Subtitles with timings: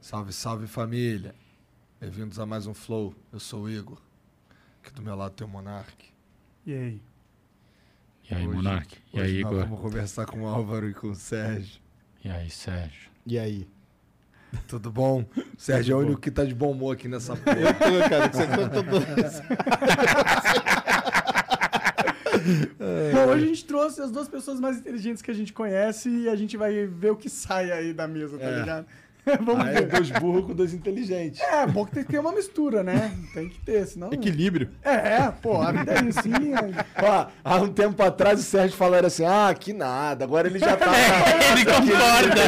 [0.00, 1.45] Salve, salve família.
[2.06, 3.12] Bem-vindos a mais um Flow.
[3.32, 3.98] Eu sou o Igor.
[4.80, 6.04] Aqui do meu lado tem o Monark.
[6.64, 7.02] E aí?
[8.30, 8.96] E aí, Hoje- Monark?
[9.12, 9.64] E Hoje aí, nós Igor?
[9.66, 11.80] Vamos conversar com o Álvaro e com o Sérgio.
[12.24, 13.10] E aí, Sérgio?
[13.26, 13.68] E aí?
[14.68, 15.22] Tudo bom?
[15.36, 17.58] O Sérgio é o único que tá de bom humor aqui nessa porra.
[17.58, 18.84] Eu tô, cara, que você contou
[23.12, 26.28] Bom, hoje a gente trouxe as duas pessoas mais inteligentes que a gente conhece e
[26.28, 28.60] a gente vai ver o que sai aí da mesa, tá É.
[28.60, 28.86] ligado?
[29.40, 31.40] Vamos Aí é dois burros com dois inteligentes.
[31.40, 33.10] É, bom que tem que ter uma mistura, né?
[33.34, 34.12] Tem que ter, senão.
[34.12, 34.70] Equilíbrio.
[34.84, 36.30] É, pô, a vida é isso, sim.
[36.32, 40.24] é- Ó, há um tempo atrás o Sérgio falou assim: ah, que nada.
[40.24, 40.92] Agora ele já tá.
[41.52, 42.40] Ele concorda!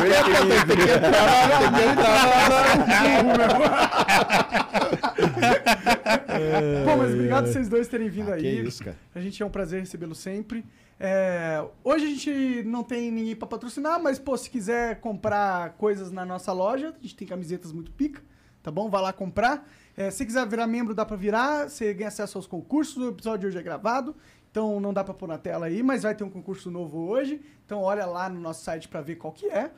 [6.84, 8.42] Pô, mas obrigado vocês dois terem vindo aí.
[8.42, 8.96] Que isso, cara.
[9.14, 10.64] A gente é um prazer recebê-lo sempre.
[11.00, 16.10] É, hoje a gente não tem ninguém pra patrocinar, mas pô, se quiser comprar coisas
[16.10, 18.20] na nossa loja, a gente tem camisetas muito pica,
[18.62, 18.88] tá bom?
[18.90, 19.68] Vai lá comprar.
[19.96, 21.68] É, se quiser virar membro, dá pra virar.
[21.68, 22.96] Você ganha acesso aos concursos.
[22.96, 24.16] O episódio de hoje é gravado,
[24.50, 27.40] então não dá pra pôr na tela aí, mas vai ter um concurso novo hoje.
[27.64, 29.70] Então olha lá no nosso site pra ver qual que é.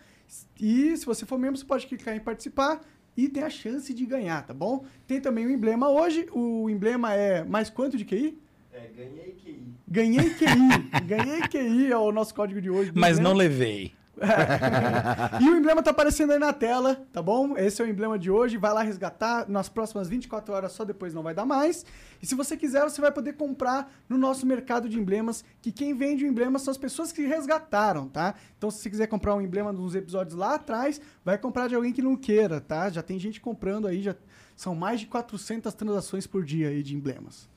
[0.60, 2.80] E se você for membro, você pode clicar em participar
[3.16, 4.84] e tem a chance de ganhar, tá bom?
[5.06, 6.26] Tem também o emblema hoje.
[6.32, 8.38] O emblema é mais quanto de QI?
[8.72, 9.62] É, ganhei QI.
[9.86, 11.00] Ganhei QI.
[11.06, 12.92] Ganhei QI é o nosso código de hoje.
[12.94, 13.50] Mas não emblema.
[13.50, 13.92] levei.
[15.40, 17.56] E o emblema tá aparecendo aí na tela, tá bom?
[17.56, 18.56] Esse é o emblema de hoje.
[18.56, 21.84] Vai lá resgatar nas próximas 24 horas, só depois não vai dar mais.
[22.22, 25.94] E se você quiser, você vai poder comprar no nosso mercado de emblemas, que quem
[25.94, 28.34] vende o emblema são as pessoas que resgataram, tá?
[28.58, 31.92] Então, se você quiser comprar um emblema dos episódios lá atrás, vai comprar de alguém
[31.92, 32.90] que não queira, tá?
[32.90, 34.14] Já tem gente comprando aí, já
[34.54, 37.48] são mais de 400 transações por dia aí de emblemas.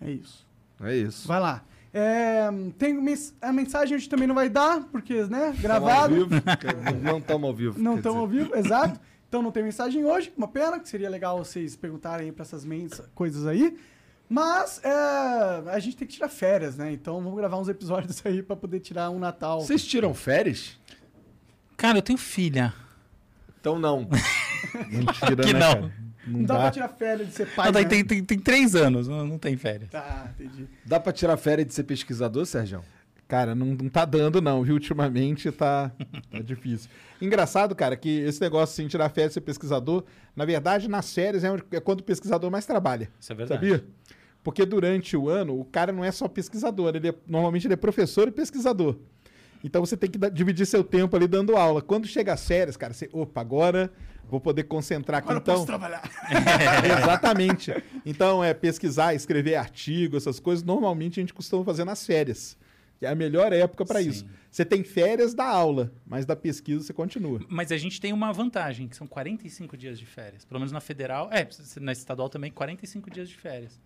[0.00, 0.46] É isso.
[0.82, 1.26] É isso.
[1.26, 1.64] Vai lá.
[1.94, 2.48] É,
[2.78, 6.14] tem mens- a mensagem hoje também não vai dar, porque, né, Tamo gravado.
[6.14, 6.30] vivo?
[7.02, 7.78] Não estamos ao vivo.
[7.82, 8.98] Não estão ao vivo, exato.
[9.28, 12.66] Então não tem mensagem hoje, uma pena, que seria legal vocês perguntarem aí pra essas
[13.14, 13.78] coisas aí.
[14.28, 14.90] Mas é,
[15.70, 16.92] a gente tem que tirar férias, né?
[16.92, 19.60] Então vamos gravar uns episódios aí pra poder tirar um Natal.
[19.60, 20.78] Vocês tiram férias?
[21.78, 22.72] Cara, eu tenho filha.
[23.60, 24.06] Então não.
[24.90, 25.72] Mentira, Que né, não.
[25.74, 25.92] cara?
[26.26, 27.66] Não dá pra tirar férias de ser pai.
[27.66, 27.88] Não, tem, né?
[27.88, 29.90] tem, tem, tem três anos, não, não tem férias.
[29.90, 30.66] Tá, entendi.
[30.84, 32.82] Dá pra tirar férias de ser pesquisador, Sérgio?
[33.28, 34.74] Cara, não, não tá dando, não, viu?
[34.74, 35.90] Ultimamente tá,
[36.30, 36.90] tá difícil.
[37.20, 40.04] Engraçado, cara, que esse negócio assim, tirar férias e ser pesquisador,
[40.36, 43.08] na verdade, nas férias é, onde- é quando o pesquisador mais trabalha.
[43.18, 43.60] Isso é verdade.
[43.70, 43.84] Sabia?
[44.44, 47.76] Porque durante o ano, o cara não é só pesquisador, ele é- normalmente ele é
[47.76, 48.96] professor e pesquisador.
[49.64, 51.80] Então você tem que dividir seu tempo ali dando aula.
[51.80, 53.90] Quando chega as férias, cara, você, opa, agora
[54.32, 55.26] vou poder concentrar aqui.
[55.30, 56.02] Agora eu então, posso trabalhar.
[57.02, 57.70] Exatamente.
[58.04, 62.56] Então, é pesquisar, escrever artigo, essas coisas, normalmente a gente costuma fazer nas férias.
[62.98, 64.24] Que é a melhor época para isso.
[64.50, 67.40] Você tem férias da aula, mas da pesquisa você continua.
[67.48, 70.44] Mas a gente tem uma vantagem, que são 45 dias de férias.
[70.44, 71.46] Pelo menos na federal, é,
[71.80, 73.78] na estadual também, 45 dias de férias.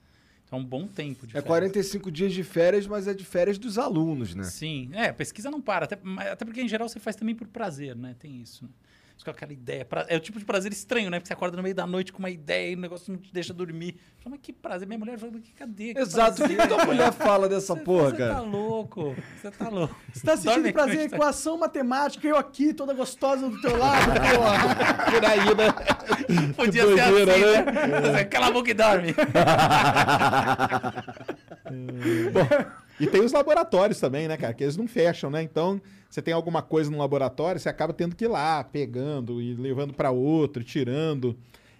[0.44, 1.48] Então é um bom tempo de É férias.
[1.48, 4.44] 45 dias de férias, mas é de férias dos alunos, né?
[4.44, 7.34] Sim, é, a pesquisa não para, até, mas- até porque em geral você faz também
[7.34, 8.14] por prazer, né?
[8.18, 8.70] Tem isso, né?
[9.16, 9.82] Isso com aquela ideia.
[9.82, 11.18] pra- É o tipo de prazer estranho, né?
[11.18, 13.32] Porque você acorda no meio da noite com uma ideia e o negócio não te
[13.32, 13.96] deixa dormir.
[14.18, 14.86] Fala, mas que prazer.
[14.86, 15.94] Minha mulher fala, mas que cadê?
[15.94, 16.44] Que Exato.
[16.44, 18.34] O que, tua mulher fala dessa Você- porra, você cara?
[18.34, 19.16] tá louco.
[19.40, 19.96] Você tá louco.
[20.12, 24.04] Você tá sentindo Dorme prazer em equação matemática, eu aqui, toda gostosa do teu lado,
[24.36, 25.10] porra.
[25.10, 25.72] Por aí, né?
[26.54, 28.00] Podia ser doideira, assim, né?
[28.00, 28.00] né?
[28.18, 29.14] Você Cala a boca e dorme.
[32.32, 32.48] Bom,
[33.00, 34.54] e tem os laboratórios também, né, cara?
[34.54, 35.42] Que eles não fecham, né?
[35.42, 39.54] Então, você tem alguma coisa no laboratório, você acaba tendo que ir lá, pegando e
[39.54, 41.36] levando para outro, tirando.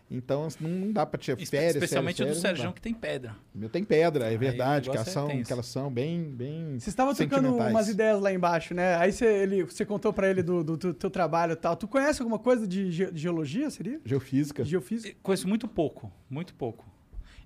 [0.09, 1.75] Então, não, não dá para tirar Espe- férias.
[1.75, 3.35] Especialmente férias, o do Sérgio, que tem pedra.
[3.53, 6.91] Meu tem pedra, é verdade, que elas, é são, que elas são bem, bem Você
[6.91, 8.95] estava trocando umas ideias lá embaixo, né?
[8.99, 11.75] Aí você, ele, você contou pra ele do, do, do teu trabalho e tal.
[11.75, 14.01] Tu conhece alguma coisa de ge- de geologia, seria?
[14.05, 14.65] Geofísica.
[14.65, 15.17] Geofísica?
[15.25, 16.87] Conheço muito pouco, muito pouco.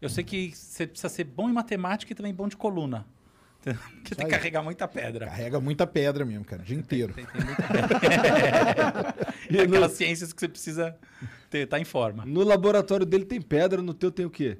[0.02, 3.06] Eu sei que você precisa ser bom em matemática e também bom de coluna.
[4.00, 5.26] Porque tem que carregar muita pedra.
[5.26, 7.12] Carrega muita pedra mesmo, cara, o dia inteiro.
[7.12, 7.62] Tem, tem muita
[8.00, 9.14] pedra.
[9.50, 10.96] É aquelas ciências que você precisa
[11.50, 12.24] ter, tá em forma.
[12.24, 14.58] No laboratório dele tem pedra, no teu tem o quê?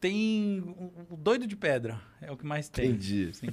[0.00, 0.62] Tem
[1.08, 2.90] o doido de pedra, é o que mais tem.
[2.90, 3.30] Entendi.
[3.32, 3.48] Sim.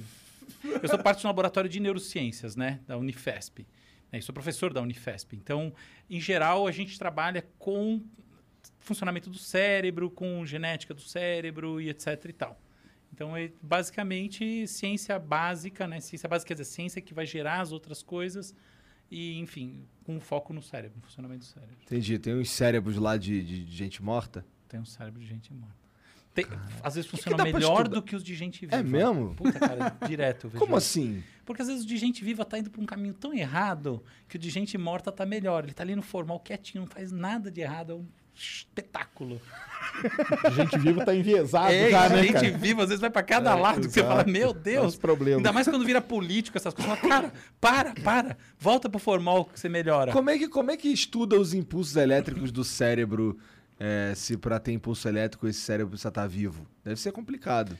[0.82, 3.66] Eu sou parte do laboratório de neurociências, né, da Unifesp.
[4.12, 5.34] né, E sou professor da Unifesp.
[5.34, 5.72] Então,
[6.10, 8.02] em geral, a gente trabalha com
[8.80, 12.60] funcionamento do cérebro, com genética do cérebro e etc e tal.
[13.12, 16.00] Então, é basicamente ciência básica, né?
[16.00, 18.54] Ciência básica quer dizer ciência que vai gerar as outras coisas
[19.10, 21.76] e, enfim, com foco no cérebro, no funcionamento do cérebro.
[21.82, 22.18] Entendi.
[22.18, 24.44] Tem uns cérebros lá de, de- de gente morta?
[24.68, 25.76] Tem um cérebro de gente morta.
[26.34, 26.46] Tem-
[26.82, 28.76] às vezes que funciona dá pra melhor do que os de gente viva.
[28.76, 29.34] É mesmo?
[29.34, 30.44] Puta, cara, direto.
[30.48, 31.22] eu vejo Como assim?
[31.44, 34.36] Porque às vezes o de gente viva tá indo pra um caminho tão errado que
[34.36, 35.64] o de gente morta tá melhor.
[35.64, 37.92] Ele tá ali no formal quietinho, não faz nada de errado.
[37.92, 39.40] É um espetáculo.
[40.54, 42.56] Gente viva tá enviesado é, já, né, gente cara?
[42.56, 44.96] viva, às vezes vai pra cada É, lado que você fala, meu Deus.
[44.96, 45.38] problemas.
[45.38, 46.98] Ainda mais quando vira político, essas coisas.
[46.98, 48.36] Fala, cara, para, para.
[48.58, 50.12] Volta pro formal que você melhora.
[50.12, 53.38] Como é que, como é que estuda os impulsos elétricos do cérebro
[53.78, 56.66] é, se pra ter impulso elétrico esse cérebro precisa estar vivo?
[56.84, 57.76] Deve ser complicado.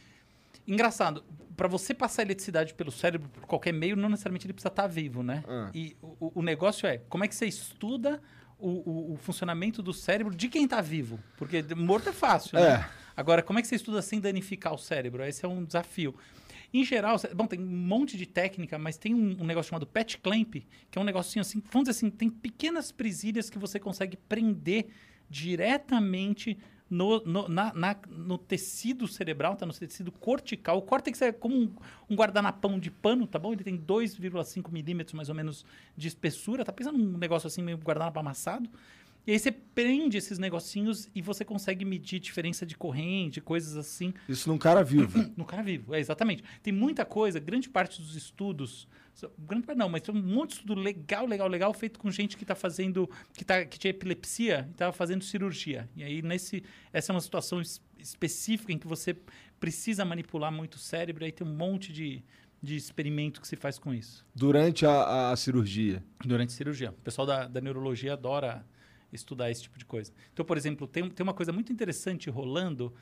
[0.67, 1.25] Engraçado,
[1.57, 5.23] para você passar eletricidade pelo cérebro por qualquer meio, não necessariamente ele precisa estar vivo,
[5.23, 5.43] né?
[5.49, 5.71] Ah.
[5.75, 8.21] E o, o negócio é, como é que você estuda
[8.67, 11.19] o, o- funcionamento do cérebro de quem está vivo?
[11.37, 12.69] Porque morto é fácil, né?
[12.69, 12.89] É.
[13.17, 15.23] Agora, como é que você estuda sem danificar o cérebro?
[15.25, 16.15] Esse é um desafio.
[16.75, 20.17] Em geral, bom, tem um monte de técnica, mas tem um, um negócio chamado patch
[20.23, 20.55] clamp,
[20.91, 24.87] que é um negocinho assim, vamos dizer assim, tem pequenas presilhas que você consegue prender
[25.29, 26.57] diretamente
[26.93, 29.65] no, no, na- na- no tecido cerebral, tá?
[29.65, 30.79] No tecido cortical.
[30.79, 31.75] O córtex é como um,
[32.11, 33.53] um guardanapão de pano, tá bom?
[33.53, 35.65] Ele tem 2,5 milímetros mais ou menos
[35.97, 36.65] de espessura.
[36.65, 38.69] Tá pensando num negócio assim, meio guardanapo amassado?
[39.27, 44.13] E aí você prende esses negocinhos e você consegue medir diferença de corrente, coisas assim,
[44.29, 45.31] Isso num cara vivo.
[45.37, 45.95] no cara vivo.
[45.95, 46.43] É, exatamente.
[46.63, 48.89] Tem muita coisa, grande parte dos estudos,
[49.39, 52.37] grande parte não, mas tem um monte de estudo legal, legal, legal, feito com gente
[52.37, 55.89] que está fazendo, que, tá, que tinha epilepsia e estava fazendo cirurgia.
[55.95, 56.63] E aí, nesse,
[56.93, 59.17] essa é uma situação es- específica em que você
[59.61, 62.25] precisa manipular muito o cérebro, aí tem um monte de,
[62.63, 64.27] de experimento que se faz com isso.
[64.35, 66.03] Durante a, a cirurgia.
[66.25, 66.91] Durante a cirurgia.
[66.91, 68.67] O pessoal da, da neurologia adora
[69.13, 70.13] estudar esse tipo de coisa.
[70.33, 72.93] Então, por exemplo, tem, tem uma coisa muito interessante rolando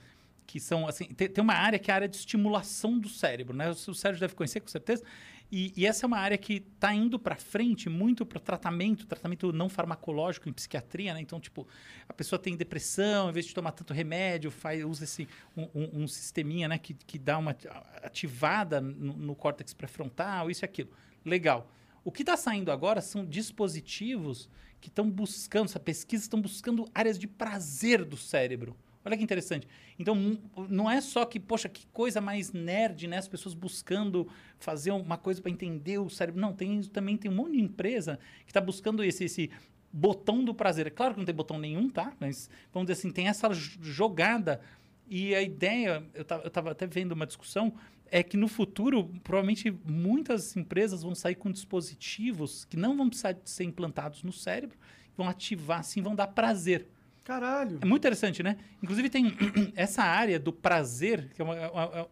[0.46, 3.56] que são assim tem, tem uma área que é a área de estimulação do cérebro,
[3.56, 3.68] né?
[3.70, 5.04] O, o cérebro deve conhecer com certeza.
[5.52, 9.52] E, e essa é uma área que está indo para frente muito para tratamento, tratamento
[9.52, 11.20] não farmacológico em psiquiatria, né?
[11.20, 11.66] Então, tipo,
[12.08, 16.02] a pessoa tem depressão, em vez de tomar tanto remédio, faz, usa esse um, um,
[16.02, 16.78] um sisteminha, né?
[16.78, 17.56] Que, que dá uma
[18.02, 20.90] ativada no, no córtex pré-frontal, isso e aquilo.
[21.24, 21.68] Legal.
[22.04, 24.48] O que está saindo agora são dispositivos
[24.80, 28.76] que estão buscando, essa pesquisa estão buscando áreas de prazer do cérebro.
[29.04, 29.66] Olha que interessante.
[29.98, 30.38] Então,
[30.68, 33.16] não é só que, poxa, que coisa mais nerd, né?
[33.16, 36.40] As pessoas buscando fazer uma coisa para entender o cérebro.
[36.40, 39.50] Não, tem também tem um monte de empresa que está buscando esse, esse
[39.90, 40.86] botão do prazer.
[40.86, 42.12] É claro que não tem botão nenhum, tá?
[42.20, 44.60] Mas, vamos dizer assim, tem essa jogada.
[45.08, 47.72] E a ideia, eu estava até vendo uma discussão,
[48.10, 53.32] é que no futuro, provavelmente, muitas empresas vão sair com dispositivos que não vão precisar
[53.32, 54.76] de ser implantados no cérebro,
[55.16, 56.86] vão ativar, assim, vão dar prazer.
[57.24, 57.78] Caralho.
[57.80, 58.56] É muito interessante, né?
[58.82, 59.36] Inclusive tem
[59.76, 61.56] essa área do prazer, que é uma,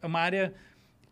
[0.01, 0.55] é uma área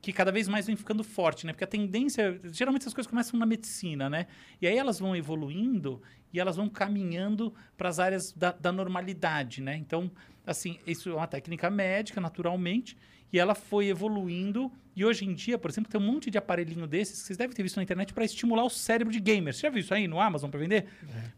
[0.06, 1.52] que cada vez mais vem ficando forte, né?
[1.52, 4.28] Porque a tendência, geralmente essas coisas começam na medicina, né?
[4.62, 6.00] E aí elas vão evoluindo
[6.32, 9.76] e elas vão caminhando para as áreas da, da normalidade, né?
[9.76, 10.08] Então,
[10.46, 12.96] assim, isso é uma técnica médica, naturalmente,
[13.32, 14.70] e ela foi evoluindo.
[14.94, 17.54] E hoje em dia, por exemplo, tem um monte de aparelhinho desses que vocês devem
[17.54, 19.56] ter visto na internet para estimular o cérebro de gamers.
[19.56, 20.86] Você já viu isso aí no Amazon para vender?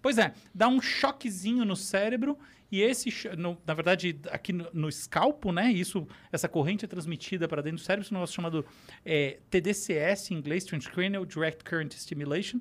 [0.00, 2.38] Pois é, dá um choquezinho no cérebro
[2.70, 5.72] e esse, no- na verdade, aqui no, no escalpo, né?
[5.72, 8.64] Isso, essa corrente é transmitida para dentro do cérebro, isso é um negócio chamado
[9.04, 12.60] é, TDCS, em inglês, Transcranial Direct Current Stimulation.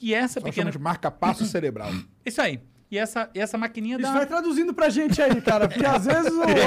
[0.00, 0.70] E essa Só pequena.
[0.70, 1.92] de marca-passo cerebral.
[2.24, 2.58] Isso aí.
[2.90, 4.12] E essa, e essa maquininha Isso dá.
[4.12, 6.58] vai traduzindo pra gente aí, cara, porque às vezes o áudio...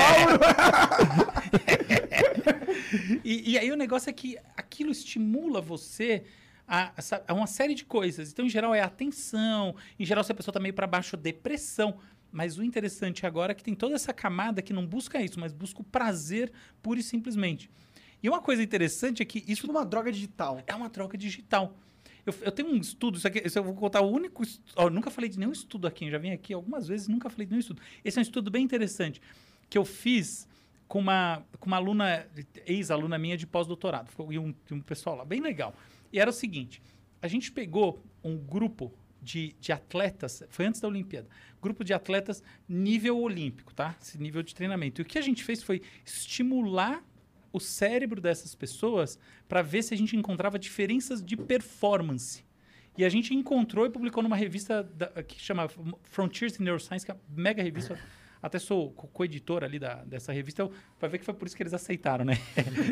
[3.23, 6.23] E, e aí o negócio é que aquilo estimula você
[6.67, 6.91] a,
[7.27, 8.31] a uma série de coisas.
[8.31, 9.75] Então, em geral, é atenção.
[9.99, 11.97] Em geral, se a pessoa tá meio para baixo, depressão.
[12.31, 15.51] Mas o interessante agora é que tem toda essa camada que não busca isso, mas
[15.53, 16.51] busca o prazer
[16.81, 17.69] pura e simplesmente.
[18.23, 20.61] E uma coisa interessante é que isso Tipo uma droga digital.
[20.65, 21.77] é uma troca digital.
[22.25, 24.43] Eu, eu tenho um estudo, isso aqui, isso eu vou contar o único.
[24.75, 27.51] ó, nunca falei de nenhum estudo aqui, já vim aqui algumas vezes, nunca falei de
[27.51, 27.81] nenhum estudo.
[28.03, 29.21] Esse é um estudo bem interessante
[29.69, 30.47] que eu fiz
[30.87, 32.27] com uma, com uma aluna,
[32.65, 35.73] ex-aluna minha de pós-doutorado, e um, um pessoal lá, bem legal.
[36.11, 36.81] E era o seguinte:
[37.21, 41.27] a gente pegou um grupo de, de atletas, foi antes da Olimpíada,
[41.61, 43.95] grupo de atletas nível olímpico, tá?
[44.01, 44.99] Esse nível de treinamento.
[44.99, 47.03] E o que a gente fez foi estimular
[47.53, 49.17] o cérebro dessas pessoas
[49.47, 52.43] para ver se a gente encontrava diferenças de performance.
[52.97, 55.67] E a gente encontrou e publicou numa revista da- que chama
[56.03, 57.97] Frontiers in Neuroscience, que é uma mega revista.
[58.43, 60.69] Até sou co- co-editor ali da, dessa revista.
[60.99, 62.33] Vai ver que foi por isso que eles aceitaram, né?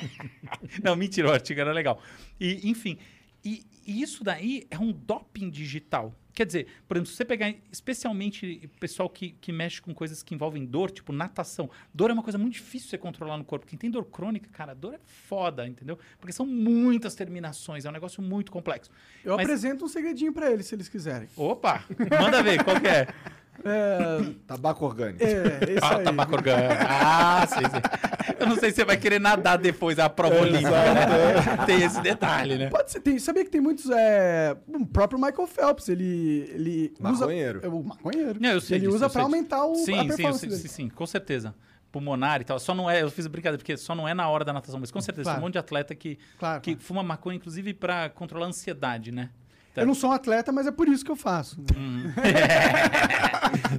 [0.84, 2.00] Não, mentira, o artigo era legal.
[2.38, 2.98] E, enfim,
[3.46, 6.12] E, e isso daí é um doping digital.
[6.34, 10.34] Quer dizer, por exemplo, se você pegar especialmente pessoal que, que mexe com coisas que
[10.34, 11.70] envolvem dor, tipo natação.
[11.94, 13.64] Dor é uma coisa muito difícil de você controlar no corpo.
[13.64, 15.96] Quem tem dor crônica, cara, dor é foda, entendeu?
[16.18, 18.90] Porque são muitas terminações, é um negócio muito complexo.
[19.24, 21.28] Eu Mas- apresento um segredinho pra eles, se eles quiserem.
[21.36, 21.84] Opa!
[22.20, 23.06] Manda ver, qual é?
[23.64, 25.24] É, Tabaco orgânico.
[25.24, 26.04] é esse Ah, aí.
[26.04, 26.74] tabaco orgânico.
[26.88, 28.36] Ah, sei, sei.
[28.40, 31.64] Eu não sei se você vai querer nadar depois da prova olímpica, né?
[31.66, 32.68] Tem esse detalhe, né?
[32.70, 33.88] Pode ser, tem, sabia que tem muitos.
[33.90, 36.50] É, o próprio Michael Phelps, ele.
[36.54, 37.58] ele Maconheiro.
[37.58, 38.38] Usa, é, o maconheiro.
[38.40, 39.36] Não, eu sei ele disso, usa eu pra sei disso.
[39.36, 40.60] aumentar o, a Sim, sim, performance sim, dele.
[40.62, 41.54] sim, sim, com certeza.
[41.92, 42.58] Pulmonar e tal.
[42.58, 44.78] Só não é, eu fiz a brincadeira, porque só não é na hora da natação,
[44.78, 45.36] mas com certeza Claro.
[45.38, 46.84] tem um monte de atleta que, Claro, que claro.
[46.84, 49.30] fuma maconha, inclusive, pra controlar a ansiedade, né?
[49.76, 49.82] Tá.
[49.82, 51.62] Eu não sou um atleta, mas é por isso que eu faço.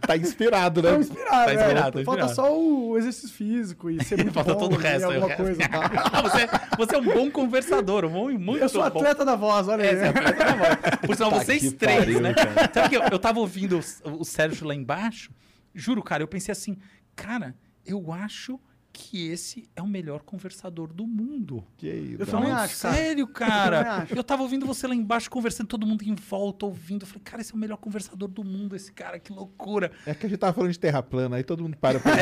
[0.06, 0.92] Tá inspirado, né?
[0.94, 2.04] Tô inspirado, Tá inspirado, é.
[2.04, 2.36] tá Falta inspirado.
[2.36, 5.06] só o exercício físico e ser muito Falta bom todo o resto.
[5.06, 5.44] alguma resto.
[5.44, 5.70] coisa.
[5.70, 6.22] tá?
[6.22, 8.88] você, você é um bom conversador, um bom, muito Eu sou bom.
[8.88, 9.96] atleta da voz, olha É, aí.
[9.98, 10.70] você é atleta da voz.
[11.06, 12.34] Por sinal, Tá vocês que três, pariu, né?
[12.34, 12.72] cara.
[12.74, 15.32] Sabe que eu, eu tava ouvindo o, o Sérgio lá embaixo,
[15.74, 16.78] juro, cara, eu pensei assim,
[17.16, 18.60] cara, eu acho
[18.98, 21.64] que esse é o melhor conversador do mundo.
[21.78, 22.24] Que isso.
[22.24, 23.98] Eu Falando acho, sério, Eu cara.
[24.02, 24.16] acho.
[24.16, 27.04] Eu tava ouvindo você lá embaixo conversando, todo mundo em volta ouvindo.
[27.04, 29.92] Eu falei, cara, esse é o melhor conversador do mundo, esse cara, que loucura.
[30.04, 32.12] É que a gente tava falando de terra plana, aí todo mundo para pra...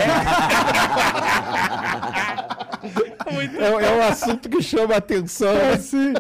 [3.32, 5.56] Muito É, é um assunto que chama a atenção.
[5.56, 6.14] É, né?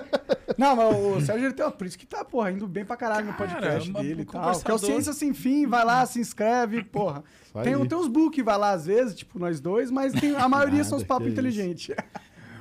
[0.59, 2.95] Não, mas o Sérgio, ele tem, ó, por isso que tá, porra, indo bem pra
[2.97, 4.59] caralho no Cara, podcast uma- dele e tal.
[4.59, 4.77] Que é o.
[4.77, 7.23] Ciência Sem Fim, vai lá, se inscreve, porra.
[7.63, 7.87] Tem, aí.
[7.87, 10.97] tem uns book, vai lá às vezes, tipo nós dois, mas tem- a maioria são
[10.97, 11.95] os Nada, papos inteligentes.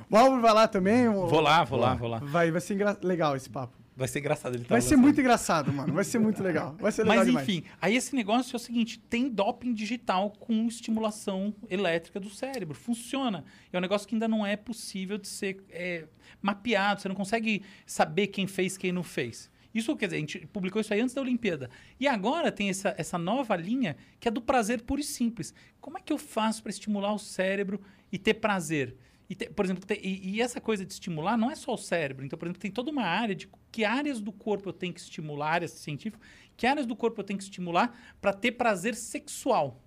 [0.09, 1.07] O Álvaro vai lá também.
[1.09, 2.19] o- Vou lá, vou lá, vou lá.
[2.23, 3.73] Vai, vai ser engra- legal esse papo.
[3.95, 5.93] Vai ser engraçado ele tá Vai ser muito engraçado, mano.
[5.93, 6.75] Vai ser muito legal.
[6.77, 7.47] Vai ser legal Mas demais.
[7.47, 12.75] enfim, aí esse negócio é o seguinte: tem doping digital com estimulação elétrica do cérebro.
[12.75, 13.45] Funciona.
[13.71, 16.05] É um negócio que ainda não é possível de ser é,
[16.41, 17.01] mapeado.
[17.01, 19.49] Você não consegue saber quem fez, quem não fez.
[19.73, 21.69] Isso quer dizer, a gente publicou isso aí antes da Olimpíada.
[21.99, 25.53] E agora tem essa, essa nova linha que é do prazer puro e simples.
[25.81, 28.95] Como é que eu faço para estimular o cérebro e ter prazer?
[29.29, 31.77] E ter- por exemplo, ter- e, e essa coisa de estimular não é só o
[31.77, 32.25] cérebro.
[32.25, 34.99] Então, por exemplo, tem toda uma área de que áreas do corpo eu tenho que
[34.99, 39.81] estimular, áreas científicas, que áreas do corpo eu tenho que estimular para ter prazer sexual.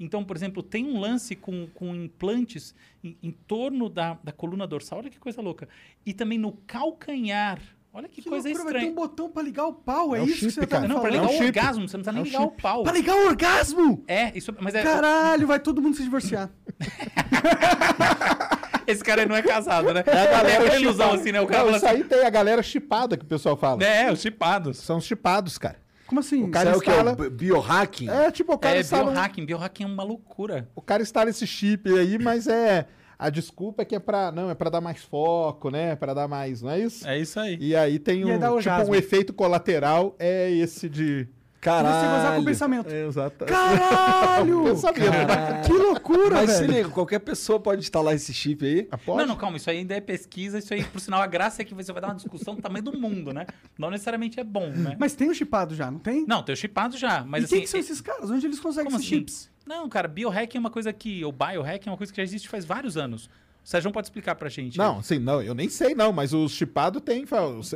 [0.00, 4.64] Então, por exemplo, tem um lance com, com implantes em, em torno da, da coluna
[4.64, 5.00] dorsal.
[5.00, 5.68] Olha que coisa louca.
[6.06, 7.60] E também no calcanhar.
[7.92, 8.92] Olha que, Que coisa loucura, estranha.
[8.92, 10.82] um botão pra ligar o pau, é, É o isso chip, que você tá cara.
[10.82, 11.22] me Não, para falando?
[11.22, 11.58] ligar É um o chip.
[11.58, 12.62] orgasmo, você não precisa nem É um ligar o chip.
[12.62, 12.82] pau.
[12.84, 14.04] Pra ligar o orgasmo!
[14.06, 16.48] É, isso, mas é, Caralho, vai todo mundo se divorciar.
[18.90, 20.02] esse cara aí não é casado, né?
[20.06, 21.40] É a galera aquela ilusão assim, né?
[21.40, 23.82] O cara Não, isso aí tem a galera chipada que o pessoal fala.
[23.82, 24.78] assim, é, os chipados.
[24.78, 25.76] São os chipados, cara.
[26.06, 26.42] Como assim?
[26.44, 26.88] O cara é o que?
[26.88, 28.08] É instala- o bi- biohacking?
[28.08, 29.44] É, tipo, o cara É, instala um- biohacking.
[29.44, 30.68] Biohacking é uma loucura.
[30.74, 32.86] O cara instala esse chip aí, mas é.
[33.18, 34.30] A desculpa é que é pra.
[34.30, 35.96] Não, é pra dar mais foco, né?
[35.96, 36.62] Pra dar mais.
[36.62, 37.06] Não é isso?
[37.06, 37.58] É isso aí.
[37.60, 38.38] E aí tem E um.
[38.60, 41.26] tipo, um efeito colateral é esse de.
[41.60, 42.44] Você gozar com o Caralho.
[42.44, 42.88] pensamento.
[42.90, 43.44] É, exato.
[43.44, 44.64] Caralho!
[44.64, 45.26] Pensamento, né?
[45.26, 45.64] Caralho.
[45.64, 46.72] Que loucura, Mas se velho.
[46.72, 48.88] liga, qualquer pessoa pode instalar esse chip aí.
[48.90, 49.18] Ah, pode?
[49.20, 51.64] Não, não, calma, isso aí ainda é pesquisa, isso aí, por sinal, a graça é
[51.64, 53.46] que você vai dar uma discussão do tamanho do mundo, né?
[53.78, 54.96] Não necessariamente é bom, né?
[54.98, 56.24] Mas tem o chipado já, não tem?
[56.26, 57.54] Não, tem o chipado já, mas e assim...
[57.56, 58.30] quem que são é- esses caras?
[58.30, 59.18] Onde eles conseguem Como esses assim?
[59.18, 59.50] chips?
[59.66, 61.24] Não, cara, biohacking é uma coisa que...
[61.24, 63.28] Ou biohacking é uma coisa que já existe faz vários anos.
[63.68, 64.78] O Sérgio pode explicar pra gente.
[64.78, 67.26] Não, sim, não, eu nem sei não, mas os chipados tem.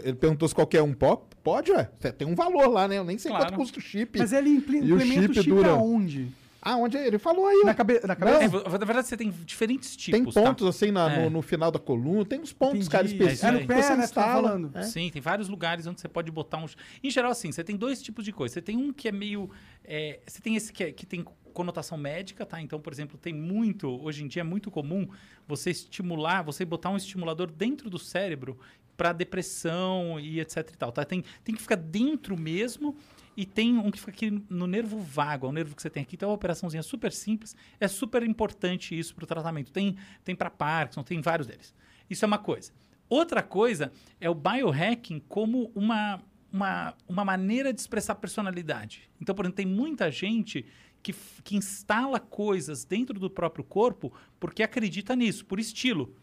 [0.02, 1.84] Ele perguntou se qualquer um po- pode, ué.
[2.16, 2.96] Tem um valor lá, né?
[2.96, 3.44] Eu nem sei Claro.
[3.48, 4.18] quanto custa o chip.
[4.18, 6.28] Mas ele impl- E o implementa o chip chip dura- aonde?
[6.62, 8.62] Ah, onde ele falou aí, Na, cabe na É, cabeça?
[8.78, 10.40] na verdade, você tem diferentes Tem tipos, tá?
[10.42, 11.24] pontos assim na- É.
[11.24, 12.90] no, no final da coluna, tem uns pontos, Entendi.
[12.90, 13.44] cara, É específicos.
[13.44, 13.60] É aí.
[13.60, 14.06] no pé, você né?
[14.06, 14.70] Você tá falando.
[14.74, 14.82] É.
[14.84, 16.66] Sim, tem vários lugares onde você pode botar um.
[17.04, 18.54] Em geral, assim, você tem dois tipos de coisa.
[18.54, 19.50] Você tem um que é meio.
[19.84, 22.60] é, você tem esse que, é- que tem conotação médica, tá?
[22.60, 23.88] Então, por exemplo, tem muito.
[24.02, 25.08] Hoje em dia é muito comum
[25.46, 28.58] você estimular, você botar um estimulador dentro do cérebro
[28.96, 31.04] para depressão e etc e tal, tá?
[31.04, 32.96] Tem, tem que ficar dentro mesmo.
[33.34, 36.02] E tem um que fica aqui no nervo vago, é o nervo que você tem
[36.02, 36.16] aqui.
[36.16, 37.56] Então, é uma operaçãozinha super simples.
[37.80, 39.72] É super importante isso para o tratamento.
[39.72, 41.74] Tem, tem para Parkinson, tem vários deles.
[42.10, 42.72] Isso é uma coisa.
[43.08, 43.90] Outra coisa
[44.20, 49.10] é o biohacking como uma, uma, uma maneira de expressar personalidade.
[49.20, 50.66] Então, por exemplo, tem muita gente
[51.02, 56.14] que, que instala coisas dentro do próprio corpo porque acredita nisso, por estilo.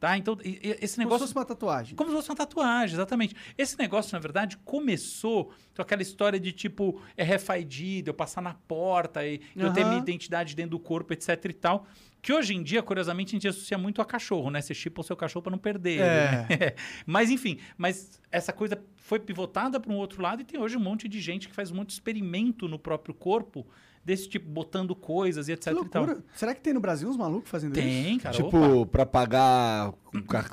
[0.00, 0.16] Tá?
[0.16, 1.26] Então, esse Como se negócio.
[1.26, 1.94] fosse uma tatuagem.
[1.94, 3.36] Como se fosse uma tatuagem, exatamente.
[3.58, 8.40] Esse negócio, na verdade, começou com aquela história de tipo, é RFID, de eu passar
[8.40, 11.86] na porta e eu ter minha identidade dentro do corpo, etc e tal.
[12.22, 14.62] Que hoje em dia, curiosamente, a gente associa muito a cachorro, né?
[14.62, 16.00] Você chipa o seu cachorro para não perder.
[16.00, 16.46] É.
[16.48, 16.72] ele, né?
[17.04, 20.80] mas, enfim, mas essa coisa foi pivotada para um outro lado e tem hoje um
[20.80, 23.66] monte de gente que faz um monte de experimento no próprio corpo,
[24.04, 26.22] desse tipo, botando coisas e etc Que e.
[26.34, 27.86] Será que tem no Brasil uns malucos fazendo isso?
[27.86, 28.34] Tem, cara.
[28.34, 28.90] tipo, opa.
[28.90, 29.92] pra pagar,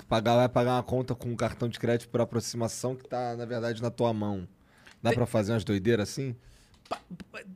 [0.08, 0.36] pagar.
[0.36, 3.82] Vai pagar uma conta com um cartão de crédito por aproximação que tá, na verdade,
[3.82, 4.48] na tua mão.
[5.02, 6.36] Dá pra fazer umas doideiras assim?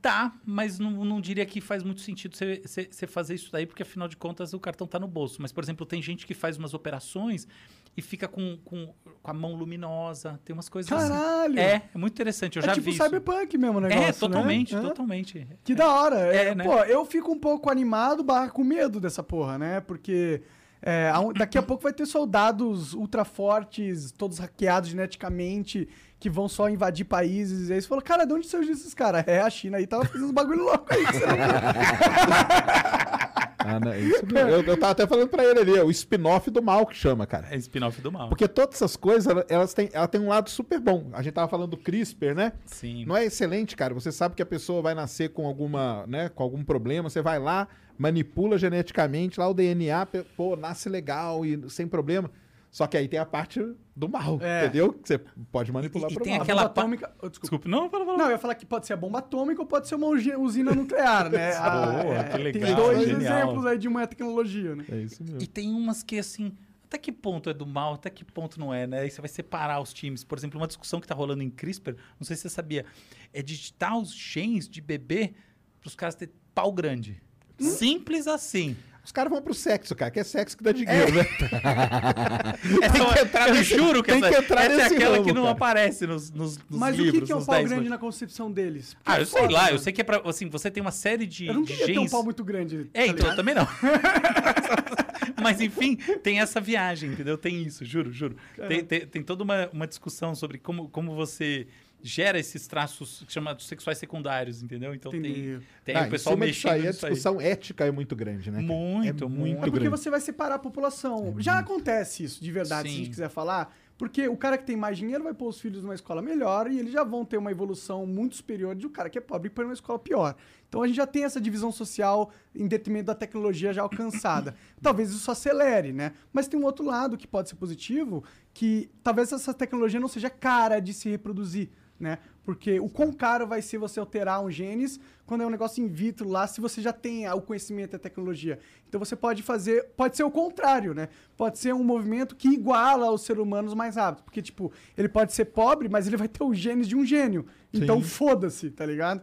[0.02, 4.08] Dá, mas não, não diria que faz muito sentido você fazer isso daí, porque afinal
[4.08, 5.42] de contas o cartão tá no bolso.
[5.42, 7.48] Mas, por exemplo, tem gente que faz umas operações
[7.96, 10.40] e fica com, com, com a mão luminosa.
[10.46, 11.60] Tem umas coisas Caralho!
[11.60, 11.60] assim.
[11.60, 12.58] É, é muito interessante.
[12.58, 13.04] Eu é já tipo vi isso.
[13.04, 14.80] cyberpunk mesmo o negócio, É, totalmente, né?
[14.80, 14.84] É.
[14.84, 15.48] totalmente.
[15.64, 16.20] Que da hora.
[16.34, 16.64] É, É, né?
[16.64, 19.82] Pô, eu fico um pouco animado barra com medo dessa porra, né?
[19.82, 20.42] Porque
[20.82, 25.88] é, daqui a pouco vai ter soldados ultra fortes, todos hackeados geneticamente,
[26.20, 27.70] que vão só invadir países.
[27.70, 29.24] E aí você falou, cara, de onde surgiu esses caras?
[29.28, 31.04] É, a China aí tava fazendo uns bagulho louco aí.
[33.66, 34.50] Ah, não, é isso mesmo.
[34.50, 37.26] eu, eu tava até falando pra ele ali, é o spin-off do mal que chama,
[37.26, 37.48] cara.
[37.52, 38.30] É spin-off do mal.
[38.30, 41.10] Porque todas essas coisas, ela- elas têm, ela tem um lado super bom.
[41.14, 42.54] A gente tava falando do CRISPR, né?
[42.66, 43.06] Sim.
[43.06, 43.94] Não é excelente, cara.
[43.94, 47.40] Você sabe que a pessoa vai nascer com alguma, né, com algum problema, você vai
[47.40, 52.30] lá, manipula geneticamente lá o DNA, pô, nasce legal e sem problema.
[52.72, 53.60] Só que aí tem a parte
[53.94, 54.64] do mal, É.
[54.64, 54.94] entendeu?
[54.94, 55.18] Que você
[55.52, 56.42] pode manipular E- e pro tem mal.
[56.44, 57.14] Aquela bomba pa- atômica...
[57.22, 57.58] oh, desculpa.
[57.58, 58.18] Desculpa, não, fala, fala.
[58.18, 60.74] Não, eu ia falar que pode ser a bomba atômica ou pode ser uma usina
[60.74, 61.52] nuclear, né?
[61.60, 63.40] Ah, Boa, é, que legal, Tem dois genial.
[63.40, 64.86] exemplos aí de uma tecnologia, né?
[64.90, 65.42] É isso mesmo.
[65.42, 66.54] E tem umas que, assim,
[66.86, 69.02] até que ponto é do mal, até que ponto não é, né?
[69.02, 70.24] Aí você vai separar os times.
[70.24, 72.86] Por exemplo, uma discussão que tá rolando em CRISPR, não sei se você sabia,
[73.34, 75.34] é digitar os genes de bebê
[75.82, 77.22] para os caras terem pau grande.
[77.60, 78.76] Simples assim.
[79.04, 81.26] Os caras vão pro sexo, cara, que é sexo que dá dinheiro, né?
[82.84, 85.26] Essa, que entrar eu nesse- juro que tem essa, que entrar essa é aquela ramo,
[85.26, 85.54] que não cara.
[85.56, 87.10] aparece nos, nos, nos Mas livros.
[87.16, 88.96] o que, que é um pau 10 grande na concepção deles?
[89.04, 89.74] Ah, eu sei Foda, lá, né?
[89.74, 91.92] eu sei que é pra, assim, você tem uma série de, Eu não queria ter
[91.94, 92.12] um genes...
[92.12, 92.90] pau muito grande.
[92.94, 93.68] É, tá então, eu também não.
[95.42, 97.38] Mas, enfim, tem essa viagem, entendeu?
[97.38, 98.36] Tem isso, juro, juro.
[98.68, 101.68] Tem, tem, tem toda uma, uma discussão sobre como, como você
[102.04, 104.94] gera esses traços chamados sexuais secundários, entendeu?
[104.96, 105.60] Então tem, Entendi.
[105.86, 107.12] tem Ah, o pessoal mexendo aí, a nisso aí.
[107.14, 108.60] discussão ética é muito grande, né?
[108.62, 109.30] Muito, é muito.
[109.30, 109.90] muito É porque grande.
[109.90, 111.36] você vai separar a população.
[111.40, 112.98] Já acontece isso, de verdade, se a Sim.
[113.04, 113.76] gente quiser falar.
[113.98, 116.80] Porque o cara que tem mais dinheiro vai pôr os filhos numa escola melhor e
[116.80, 119.62] eles já vão ter uma evolução muito superior de o cara que é pobre pôr
[119.64, 120.36] numa escola pior.
[120.68, 124.56] Então a gente já tem essa divisão social em detrimento da tecnologia já alcançada.
[124.82, 126.14] talvez isso acelere, né?
[126.34, 128.24] Mas tem um outro lado que pode ser positivo,
[128.56, 131.70] que talvez essa tecnologia não seja cara de se reproduzir,
[132.02, 132.18] né?
[132.44, 135.88] Porque o quão caro vai ser você alterar um genes quando é um negócio in
[135.88, 138.58] vitro lá, se você já tem o conhecimento e a tecnologia.
[138.90, 141.08] Então você pode fazer, pode ser o contrário, né?
[141.38, 145.32] Pode ser um movimento que iguala os seres humanos mais rápido, porque tipo, ele pode
[145.34, 147.46] ser pobre, mas ele vai ter os genes de um gênio.
[147.72, 148.10] Então Sim.
[148.10, 149.22] foda-se, tá ligado?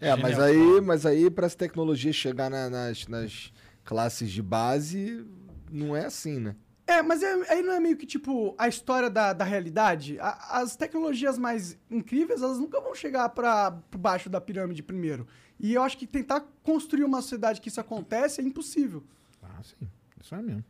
[0.00, 3.52] É, mas aí, mas aí para essa tecnologia chegar na- nas, nas
[3.84, 5.24] classes de base,
[5.70, 6.56] não é assim, né?
[6.86, 10.18] É, mas é- aí não é meio que tipo a história da, da realidade?
[10.20, 15.26] A- as tecnologias mais incríveis, elas nunca vão chegar para baixo da pirâmide primeiro.
[15.58, 19.02] E eu acho que tentar construir uma sociedade que isso acontece é impossível.
[19.42, 19.88] Ah, sim.
[20.22, 20.64] Isso é mesmo.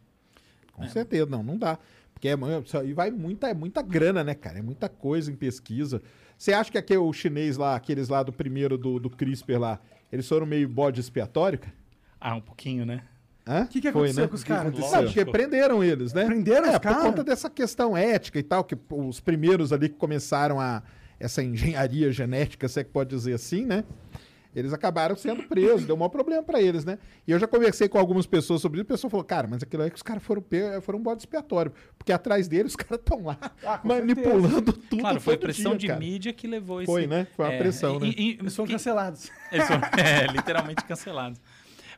[0.73, 1.79] Com certeza, não, não dá.
[2.15, 4.59] Porque é, isso aí vai muita, é muita grana, né, cara?
[4.59, 6.01] É muita coisa em pesquisa.
[6.39, 9.81] Você acha que aquele o chinês lá, aqueles lá do primeiro do, do CRISPR lá,
[10.11, 11.75] eles foram meio bode expiatório, cara?
[12.21, 13.03] Ah, um pouquinho, né?
[13.49, 14.29] O que, que Foi, aconteceu né?
[14.29, 14.73] com os caras?
[14.77, 16.25] Não, porque prenderam eles, né?
[16.25, 17.03] Prenderam é, os por caras?
[17.03, 20.83] conta dessa questão ética e tal, que os primeiros ali que começaram a
[21.21, 23.85] essa engenharia genética, se é que pode dizer assim, né?
[24.55, 26.99] Eles acabaram sendo presos, deu um maior problema pra eles, né?
[27.29, 29.83] E eu já conversei com algumas pessoas sobre isso, a pessoa falou, cara, mas aquilo
[29.83, 30.43] aí que os caras foram,
[30.81, 35.21] foram um bode expiatório, porque atrás deles os caras estão lá Ah, manipulando tudo Claro,
[35.21, 36.01] foi a pressão dia, de cara.
[36.01, 36.91] mídia que levou esse...
[36.91, 37.27] Foi, né?
[37.37, 38.15] Foi uma É, pressão, e- né?
[38.17, 39.31] e- Eles foram que- cancelados.
[39.53, 41.39] Eles foram, é, literalmente cancelados.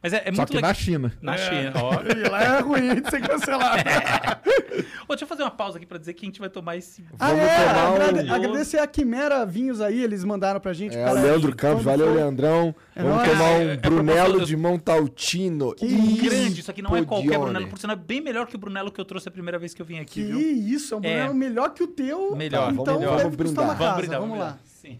[0.02, 0.70] Mas é, é Só muito que legal.
[0.70, 1.12] na China.
[1.20, 1.92] Na China, ó.
[2.16, 3.82] E lá é ruim de ser cancelado.
[5.08, 7.04] Ô, deixa eu fazer uma pausa aqui pra dizer que a gente vai tomar esse...
[7.18, 10.96] Ah, Vamos é, tomar um- agrade- agradecer a Quimera Vinhos aí, eles mandaram pra gente.
[10.96, 12.74] É, cara, Leandro Campos, valeu, Leandrão.
[12.94, 13.30] É Vamos nóis.
[13.30, 15.74] tomar É, um é Brunello propósito- de Montaltino.
[15.74, 15.86] Que
[16.22, 17.44] grande, isso aqui não é qualquer Podione.
[17.52, 19.74] Brunello, por sinal é bem melhor que o Brunello que eu trouxe a primeira vez
[19.74, 20.40] que eu vim aqui, Que viu?
[20.40, 21.14] isso, é um É.
[21.14, 22.36] Brunello melhor que o teu.
[22.36, 23.76] Melhor, então vamos- deve vamos custar uma brindar.
[23.78, 23.88] casa.
[23.88, 24.44] Vamos brindar, vamos lá.
[24.46, 24.60] brindar.
[24.64, 24.98] Sim.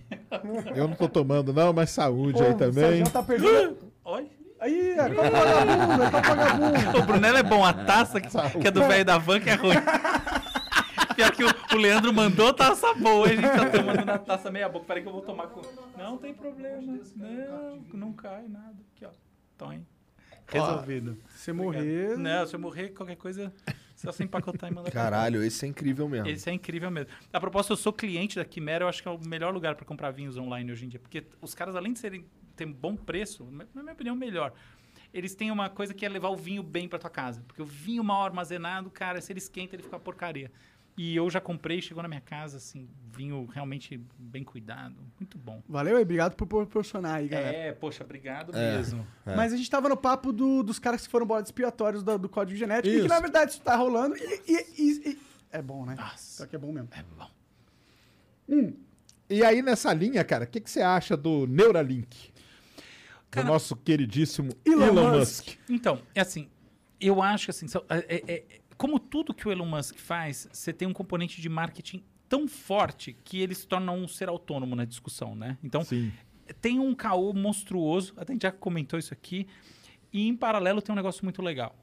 [0.75, 2.85] Eu não tô tomando não, mas saúde Pô, aí o também.
[2.85, 3.77] Sérgio tá perdendo.
[4.05, 4.38] Olha.
[4.61, 6.99] Aí, é copo vagabundo, é copo vagabundo.
[6.99, 9.55] O Brunello é bom, a taça que, que é do velho da van que é
[9.55, 9.77] ruim.
[11.15, 14.69] Pior que o, o Leandro mandou taça boa, a gente tá tomando na taça meia
[14.69, 14.87] boca.
[14.87, 15.63] Peraí que eu vou tomar com.
[15.97, 17.01] Não tem problema.
[17.17, 18.77] Não, não cai nada.
[18.95, 19.11] Aqui, ó.
[19.57, 19.81] Tom.
[20.47, 21.19] Resolvido.
[21.31, 22.17] Se morrer.
[22.17, 23.53] Não, se eu morrer, qualquer coisa,
[23.95, 26.29] só se empacotar e mandar Caralho, esse é incrível mesmo.
[26.29, 27.11] Esse é incrível mesmo.
[27.33, 29.85] A propósito, eu sou cliente da Quimera, eu acho que é o melhor lugar para
[29.85, 31.01] comprar vinhos online hoje em dia.
[31.01, 32.25] Porque os caras, além de serem
[32.59, 33.45] ter um bom preço,
[33.75, 34.53] na minha opinião, melhor.
[35.15, 37.43] eles têm uma coisa que é levar o vinho bem pra tua casa.
[37.47, 40.51] Porque o vinho mal armazenado, cara, se ele esquenta, ele fica uma porcaria.
[40.99, 44.97] E eu já comprei, chegou na minha casa, assim, vinho realmente bem cuidado.
[45.19, 45.63] Muito bom.
[45.69, 47.57] Valeu aí, obrigado por proporcionar aí, galera.
[47.57, 48.77] É, poxa, obrigado É.
[48.77, 49.07] mesmo.
[49.25, 49.37] É.
[49.37, 52.29] Mas a gente tava no papo do- dos caras que foram bodes expiatórios do, do
[52.29, 53.09] código genético e que Isso.
[53.09, 55.19] na verdade isso tá rolando e, e- e- e-
[55.53, 55.95] é bom, né?
[55.97, 56.89] Nossa, Só que é bom mesmo.
[56.93, 57.31] é bom.
[59.31, 62.33] E aí, nessa linha, cara, o que, que você acha do Neuralink?
[63.31, 65.47] Cara- do nosso queridíssimo Elon Elon, Musk.
[65.47, 65.59] Musk.
[65.69, 66.49] Então, é assim,
[67.01, 68.45] eu acho que assim, é- é- é-
[68.77, 73.17] como tudo que o Elon Musk faz, você tem um componente de marketing tão forte
[73.25, 75.59] que ele se torna um ser autônomo na discussão, né?
[75.65, 76.13] Então, Sim.
[76.61, 79.47] tem um caô monstruoso, até a gente já comentou isso aqui,
[80.13, 81.75] e em paralelo tem um negócio muito legal.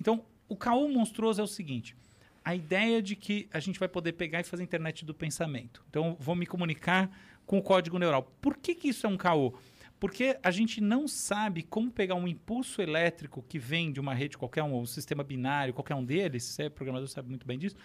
[0.00, 1.96] Então, o caô monstruoso é o seguinte:
[2.44, 5.84] a ideia de que a gente vai poder pegar e fazer a internet do pensamento.
[5.88, 7.10] Então, vou me comunicar
[7.46, 8.22] com o código neural.
[8.40, 9.54] Por que, que isso é um caô?
[10.02, 14.36] Porque a gente não sabe como pegar um impulso elétrico que vem de uma rede
[14.36, 17.76] qualquer, um, um sistema binário, qualquer um deles, você é programador, sabe muito bem disso,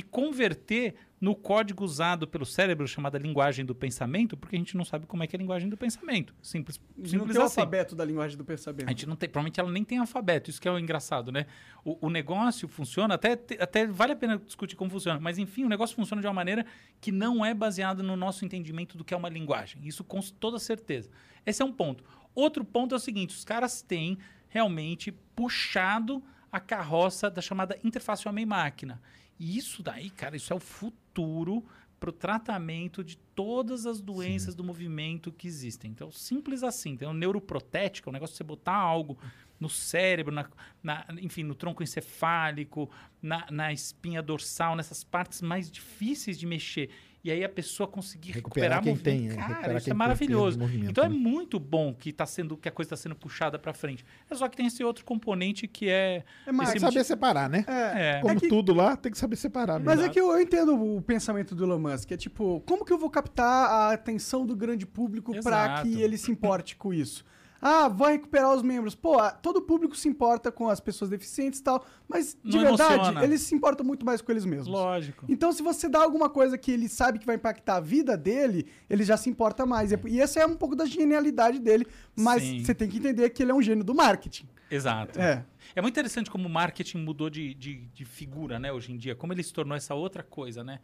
[0.00, 4.84] e converter no código usado pelo cérebro, chamada linguagem do pensamento, porque a gente não
[4.86, 6.34] sabe como é que é a linguagem do pensamento.
[6.40, 7.60] Simples, simples não tem o assim.
[7.60, 8.86] alfabeto da linguagem do pensamento.
[8.86, 11.44] A gente não tem, provavelmente ela nem tem alfabeto, isso que é o engraçado, né?
[11.84, 15.68] O, o negócio funciona, até, até vale a pena discutir como funciona, mas enfim, o
[15.68, 16.64] negócio funciona de uma maneira
[16.98, 19.86] que não é baseada no nosso entendimento do que é uma linguagem.
[19.86, 21.10] Isso com toda certeza.
[21.44, 22.02] Esse é um ponto.
[22.34, 24.16] Outro ponto é o seguinte: os caras têm
[24.48, 29.02] realmente puxado a carroça da chamada interface homem-máquina.
[29.40, 31.64] E isso daí, cara, isso é o futuro
[31.98, 35.90] para o tratamento de todas as doenças do movimento que existem.
[35.90, 36.90] Então, simples assim.
[36.92, 39.18] Então, neuroprotética, o negócio de você botar algo
[39.58, 40.48] no cérebro, na,
[40.82, 42.90] na- enfim, no tronco encefálico,
[43.22, 46.90] na, na espinha dorsal, nessas partes mais difíceis de mexer.
[47.22, 49.04] E aí a pessoa conseguir Recuperar recuperar, quem movimento.
[49.04, 50.58] tem, é, Cara, recuperar isso quem é maravilhoso.
[50.88, 51.14] Então é né?
[51.14, 54.04] muito bom que, tá sendo, que a coisa está sendo puxada para frente.
[54.30, 56.24] É só que tem esse outro componente que é...
[56.46, 57.64] É que saber separar, né?
[57.68, 58.20] É, É.
[58.22, 59.78] Como é que- tudo lá, tem que saber separar.
[59.80, 60.10] Mas mesmo.
[60.10, 62.10] é que eu, eu entendo o pensamento do Elon Musk.
[62.12, 65.82] É tipo, como que eu vou captar a atenção do grande público pra Exato.
[65.88, 67.24] que ele se importe com isso?
[67.62, 68.94] Ah, vai recuperar os membros.
[68.94, 72.94] Pô, todo público se importa com as pessoas deficientes e tal, mas de Não verdade,
[72.94, 73.24] emociona.
[73.24, 74.68] eles se importam muito mais com eles mesmos.
[74.68, 75.26] Lógico.
[75.28, 78.66] Então, se você dá alguma coisa que ele sabe que vai impactar a vida dele,
[78.88, 79.92] ele já se importa mais.
[79.92, 82.64] E essa é um pouco da genialidade dele, mas Sim.
[82.64, 84.48] você tem que entender que ele é um gênio do marketing.
[84.70, 85.20] Exato.
[85.20, 85.44] É.
[85.74, 89.14] É muito interessante como o marketing mudou de, de, de figura, né, hoje em dia.
[89.14, 90.80] Como ele se tornou essa outra coisa, né?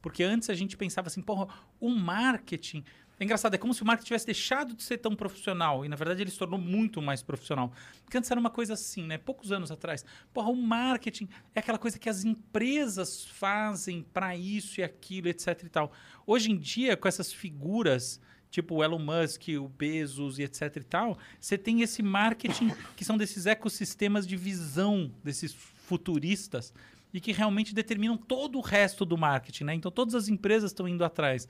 [0.00, 1.48] Porque antes a gente pensava assim, porra,
[1.80, 2.84] o marketing...
[3.20, 5.84] É engraçado, é como se o marketing tivesse deixado de ser tão profissional.
[5.84, 7.70] E, na verdade, ele se tornou muito mais profissional.
[8.02, 9.18] Porque antes era uma coisa assim, né?
[9.18, 10.06] Poucos anos atrás.
[10.32, 15.62] Porra, o marketing é aquela coisa que as empresas fazem para isso e aquilo, etc
[15.64, 15.92] e tal.
[16.26, 18.18] Hoje em dia, com essas figuras
[18.50, 23.04] tipo o Elon Musk, o Bezos e etc e tal, você tem esse marketing que
[23.04, 26.74] são desses ecossistemas de visão desses futuristas
[27.12, 29.74] e que realmente determinam todo o resto do marketing, né?
[29.74, 31.48] Então todas as empresas estão indo atrás.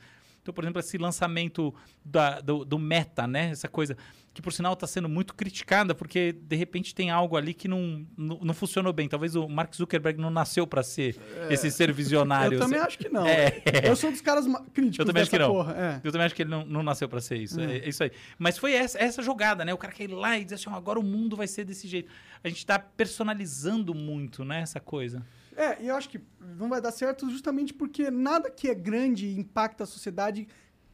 [0.51, 1.73] Então, por exemplo, esse lançamento
[2.05, 3.51] da- do, do Meta, né?
[3.51, 3.97] Essa coisa
[4.35, 8.05] que, por sinal, está sendo muito criticada porque, de repente, tem algo ali que não,
[8.17, 9.09] não, não funcionou bem.
[9.09, 11.17] Talvez o Mark Zuckerberg não nasceu para ser
[11.49, 12.55] esse ser visionário.
[12.59, 13.25] Eu também acho que não.
[13.27, 13.63] É.
[13.85, 15.71] Eu sou um dos caras críticos Eu também acho que não.
[15.71, 16.01] É.
[16.03, 17.61] Eu também acho que ele não, não nasceu pra ser isso.
[17.61, 17.79] É.
[17.79, 18.11] é isso aí.
[18.39, 19.73] Mas foi essa, essa jogada, né?
[19.73, 22.11] O cara quer ir lá e dizer assim, agora o mundo vai ser desse jeito.
[22.43, 24.61] A gente tá personalizando muito, né?
[24.63, 25.25] Essa coisa.
[25.57, 29.27] É, e eu acho que não vai dar certo justamente porque nada que é grande
[29.27, 30.47] e impacta a sociedade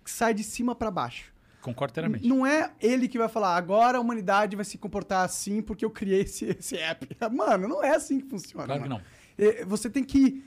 [0.05, 1.33] sai de cima pra baixo.
[1.61, 2.27] Concordo inteiramente.
[2.27, 5.91] Não é ele que vai falar, agora a humanidade vai se comportar assim porque eu
[5.91, 7.09] criei esse, esse app.
[7.33, 8.67] Mano, não é assim que funciona.
[8.67, 9.01] Claro que não.
[9.37, 10.45] É, Você tem que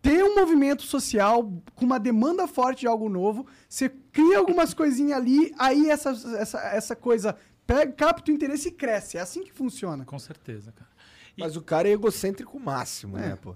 [0.00, 3.46] ter um movimento social com uma demanda forte de algo novo.
[3.68, 8.72] Você cria algumas coisinhas ali, aí essa, essa, essa coisa pega, capta o interesse e
[8.72, 9.16] cresce.
[9.16, 10.04] É assim que funciona.
[10.04, 10.90] Com certeza, cara.
[11.36, 13.30] Mas o cara é egocêntrico máximo, É.
[13.30, 13.54] né, pô?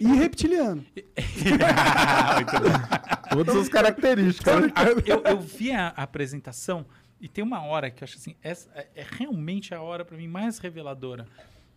[0.00, 0.84] E reptiliano.
[3.30, 4.62] Todas as características.
[4.62, 4.72] né?
[5.04, 6.86] eu, eu vi a, apresentação
[7.20, 10.16] e tem uma hora que eu acho assim, essa é, é realmente a hora pra
[10.16, 11.26] mim mais reveladora,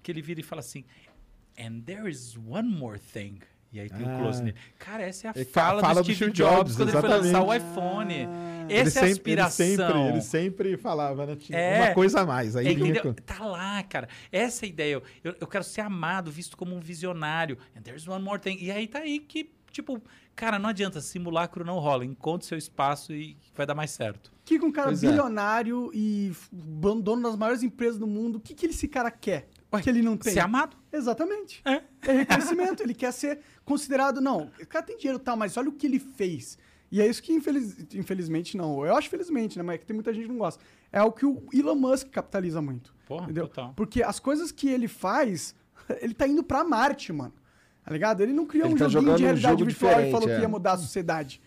[0.03, 0.85] que ele vira e fala assim,
[1.57, 3.39] and there is one more thing.
[3.71, 4.19] E aí tem o Ah.
[4.19, 4.57] close nele.
[4.79, 6.99] Cara, essa é a Ele fala, fala do do Steve Steve Jobs, Jobs, quando ele
[6.99, 7.71] foi lançar o exatamente.
[7.71, 8.13] iPhone.
[8.69, 9.65] Ele Essa é a sempre- aspiração.
[9.65, 11.35] Ele sempre, ele sempre falava, né?
[11.35, 11.85] Tinha É.
[11.85, 12.55] uma coisa a mais.
[12.55, 14.07] Aí É, vinha Tá lá, cara.
[14.31, 15.01] Essa é a ideia.
[15.23, 17.57] Eu, eu quero ser amado, visto como um visionário.
[17.77, 18.57] And there's one more thing.
[18.59, 20.01] E aí tá aí que, tipo,
[20.35, 22.05] cara, não adianta, simulacro não rola.
[22.05, 24.31] Encontre seu espaço e vai dar mais certo.
[24.45, 25.07] Que com um cara Pois é.
[25.07, 29.47] bilionário e f- dono das maiores empresas do mundo, o que, que esse cara quer?
[29.73, 30.33] Ué, que ele não tem.
[30.33, 30.75] Ser amado.
[30.91, 31.61] Exatamente.
[31.65, 31.81] É.
[32.07, 32.81] É reconhecimento.
[32.83, 34.19] ele quer ser considerado.
[34.19, 36.57] Não, o cara tem dinheiro e tal, mas olha o que ele fez.
[36.91, 38.83] E é isso que, infeliz- infelizmente, não.
[38.83, 39.63] Eu acho felizmente, né?
[39.63, 40.63] Mas é que tem muita gente que não gosta.
[40.91, 42.91] É o que o Elon Musk capitaliza muito.
[43.07, 43.47] Porra, entendeu?
[43.47, 43.73] total.
[43.75, 45.53] Porque as coisas que ele faz,
[46.01, 47.33] ele tá indo pra Marte, mano.
[47.83, 48.21] Tá ligado?
[48.21, 50.35] Ele não criou Ele um tá joguinho de um realidade jogo virtual e falou é.
[50.35, 51.39] que ia mudar a sociedade.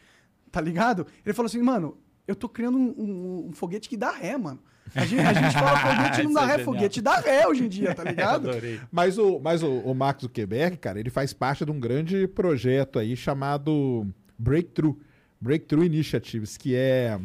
[0.50, 1.06] Tá ligado?
[1.26, 4.60] Ele falou assim, mano, eu tô criando um, um- um foguete que dá ré, mano.
[4.94, 6.64] A gente, a gente fala foguete não Isso dá é ré, genial.
[6.64, 8.50] foguete dá ré hoje em dia, tá ligado?
[8.50, 8.80] Adorei.
[8.90, 12.98] Mas o, mas o, o Mark Zuckerberg, cara, ele faz parte de um grande projeto
[12.98, 14.06] aí chamado
[14.38, 14.98] Breakthrough.
[15.40, 17.18] Breakthrough Initiatives, que é.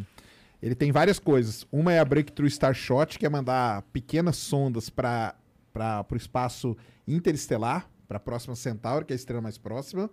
[0.62, 1.68] Ele tem várias coisas.
[1.72, 5.36] Uma é a Breakthrough Starshot, que é mandar pequenas sondas para
[6.12, 6.76] o espaço
[7.08, 10.10] interestelar, para a próxima Centauri, que é a estrela mais próxima.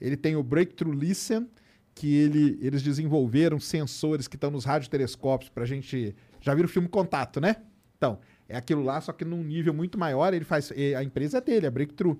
[0.00, 1.46] Ele tem o Breakthrough Listen,
[1.94, 6.14] que ele, eles desenvolveram sensores que estão nos radiotelescópios para a gente.
[6.48, 7.56] Já viram o filme Contato, né?
[7.98, 10.32] Então, é aquilo lá, só que num nível muito maior.
[10.32, 10.72] Ele faz.
[10.96, 12.18] A empresa é dele, a Breakthrough.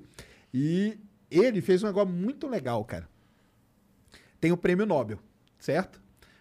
[0.53, 0.99] E
[1.31, 3.09] ele fez um negócio muito legal, cara.
[4.39, 5.19] Tem o prêmio Nobel,
[5.59, 5.97] certo?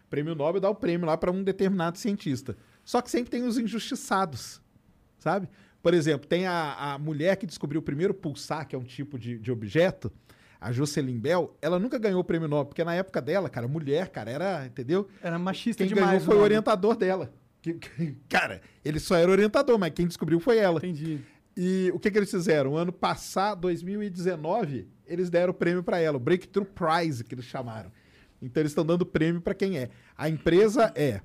[0.06, 2.58] O prêmio Nobel dá o prêmio lá para um determinado cientista.
[2.84, 4.62] Só que sempre tem os injustiçados,
[5.17, 5.47] sabe?
[5.82, 9.17] Por exemplo, tem a, a mulher que descobriu o primeiro pulsar, que é um tipo
[9.17, 10.12] de, de objeto,
[10.60, 14.10] a Jocelyn Bell, ela nunca ganhou o prêmio Nobel, porque na época dela, cara, mulher,
[14.10, 15.08] cara, era, entendeu?
[15.21, 16.10] Era machista Quem demais.
[16.10, 17.32] ganhou foi o orientador dela.
[17.73, 20.77] Que- que- cara, ele só era orientador, mas quem descobriu foi ela.
[20.80, 21.19] Entendi.
[21.56, 22.77] E o que, que eles fizeram?
[22.77, 27.91] Ano passado, 2019, eles deram o prêmio para ela, o Breakthrough Prize, que eles chamaram.
[28.41, 29.89] Então eles estão dando prêmio para quem é.
[30.15, 31.21] A empresa é,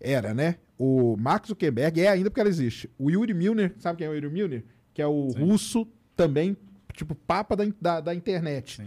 [0.00, 0.56] era, né?
[0.78, 2.88] O Mark Zuckerberg é ainda porque ela existe.
[2.98, 4.64] O Yuri Milner, sabe quem é o Yuri Milner?
[4.94, 5.86] Que é o russo
[6.16, 6.56] também,
[6.94, 8.80] tipo, papa da, da, da internet.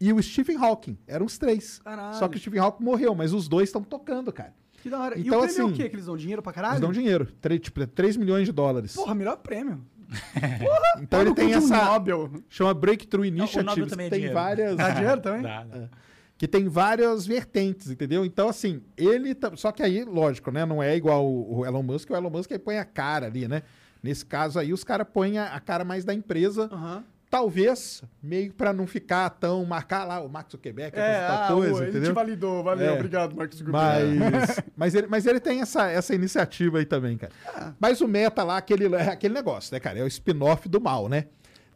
[0.00, 1.78] E o Stephen Hawking, eram os três.
[1.80, 2.14] Caralho.
[2.18, 4.54] Só que o Stephen Hawking morreu, mas os dois estão tocando, cara.
[4.84, 5.18] Que da hora.
[5.18, 5.88] e Então, o prêmio é o assim, quê?
[5.88, 6.72] Que eles dão dinheiro pra caralho?
[6.74, 8.94] Eles dão dinheiro, tre- tipo, 3 milhões de dólares.
[8.94, 9.82] Porra, melhor prêmio.
[11.00, 11.84] então ele tem um essa.
[11.86, 12.30] Nobel.
[12.50, 14.34] Chama Breakthrough Nobel Initiatives, também é que tem dinheiro.
[14.34, 14.76] várias.
[14.76, 15.40] Dá dinheiro também?
[15.42, 15.88] Dá, dá.
[16.36, 18.26] que tem várias vertentes, entendeu?
[18.26, 19.34] Então, assim, ele.
[19.34, 20.66] tá- Só que aí, lógico, né?
[20.66, 23.62] Não é igual o Elon Musk, o Elon Musk aí põe a cara ali, né?
[24.02, 27.02] Nesse caso aí, os caras põem a, a cara mais da empresa, Aham.
[27.38, 29.64] Talvez, meio pra não ficar tão.
[29.64, 32.14] marcar lá o Max Zuckerberg, que É, é, ah, coisa, ele te entendeu?
[32.14, 32.62] validou.
[32.62, 32.92] Valeu, É.
[32.94, 34.18] obrigado, Marcos Zuckerberg.
[34.18, 37.32] Mas, mas, ele, mas ele tem essa, essa iniciativa aí também, cara.
[37.48, 37.72] Ah.
[37.80, 39.98] Mas o meta lá, aquele, é aquele negócio, né, cara?
[39.98, 41.26] É o spin-off do mal, né?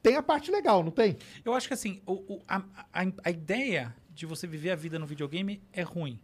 [0.01, 1.17] Tem a parte legal, não tem?
[1.45, 2.59] Eu acho que assim, o- o- a,
[2.93, 6.21] a- a ideia de você viver a vida no videogame é ruim.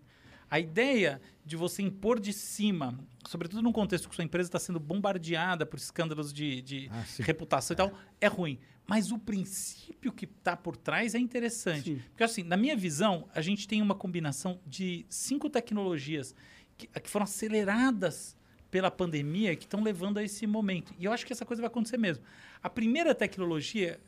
[0.48, 4.78] A ideia de você impor de cima, sobretudo num contexto que sua empresa está sendo
[4.78, 8.60] bombardeada por escândalos de, de Ah, reputação e tal, é ruim.
[8.86, 11.94] Mas o princípio que está por trás é interessante.
[11.94, 12.02] Sim.
[12.10, 16.34] Porque, assim, na minha visão, a gente tem uma combinação de cinco tecnologias
[16.76, 18.36] que, que foram aceleradas
[18.70, 20.92] pela pandemia e que estão levando a esse momento.
[20.98, 22.24] E eu acho que essa coisa vai acontecer mesmo.
[22.62, 24.00] A primeira tecnologia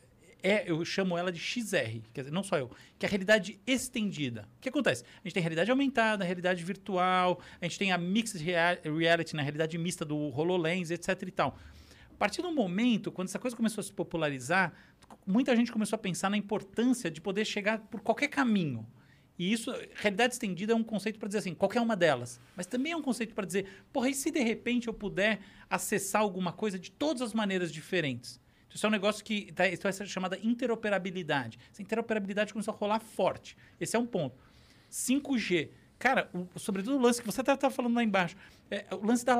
[0.42, 3.58] é, eu chamo ela de XR, quer dizer, não só eu, que é a realidade
[3.66, 4.48] estendida.
[4.58, 5.02] O que acontece?
[5.02, 9.42] A gente tem realidade aumentada, realidade virtual, a gente tem a mixed rea- reality, na
[9.42, 11.58] realidade mista do HoloLens, etc e tal.
[12.16, 14.72] A partir do momento, quando essa coisa começou a se popularizar,
[15.26, 18.86] muita gente começou a pensar na importância de poder chegar por qualquer caminho.
[19.38, 22.40] E isso, realidade estendida é um conceito para dizer assim, qualquer uma delas.
[22.56, 26.22] Mas também é um conceito para dizer, porra, e se de repente eu puder acessar
[26.22, 28.40] alguma coisa de todas as maneiras diferentes?
[28.74, 31.58] Isso é um negócio que tá, isso ser chamada interoperabilidade.
[31.70, 33.58] Essa interoperabilidade começou a rolar forte.
[33.78, 34.36] Esse é um ponto.
[34.90, 35.68] 5G.
[35.98, 38.36] Cara, o- sobretudo o lance que você estava falando lá embaixo.
[38.70, 39.36] é, o lance da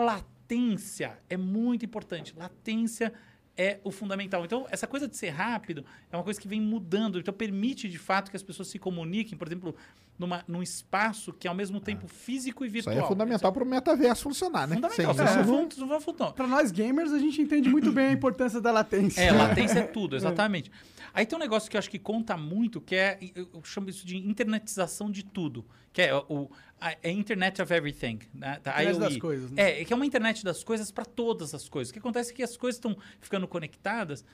[0.47, 2.33] latência é muito importante.
[2.37, 3.13] Latência
[3.57, 4.45] é o fundamental.
[4.45, 7.19] Então, essa coisa de ser rápido é uma coisa que vem mudando.
[7.19, 9.75] Então, permite, de fato, que as pessoas se comuniquem, por exemplo,
[10.19, 12.97] numa, num espaço que é ao mesmo tempo físico e Isso virtual.
[12.97, 14.77] aí é fundamental para o metaverso funcionar, né?
[14.77, 15.15] Fundamental.
[15.15, 16.33] Sem Sem isso isso não-.
[16.33, 19.21] Pra nós gamers, a gente entende muito bem a importância da latência.
[19.21, 20.71] É, latência é tudo, exatamente.
[21.17, 24.07] Aí tem um negócio que eu acho que conta muito, que é, eu chamo isso
[24.07, 28.61] de internetização de tudo, que é o a, é Internet of Everything, né?
[28.63, 29.01] da Internet IoE.
[29.01, 29.81] das coisas, né?
[29.81, 31.89] É, que é uma internet das coisas para todas as coisas.
[31.89, 34.27] O que acontece é que as coisas estão ficando conectadas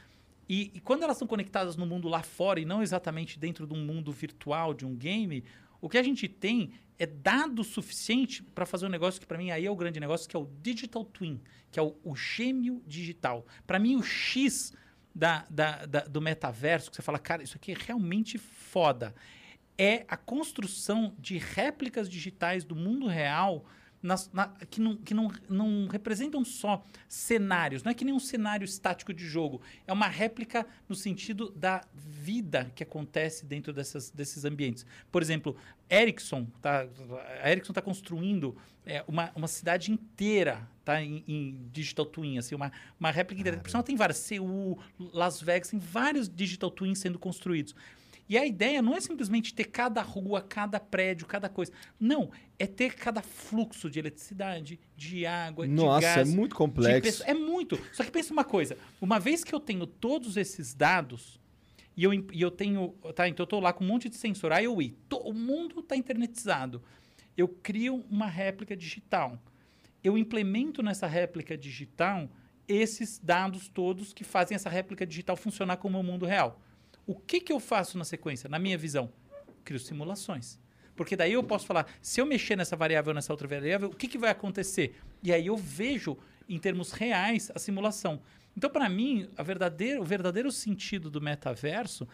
[0.49, 3.75] e, e quando elas estão conectadas no mundo lá fora e não exatamente dentro de
[3.75, 5.45] um mundo virtual, de um game,
[5.81, 9.53] o que a gente tem é dado suficiente para fazer um negócio que para mim
[9.53, 11.41] aí é o grande negócio, que é o Digital Twin,
[11.71, 13.47] que é o, o gêmeo digital.
[13.69, 14.73] Para mim o X
[15.15, 19.15] da, da- da- do metaverso, que você fala, cara, isso aqui é realmente foda,
[19.79, 23.65] é a construção de réplicas digitais do mundo real
[24.03, 28.19] nas- na- que, não, que não, não representam só cenários, não é que nem um
[28.19, 34.11] cenário estático de jogo, é uma réplica no sentido da vida que acontece dentro dessas,
[34.11, 34.85] desses ambientes.
[35.11, 35.57] Por exemplo,
[35.91, 36.87] Ericsson, tá,
[37.43, 42.55] a Ericsson está construindo é, uma, uma cidade inteira tá, em, em Digital Twin, assim,
[42.55, 43.59] uma, uma réplica inteira.
[43.59, 47.75] Por sinal, tem várias, Seul, Las Vegas, tem vários Digital Twins sendo construídos.
[48.29, 51.71] E a ideia não é simplesmente ter cada rua, cada prédio, cada coisa.
[52.01, 56.29] Não, é ter cada fluxo de eletricidade, de água, de Nossa, gás.
[56.29, 57.23] é muito de complexo.
[57.27, 57.79] É muito.
[57.93, 61.39] Só que pensa uma coisa: uma vez que eu tenho todos esses dados,
[61.97, 62.91] e eu, e eu tenho.
[63.15, 65.95] Tá, então eu tô lá com um monte de sensor, IOI, to- o mundo está
[65.97, 66.83] internetizado.
[67.37, 69.39] Eu crio uma réplica digital.
[70.03, 72.29] Eu implemento nessa réplica digital
[72.67, 76.61] esses dados todos que fazem essa réplica digital funcionar como o mundo real.
[77.07, 78.49] O que, que eu faço na sequência?
[78.49, 79.13] Na minha visão,
[79.65, 80.59] crio simulações.
[80.95, 84.07] Porque daí eu posso falar, se eu mexer nessa variável, nessa outra variável, o que,
[84.07, 84.95] que vai acontecer?
[85.23, 86.17] E aí eu vejo,
[86.49, 88.21] em termos reais, a simulação.
[88.57, 89.29] Então, para mim,
[89.99, 92.07] o verdadeiro sentido do metaverso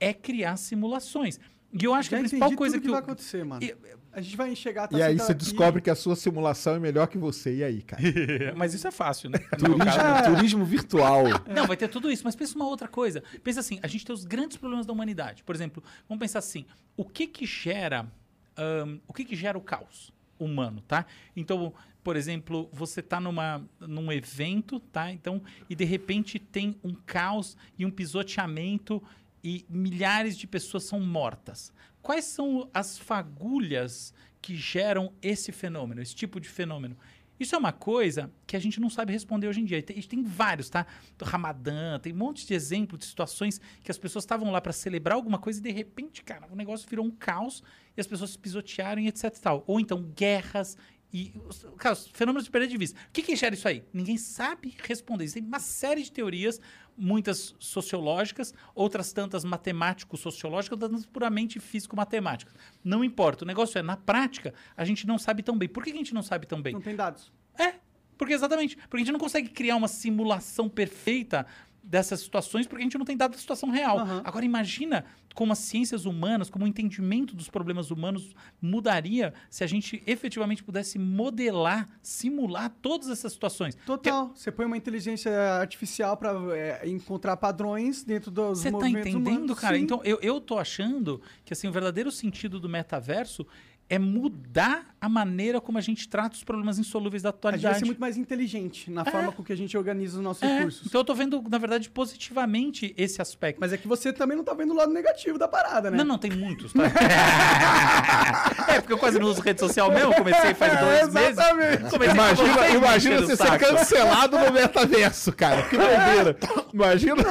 [0.00, 1.38] é criar simulações.
[1.72, 3.62] E eu acho que a principal coisa que, que eu- vai acontecer, mano.
[3.64, 3.74] E-
[4.14, 4.88] A gente vai enxergar...
[4.88, 7.56] tá E aí você aqui- descobre que a sua simulação é melhor que você.
[7.56, 8.02] E aí, cara?
[8.56, 9.38] Mas isso é fácil, né?
[9.58, 11.24] Turismo, caso, turismo virtual.
[11.48, 13.22] Não, vai ter tudo isso, mas pensa uma outra coisa.
[13.42, 15.42] Pensa assim, a gente tem os grandes problemas da humanidade.
[15.42, 18.06] Por exemplo, vamos pensar assim, o que que gera,
[18.54, 21.06] ahn, o que que gera o caos humano, tá?
[21.34, 21.72] Então,
[22.04, 25.10] por exemplo, você está numa num evento, tá?
[25.10, 29.02] Então, e de repente tem um caos e um pisoteamento
[29.42, 31.72] e milhares de pessoas são mortas.
[32.00, 36.96] Quais são as fagulhas que geram esse fenômeno, esse tipo de fenômeno?
[37.42, 39.78] Isso é uma coisa que a gente não sabe responder hoje em dia.
[39.78, 40.86] E Tem, tem vários, tá?
[41.18, 44.72] Do Ramadã, tem um monte de exemplos de situações que as pessoas estavam lá para
[44.72, 47.62] celebrar alguma coisa e de repente, cara, o negócio virou um caos
[47.96, 49.64] e as pessoas se pisotearam e etc e tal.
[49.66, 50.76] Ou então guerras
[51.12, 51.32] e
[51.76, 52.98] cara, os fenômenos de perda de vista.
[52.98, 53.84] O que, que gera isso aí?
[53.92, 55.24] Ninguém sabe responder.
[55.24, 56.58] Existem uma série de teorias,
[56.96, 62.54] muitas sociológicas, outras tantas matemático-sociológicas, outras puramente físico-matemáticas.
[62.82, 63.44] Não importa.
[63.44, 65.68] O negócio é, na prática, a gente não sabe tão bem.
[65.68, 66.72] Por que que a gente não sabe tão bem?
[66.72, 67.30] Não tem dados.
[67.58, 67.74] É,
[68.16, 68.76] porque exatamente.
[68.76, 71.46] Porque a gente não consegue criar uma simulação perfeita
[71.82, 73.98] dessas situações porque a gente não tem dado da situação real.
[73.98, 74.22] Aham.
[74.24, 79.66] Agora imagina como as ciências humanas, como o entendimento dos problemas humanos mudaria se a
[79.66, 83.74] gente efetivamente pudesse modelar, simular todas essas situações.
[83.86, 84.30] Total.
[84.34, 89.36] Você põe uma inteligência artificial pra é, encontrar padrões dentro dos Você tá movimentos entendendo,
[89.36, 89.58] humanos.
[89.58, 89.76] cara?
[89.76, 89.82] Sim.
[89.82, 93.46] Então, eu, eu tô achando que assim, o verdadeiro sentido do metaverso
[93.92, 97.50] é mudar a maneira como a gente trata os problemas insolúveis da a gente vai
[97.50, 97.78] atualidade.
[97.80, 100.86] ser muito mais inteligente na forma com que a gente organiza os nossos É, recursos.
[100.86, 103.58] então eu tô vendo, na verdade, positivamente esse aspecto.
[103.60, 105.98] Mas é que você também não tá vendo o lado negativo da parada, né?
[105.98, 106.80] Não, não, tem muitos, tá?
[108.72, 111.30] é, porque eu quase não uso rede social mesmo, comecei faz dois meses.
[111.32, 111.90] Exatamente.
[111.90, 113.58] Comecei com Imagina, imagina você ser saco.
[113.66, 115.62] cancelado no metaverso, cara.
[115.68, 116.36] Que doideira.
[116.72, 117.22] Imagina.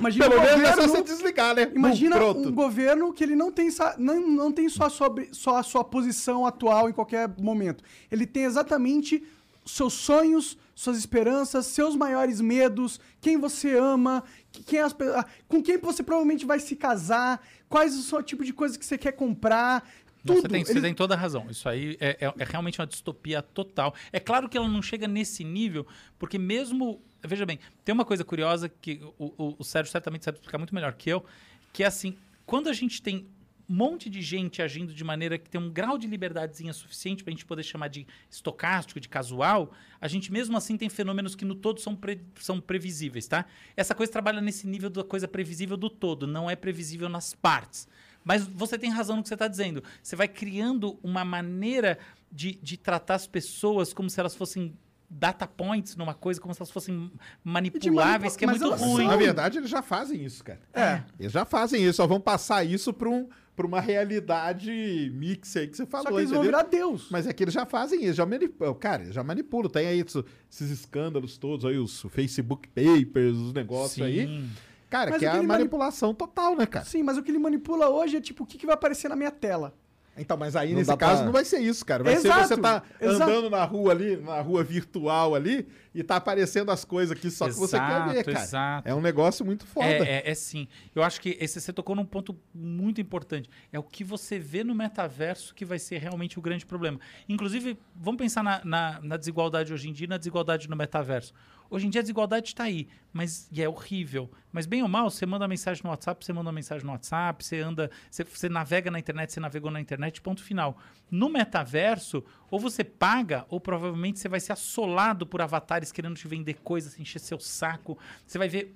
[0.00, 1.70] Imagina Pelo um menos é só governo- você desligar, né?
[1.74, 2.48] Imagina Bum, pronto.
[2.48, 5.84] um governo que ele não tem, não, não tem só, a sua, só a sua
[5.84, 7.84] posição atual em qualquer momento.
[8.10, 9.22] Ele tem exatamente
[9.64, 15.62] seus sonhos, suas esperanças, seus maiores medos, quem você ama, que- quem as ah, com
[15.62, 19.12] quem você provavelmente vai se casar, quais o seu tipo de coisa que você quer
[19.12, 19.86] comprar.
[20.24, 21.46] Não, você, tem, você Ele- tem toda a razão.
[21.50, 23.94] Isso aí é, é- é realmente uma distopia total.
[24.12, 25.86] É claro que ela não chega nesse nível,
[26.18, 27.00] porque mesmo.
[27.22, 30.74] Veja bem, tem uma coisa curiosa que o, o, o Sérgio certamente sabe explicar muito
[30.74, 31.24] melhor que eu,
[31.72, 33.26] que é assim, quando a gente tem
[33.68, 37.30] um monte de gente agindo de maneira que tem um grau de liberdadezinha suficiente para
[37.30, 41.44] a gente poder chamar de estocástico, de casual, a gente mesmo assim tem fenômenos que
[41.44, 43.44] no todo são, pre- são previsíveis, tá?
[43.76, 47.86] Essa coisa trabalha nesse nível da coisa previsível do todo, não é previsível nas partes.
[48.24, 49.82] Mas você tem razão no que você está dizendo.
[50.02, 51.96] Você vai criando uma maneira
[52.30, 54.76] de, de tratar as pessoas como se elas fossem
[55.10, 57.10] data points numa coisa, como se elas fossem
[57.42, 59.06] manipuláveis, que é mas muito ruim.
[59.08, 60.60] Na verdade, eles já fazem isso, cara.
[60.72, 61.02] É.
[61.18, 65.66] Eles já fazem isso, só vão passar isso para um, pra uma realidade mix aí
[65.66, 66.58] que você falou, Só que eles vão entendeu?
[66.60, 67.08] virar Deus.
[67.10, 68.74] Mas é que eles já fazem isso, já manipulam.
[68.74, 69.68] Cara, eles já manipulam.
[69.70, 74.26] Tem aí isso- esses escândalos todos aí, os Facebook Papers, os negócios aí.
[74.26, 74.50] Sim.
[74.88, 76.84] Cara, Mas que é a manipulação total, né, cara?
[76.84, 79.14] Sim, mas o que ele manipula hoje é tipo o que, que vai aparecer na
[79.14, 79.72] minha tela.
[80.20, 82.04] Então, mas aí Não nesse caso pra- não vai ser isso, cara.
[82.04, 83.22] Vai Exato, ser você tá exato.
[83.30, 87.46] andando na rua ali, na rua virtual ali, e tá aparecendo as coisas aqui só
[87.48, 88.44] que você quer ver, Exato, cara.
[88.44, 88.88] exato.
[88.88, 89.86] É um negócio muito foda.
[89.86, 90.68] É, é, é sim.
[90.94, 93.48] Eu acho que esse, você tocou num ponto muito importante.
[93.72, 97.00] É o que você vê no metaverso que vai ser realmente o grande problema.
[97.28, 101.32] Inclusive, vamos pensar na, na- na desigualdade hoje em dia e na desigualdade no metaverso.
[101.70, 104.28] Hoje em dia a desigualdade está aí, mas e é horrível.
[104.52, 107.60] Mas bem ou mal, você manda mensagem no WhatsApp, você manda mensagem no WhatsApp, você
[107.60, 110.76] anda, você, você navega na internet, você navegou na internet, ponto final.
[111.08, 116.26] No metaverso, ou você paga, ou provavelmente você vai ser assolado por avatares querendo te
[116.26, 117.96] vender coisas, encher seu saco.
[118.26, 118.74] Você vai ver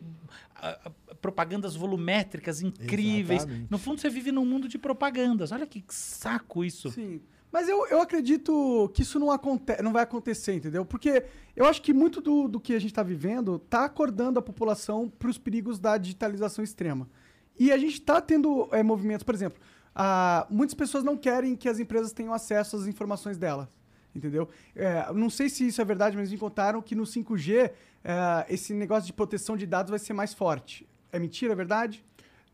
[0.54, 3.42] ah, ah, propagandas volumétricas incríveis.
[3.42, 3.70] Exatamente.
[3.70, 5.50] No fundo, você vive num mundo de propagandas.
[5.50, 6.92] Olha que saco isso.
[6.92, 7.21] Sim.
[7.55, 10.85] Mas eu, eu acredito que isso não, aconte não vai acontecer, entendeu?
[10.85, 11.25] Porque
[11.55, 15.09] eu acho que muito do, do que a gente está vivendo está acordando a população
[15.09, 17.09] para os perigos da digitalização extrema.
[17.57, 19.61] E a gente está tendo é, movimentos, por exemplo,
[19.94, 23.69] ah, muitas pessoas não querem que as empresas tenham acesso às informações delas.
[24.13, 24.48] Entendeu?
[24.75, 27.71] É, não sei se isso é verdade, mas me contaram que no 5G
[28.02, 30.88] é, esse negócio de proteção de dados vai ser mais forte.
[31.13, 32.05] É mentira, é verdade?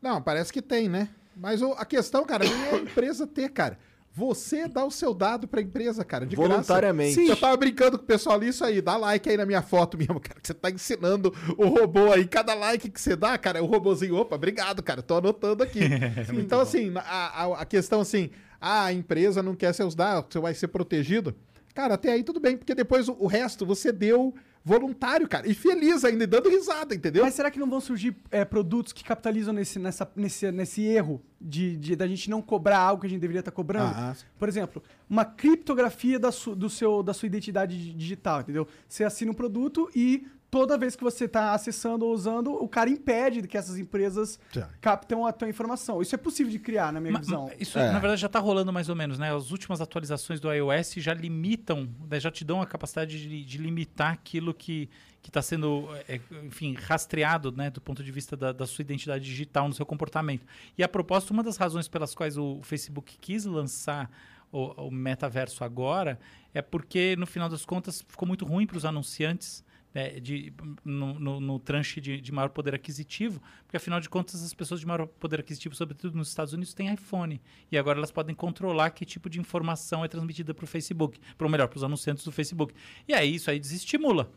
[0.03, 1.09] Não, parece que tem, né?
[1.35, 3.79] Mas o- a questão, cara, é a empresa ter, cara.
[4.13, 7.15] Você dá o seu dado pra empresa, cara, de Voluntariamente.
[7.15, 7.27] Graça.
[7.27, 9.63] Sim, eu tava brincando com o pessoal ali, isso aí, dá like aí na minha
[9.63, 12.27] foto mesmo, cara, que você tá ensinando o robô aí.
[12.27, 15.81] Cada like que você dá, cara, é o robôzinho, opa, obrigado, cara, tô anotando aqui.
[16.35, 18.31] então, assim, a, a, a questão assim,
[18.61, 21.35] ah, a empresa não quer seus dados, você vai ser protegido.
[21.73, 24.35] Cara, até aí tudo bem, porque depois o, o resto você deu
[24.65, 27.25] voluntário, cara, e feliz ainda, e dando risada, entendeu?
[27.25, 31.23] Mas será que não vão surgir é, produtos que capitalizam nesse, nessa, nesse, nesse erro
[31.41, 33.95] de, de da gente não cobrar algo que a gente deveria estar cobrando?
[33.97, 34.27] Ah, sim.
[34.39, 38.69] Por exemplo, uma criptografia da, su, do seu, da sua identidade di- digital, entendeu?
[38.87, 42.91] Você assina um produto e toda vez que você está acessando ou usando, o cara
[42.91, 44.69] impede que essas empresas Já.
[44.81, 46.03] captam a tua informação.
[46.03, 47.51] Isso é possível de criar, na minha Ma- visão.
[47.59, 47.93] Isso, É.
[47.93, 49.35] na verdade, já está rolando mais ou menos, né?
[49.35, 53.59] As últimas atualizações do iOS já limitam, né, já te dão a capacidade de, de
[53.59, 54.89] limitar aquilo que
[55.25, 57.71] está sendo, é, enfim, rastreado, né?
[57.71, 60.45] Do ponto de vista da, da sua identidade digital no seu comportamento.
[60.77, 64.11] E a propósito, uma das razões pelas quais o Facebook quis lançar
[64.51, 66.19] o, o metaverso agora
[66.53, 69.63] é porque, no final das contas, ficou muito ruim para os anunciantes
[69.95, 70.53] né, de,
[70.85, 74.81] no, no, no tranche de, de maior poder aquisitivo, porque afinal de contas as pessoas
[74.81, 77.41] de maior poder aquisitivo, sobretudo nos Estados Unidos, têm iPhone.
[77.71, 81.49] E agora elas podem controlar que tipo de informação é transmitida para o Facebook, para
[81.49, 82.75] melhor, para os anunciantes do Facebook.
[83.09, 84.31] E aí isso aí desestimula.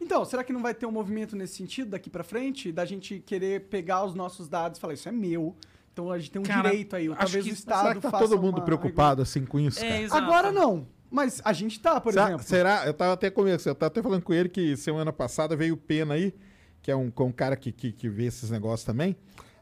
[0.00, 2.70] Então, será que não vai ter um movimento nesse sentido daqui pra frente?
[2.70, 5.56] Da gente querer pegar os nossos dados e falar, isso é meu.
[5.92, 7.08] Então a gente tem um Cara, direito aí.
[7.08, 9.80] Talvez que- o Estado Será que tá faça todo mundo uma preocupado assim com isso,
[9.80, 9.98] cara?
[9.98, 10.22] exato.
[10.22, 10.86] Agora não.
[11.10, 12.44] Mas a gente tá, por Será- exemplo.
[12.44, 12.86] Será?
[12.86, 15.76] Eu tava até começando, eu tava até falando com ele que semana passada veio o
[15.76, 16.34] Pena aí,
[16.82, 19.16] que é um, que é um cara que, que, que vê esses negócios também.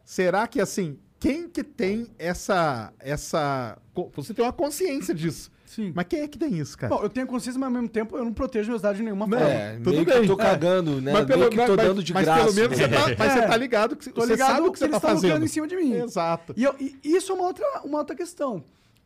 [0.05, 2.92] Será que assim, quem que tem essa.
[2.99, 3.78] essa.
[4.14, 5.51] Você tem uma consciência disso.
[5.66, 5.92] Sim.
[5.95, 6.95] Mas quem é que tem isso, cara?
[6.95, 9.26] Bom, eu tenho consciência, mas ao mesmo tempo eu não protejo meus dados de nenhuma
[9.26, 9.53] Não, forma.
[9.53, 10.14] É, tudo meio bem.
[10.14, 10.45] que eu tô É.
[10.47, 11.12] cagando, né?
[11.12, 12.40] mas meio que tô mas- dando de mas graça.
[12.45, 13.47] pelo menos você tá, mas você É.
[13.49, 15.45] tá ligado que Tô você ligado sabe o que você eles tá estão lucrando fazendo.
[15.45, 15.95] em cima de mim.
[15.95, 16.55] Exato.
[16.57, 18.62] E, eu- e isso é uma outra, uma outra questão.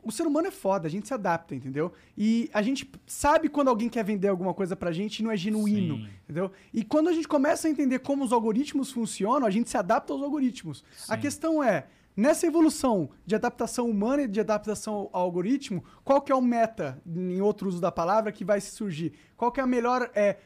[0.09, 1.93] O ser humano é foda, a gente se adapta, entendeu?
[2.17, 5.37] E a gente sabe quando alguém quer vender alguma coisa pra gente e não é
[5.37, 6.09] genuíno, Sim.
[6.25, 6.51] entendeu?
[6.73, 10.15] E quando a gente começa a entender como os algoritmos funcionam, a gente se adapta
[10.15, 10.83] aos algoritmos.
[11.07, 11.21] A Sim.
[11.21, 16.35] questão é, nessa evolução de adaptação humana e de adaptação ao algoritmo, qual que é
[16.35, 19.13] o meta, em outro uso da palavra, que vai se surgir?
[19.37, 20.11] Qual que é a melhor...
[20.15, 20.39] É,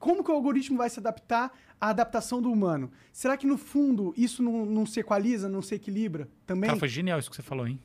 [0.00, 2.90] como que o algoritmo vai se adaptar à adaptação do humano?
[3.12, 6.68] Será que no fundo isso não, não se equaliza, não se equilibra também?
[6.68, 7.80] Cara, foi genial isso que você falou, hein?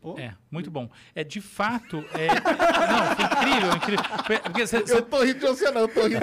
[0.00, 0.18] Pô.
[0.18, 0.88] É, muito bom.
[1.14, 2.28] É, de fato, é...
[2.28, 4.04] Não, foi incrível, incrível.
[4.44, 6.20] Porque você, você- Eu tô rindo de você, não, eu tô rindo.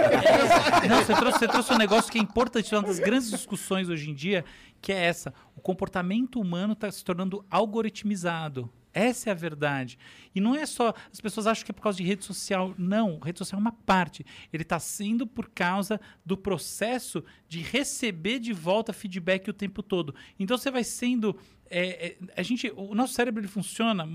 [0.90, 4.10] Não, você trouxe, você trouxe um negócio que é importante, uma das grandes discussões hoje
[4.10, 4.44] em dia,
[4.82, 5.32] que é essa.
[5.56, 8.68] O comportamento humano está se tornando algoritmizado.
[8.98, 10.00] Essa é a verdade.
[10.34, 10.94] E não é só.
[11.12, 12.74] As pessoas acham que é por causa de rede social.
[12.78, 14.26] Não, rede social é uma parte.
[14.52, 20.16] Ele está sendo por causa do processo de receber de volta feedback o tempo todo.
[20.40, 21.38] Então você vai sendo.
[21.70, 24.08] é, é, a gente, o nosso cérebro ele funciona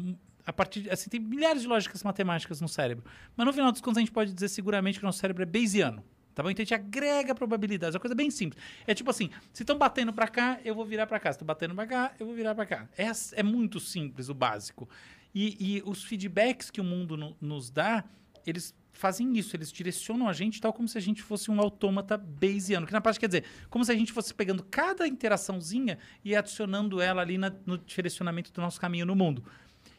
[0.45, 0.91] a partir.
[0.91, 3.05] Assim, tem milhares de lógicas matemáticas no cérebro.
[3.37, 5.47] Mas no final dos contos a gente pode dizer seguramente que o nosso cérebro é
[5.47, 6.03] Bayesiano.
[6.35, 6.51] Tá bom?
[6.51, 7.95] Então a gente agrega probabilidades.
[7.95, 8.63] É uma coisa bem simples.
[8.87, 11.31] É tipo assim: se estão batendo pra cá, eu vou virar pra cá.
[11.33, 12.89] Se estão batendo pra cá, eu vou virar pra cá.
[12.97, 14.89] É, é muito simples o básico.
[15.35, 18.05] E, e os feedbacks que o mundo no- nos dá,
[18.47, 19.57] eles fazem isso.
[19.57, 22.87] Eles direcionam a gente tal como se a gente fosse um autômata Bayesiano.
[22.87, 27.01] Que na parte quer dizer, como se a gente fosse pegando cada interaçãozinha e adicionando
[27.01, 29.45] ela ali na- no direcionamento do nosso caminho no mundo.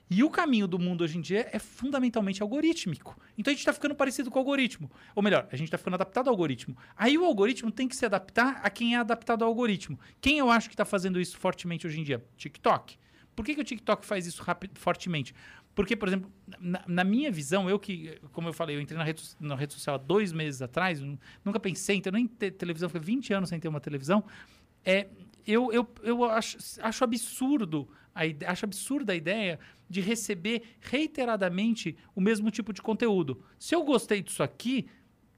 [0.09, 3.19] E o caminho do mundo hoje em dia é fundamentalmente algorítmico.
[3.37, 4.91] Então a gente está ficando parecido com o algoritmo.
[5.15, 6.77] Ou melhor, a gente está ficando adaptado ao algoritmo.
[6.95, 9.99] Aí o algoritmo tem que se adaptar a quem é adaptado ao algoritmo.
[10.21, 12.23] Quem eu acho que está fazendo isso fortemente hoje em dia?
[12.37, 12.97] TikTok.
[13.35, 14.43] Por que, que o TikTok faz isso
[14.75, 15.33] fortemente?
[15.73, 19.03] Porque, por exemplo, na, na minha visão, eu que, como eu falei, eu entrei na
[19.03, 21.01] rede, na rede social há dois meses atrás,
[21.43, 24.23] nunca pensei ter nem ter televisão, foi 20 anos sem ter uma televisão.
[24.85, 25.07] É,
[25.47, 29.59] eu, eu, eu acho, acho absurdo a acho absurda a ideia
[29.89, 33.43] de receber reiteradamente o mesmo tipo de conteúdo.
[33.59, 34.87] Se eu gostei disso aqui,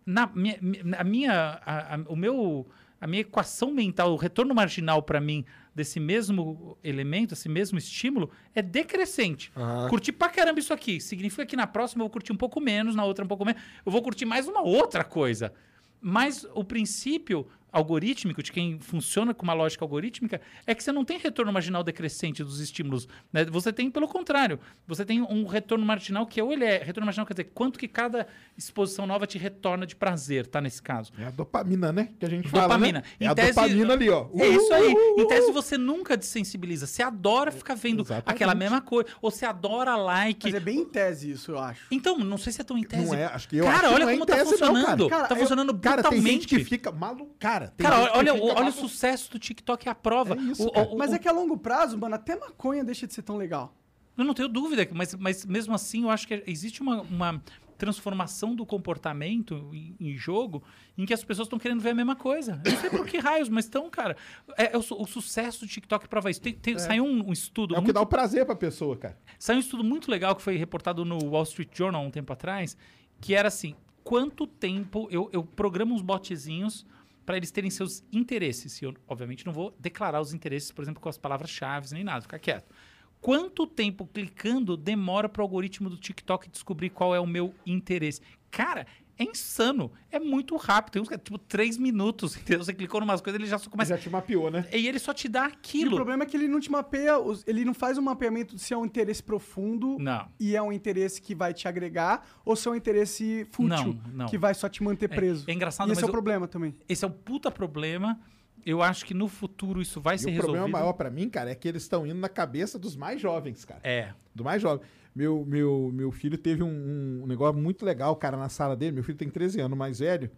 [0.05, 0.59] na minha,
[0.97, 1.31] a minha,
[1.65, 2.67] a, a- o meu,
[3.01, 8.29] a minha equação mental, o retorno marginal para mim desse mesmo elemento, esse mesmo estímulo,
[8.53, 9.51] é decrescente.
[9.55, 9.89] Aham.
[9.89, 11.01] Curti pra caramba isso aqui.
[11.01, 13.61] Significa que na próxima eu vou curtir um pouco menos, na outra um pouco menos.
[13.85, 15.53] Eu vou curtir mais uma outra coisa.
[15.99, 21.03] Mas o princípio, algorítmico, de quem funciona com uma lógica algorítmica, é que você não
[21.03, 23.07] tem retorno marginal decrescente dos estímulos.
[23.33, 23.43] Né?
[23.45, 26.77] Você tem, pelo contrário, você tem um retorno marginal que ou ele é.
[26.83, 30.61] Retorno marginal quer dizer quanto que cada exposição nova te retorna de prazer, tá?
[30.61, 31.11] Nesse caso.
[31.17, 32.09] É a dopamina, né?
[32.17, 32.99] Que a gente fala, Dopamina.
[32.99, 33.05] né?
[33.19, 34.27] É Em a tese- dopamina ali, ó.
[34.35, 34.93] É isso aí.
[34.93, 35.53] Uh, uh, Em tese uh.
[35.53, 36.87] você nunca desensibiliza.
[36.87, 38.29] Você adora ficar vendo Exatamente.
[38.35, 39.09] aquela mesma coisa.
[39.21, 40.45] Ou você adora like.
[40.45, 41.85] Mas é bem em tese isso, eu acho.
[41.91, 43.05] Então, não sei se é tão em tese.
[43.07, 44.57] Não é, acho que eu cara, acho que olha é como em tá tese, não,
[44.57, 45.09] funcionando.
[45.09, 45.21] cara.
[45.21, 46.31] tá Cara, eu- funcionando Cara, tem brutalmente.
[46.43, 47.35] gente que fica maluco.
[47.39, 50.35] Cara, tem Cara, que olha, fica olha o sucesso do TikTok é a prova.
[50.35, 50.87] É isso, O- cara.
[50.89, 53.37] o- Mas o- é que a longo prazo, mano, até maconha deixa de ser tão
[53.37, 53.73] legal.
[54.17, 57.41] Eu não tenho dúvida, mas, mas mesmo assim eu acho que existe uma, uma
[57.77, 60.63] transformação do comportamento em, em jogo
[60.97, 62.61] em que as pessoas estão querendo ver a mesma coisa.
[62.63, 64.15] Eu não sei por que raios, mas estão, cara.
[64.57, 66.41] É, é o, o sucesso do TikTok prova isso.
[66.41, 68.95] Tem, tem- Saiu um, um estudo É o que muito dá o prazer pra pessoa,
[68.95, 69.17] cara.
[69.37, 72.31] Saiu um estudo muito legal que foi reportado no Wall Street Journal há um tempo
[72.31, 72.77] atrás,
[73.19, 76.85] que era assim: quanto tempo eu, eu programo uns botezinhos
[77.25, 78.81] para eles terem seus interesses.
[78.81, 82.21] E eu, obviamente, não vou declarar os interesses, por exemplo, com as palavras-chave nem nada,
[82.21, 82.73] ficar quieto.
[83.19, 88.21] Quanto tempo clicando demora para o algoritmo do TikTok descobrir qual é o meu interesse?
[88.51, 88.85] Cara,
[89.17, 89.91] é insano.
[90.11, 90.93] É muito rápido.
[90.93, 92.63] Tem uns que é tipo três minutos, entendeu?
[92.63, 93.95] Você clicou numas coisas, ele já só começa.
[93.95, 94.67] Já te mapeou, né?
[94.73, 95.95] E ele só te dá E o aquilo.
[95.95, 97.13] problema é que ele não te mapeia,
[97.47, 100.27] ele não faz um mapeamento de se é um interesse profundo Não.
[100.39, 104.11] e é um interesse que vai te agregar ou se é um interesse fútil Não,
[104.13, 104.25] não.
[104.27, 105.45] que vai só te manter preso.
[105.49, 106.75] é engraçado, e esse mas é o eu- problema também.
[106.87, 108.19] Esse é um puta problema.
[108.65, 110.53] Eu acho que no futuro isso vai E ser o resolvido.
[110.53, 113.63] problema maior pra mim, cara, é que eles estão indo na cabeça dos mais jovens,
[113.63, 113.79] cara.
[113.83, 114.11] É.
[114.33, 114.83] Do mais jovem.
[115.15, 118.91] Meu, meu, meu filho teve um, um negócio muito legal, cara, na sala dele.
[118.91, 120.29] Meu filho tem 13 anos, mais velho.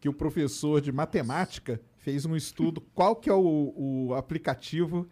[0.00, 5.06] Que o professor de matemática fez um estudo qual que é o, o aplicativo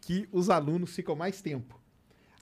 [0.00, 1.78] que os alunos ficam mais tempo.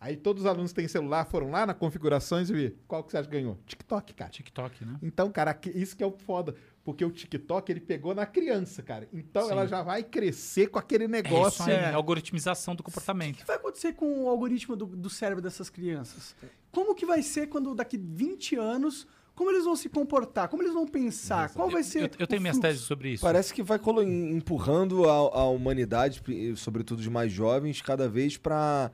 [0.01, 3.11] Aí todos os alunos que têm celular foram lá na configurações e vi qual que
[3.11, 3.59] você acha que ganhou?
[3.67, 4.31] TikTok, cara.
[4.31, 4.99] TikTok, né?
[5.03, 6.55] Então, cara, isso que é o foda.
[6.85, 9.09] Porque o TikTok, ele pegou na criança, cara.
[9.11, 9.53] Então, Sim.
[9.53, 11.65] ela já vai crescer com aquele É isso negócio.
[11.65, 11.85] aí, é.
[11.87, 13.37] a algoritmização do O comportamento.
[13.39, 16.37] que vai acontecer com o algoritmo do, do cérebro dessas crianças?
[16.71, 20.49] Como que vai ser quando daqui 20 anos, como eles vão se comportar?
[20.49, 21.55] Como eles vão pensar?
[21.55, 23.23] Qual vai ser Eu, eu tenho o minhas teses sobre isso.
[23.23, 26.23] Parece que vai empurrando a, a humanidade,
[26.57, 28.91] sobretudo os mais jovens, cada vez pra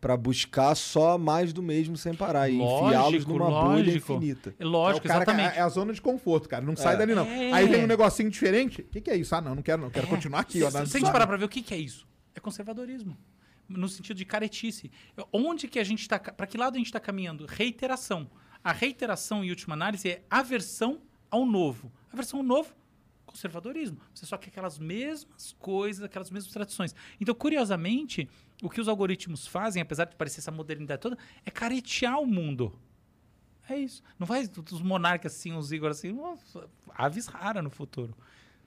[0.00, 4.54] para buscar só mais do mesmo sem parar e enfiá-los numa bolha infinita.
[4.58, 5.58] É É, lógico, o cara que- exatamente.
[5.58, 6.64] é a zona de conforto, cara.
[6.64, 6.96] Não sai É.
[6.96, 7.26] dali, não.
[7.26, 7.52] É.
[7.52, 8.80] Aí vem um negocinho diferente.
[8.80, 9.34] O que, que é isso?
[9.34, 9.90] Ah, não, não quero, não.
[9.90, 10.10] Quero É.
[10.10, 10.68] continuar aqui, Se, ó.
[10.70, 13.16] se na- a gente parar pra ver o que, que é isso, é conservadorismo.
[13.68, 14.90] No sentido de caretice.
[15.32, 16.18] Onde que a gente está.
[16.18, 17.46] Para que lado a gente está caminhando?
[17.46, 18.28] Reiteração.
[18.64, 21.92] A reiteração, em última análise, é aversão ao novo.
[22.12, 22.74] Aversão ao novo,
[23.24, 23.98] conservadorismo.
[24.12, 26.94] Você só quer aquelas mesmas coisas, aquelas mesmas tradições.
[27.20, 28.28] Então, curiosamente,
[28.62, 32.72] o que os algoritmos fazem, apesar de parecer essa modernidade toda, é caretear o mundo.
[33.68, 34.02] É isso.
[34.18, 38.14] Não vai os monarcas assim, os Igor assim, nossa, aves raras no futuro.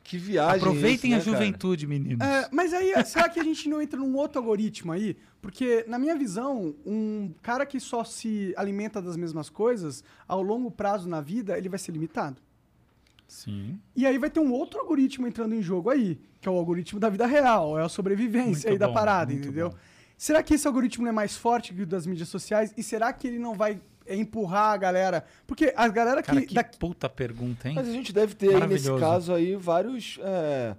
[0.04, 1.46] Que viagem Aproveitem isso, a né, cara?
[1.46, 2.28] juventude, meninos.
[2.28, 5.18] É, mas aí, será que a gente não entra num outro algoritmo aí?
[5.42, 10.70] Porque, na minha visão, um cara que só se alimenta das mesmas coisas, ao longo
[10.70, 12.42] prazo na vida, ele vai ser limitado.
[13.28, 13.80] Sim.
[13.96, 17.00] E aí vai ter um outro algoritmo entrando em jogo aí, que é o algoritmo
[17.00, 19.70] da vida real, é a sobrevivência Muito aí da bom, parada, muito entendeu?
[19.70, 19.76] bom.
[20.18, 22.74] Será que esse algoritmo não é mais forte que o das mídias sociais?
[22.78, 25.26] E será que ele não vai é, empurrar a galera?
[25.48, 26.28] Porque a galera que...
[26.28, 27.76] Cara, que da- puta pergunta, hein?
[27.76, 30.20] Mas a gente deve ter aí, nesse caso aí, vários.
[30.22, 30.76] é,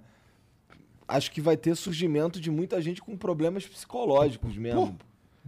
[1.07, 4.97] Acho que vai ter surgimento de muita gente com problemas psicológicos mesmo.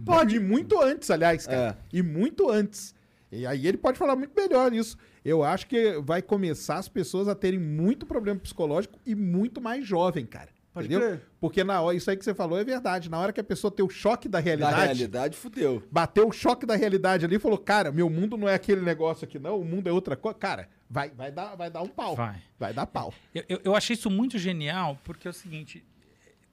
[0.04, 0.36] Pode.
[0.36, 1.76] E muito antes, aliás, cara.
[1.92, 1.96] É.
[1.96, 2.94] E muito antes.
[3.30, 4.96] E aí ele pode falar muito melhor isso.
[5.24, 9.86] Eu acho que vai começar as pessoas a terem muito problema psicológico e muito mais
[9.86, 10.48] jovem, cara.
[10.72, 11.08] Pode entendeu?
[11.08, 11.22] crer.
[11.40, 13.10] Porque na hora, isso aí que você falou é verdade.
[13.10, 15.82] Na hora que a pessoa tem o choque da realidade, realidade, fudeu.
[15.90, 19.24] bateu o choque da realidade ali e falou: Cara, meu mundo não é aquele negócio
[19.24, 19.58] aqui, não.
[19.60, 20.38] O mundo é outra coisa.
[20.38, 22.14] Cara, vai, vai, dar, vai dar um pau.
[22.14, 22.40] Vai.
[22.58, 23.12] Vai dar pau.
[23.34, 25.84] Eu, eu, eu achei isso muito genial, porque é o seguinte.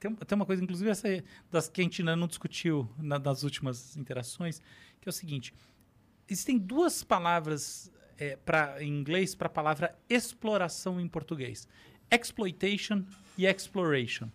[0.00, 3.18] Tem, tem uma coisa, inclusive, essa aí, das que a gente ainda não discutiu na-
[3.18, 4.60] nas últimas interações,
[5.00, 5.54] que é o seguinte:
[6.28, 11.68] existem duas palavras é, pra, em inglês para a palavra exploração em português:
[12.10, 13.04] exploitation
[13.36, 14.30] e exploration.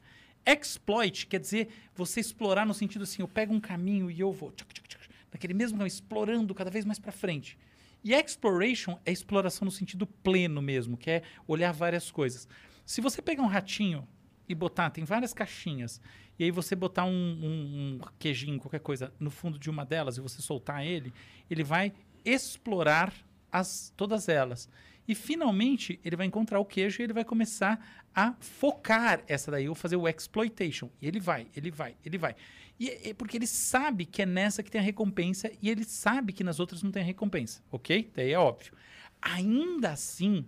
[0.45, 4.51] Exploit quer dizer você explorar no sentido assim, eu pego um caminho e eu vou
[4.51, 7.57] tchuc, tchuc, tchuc, naquele mesmo caminho, explorando cada vez mais para frente.
[8.03, 12.47] E exploration é exploração no sentido pleno mesmo, que é olhar várias coisas.
[12.83, 14.07] Se você pegar um ratinho
[14.49, 16.01] e botar, tem várias caixinhas,
[16.41, 20.17] e aí você botar um, um- um queijinho, qualquer coisa, no fundo de uma delas
[20.17, 21.13] e você soltar ele,
[21.47, 21.93] ele vai
[22.25, 23.13] explorar
[23.51, 24.67] as, todas elas.
[25.07, 27.79] E finalmente ele vai encontrar o queijo e ele vai começar
[28.15, 30.89] a focar essa daí, ou fazer o exploitation.
[30.99, 32.35] E ele vai, ele vai, ele vai.
[32.79, 36.33] E é porque ele sabe que é nessa que tem a recompensa e ele sabe
[36.33, 38.09] que nas outras não tem a recompensa, ok?
[38.15, 38.73] Daí é óbvio.
[39.21, 40.43] Ainda assim,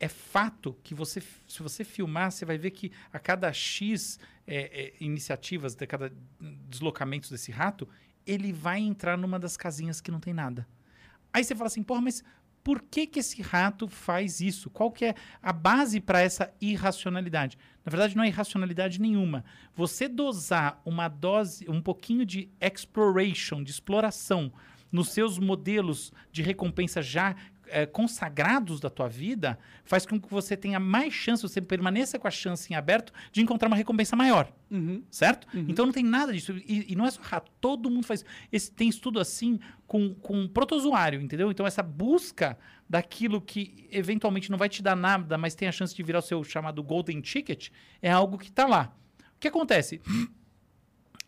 [0.00, 4.56] é fato que você, se você filmar, você vai ver que a cada X é,
[4.56, 7.88] é, iniciativas, de cada deslocamentos desse rato,
[8.26, 10.66] ele vai entrar numa das casinhas que não tem nada.
[11.32, 12.22] Aí você fala assim, porra, mas
[12.62, 14.70] por que, que esse rato faz isso?
[14.70, 17.58] Qual que é a base para essa irracionalidade?
[17.84, 19.44] Na verdade, não é irracionalidade nenhuma.
[19.74, 24.52] Você dosar uma dose, um pouquinho de exploration, de exploração,
[24.90, 27.36] nos seus modelos de recompensa já
[27.70, 32.26] eh, consagrados da tua vida, faz com que você tenha mais chance, você permaneça com
[32.28, 34.52] a chance em aberto de encontrar uma recompensa maior.
[34.70, 35.02] Uhum.
[35.10, 35.46] Certo?
[35.68, 36.52] Então não tem nada disso.
[36.66, 38.24] E, e não é só rato, todo mundo faz.
[38.52, 41.50] Esse, tem estudo assim com, com protozoário, entendeu?
[41.50, 42.58] Então essa busca
[42.88, 46.22] daquilo que eventualmente não vai te dar nada, mas tem a chance de virar o
[46.22, 47.68] seu chamado golden ticket,
[48.00, 48.94] é algo que está lá.
[49.36, 50.00] O que acontece?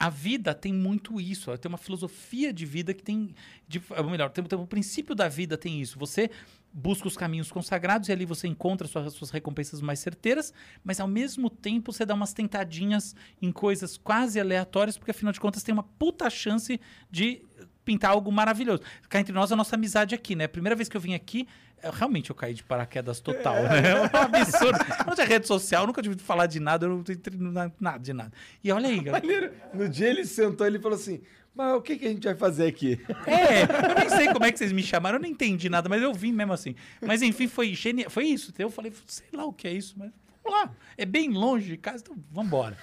[0.01, 1.51] A vida tem muito isso.
[1.51, 3.35] Ela tem uma filosofia de vida que tem.
[3.69, 5.99] De, ou melhor, tem, tem, o princípio da vida tem isso.
[5.99, 6.31] Você
[6.73, 11.09] busca os caminhos consagrados e ali você encontra suas, suas recompensas mais certeiras, mas ao
[11.09, 15.73] mesmo tempo você dá umas tentadinhas em coisas quase aleatórias, porque afinal de contas tem
[15.73, 16.81] uma puta chance
[17.11, 17.43] de
[17.91, 18.83] pintar algo maravilhoso.
[19.09, 20.47] Cá entre nós, a nossa amizade aqui, né?
[20.47, 21.49] Primeira vez que eu vim aqui,
[21.83, 23.55] eu, realmente eu caí de paraquedas total.
[23.65, 23.81] né?
[23.91, 24.79] É um absurdo.
[25.07, 28.13] Não tinha rede social, nunca tive falar de nada, eu não entrei na- nada de
[28.13, 28.33] nada.
[28.63, 29.53] E olha aí, galera.
[29.75, 31.21] No dia ele sentou ele falou assim:
[31.55, 33.01] Mas o que, que a gente vai fazer aqui?
[33.27, 36.01] É, eu nem sei como é que vocês me chamaram, eu não entendi nada, mas
[36.01, 36.75] eu vim mesmo assim.
[37.03, 38.09] Mas enfim, foi genial.
[38.09, 38.53] Foi isso.
[38.59, 40.11] Eu falei, sei lá o que é isso, mas
[40.51, 40.75] lá.
[40.97, 42.77] É bem longe de casa, então vamos embora.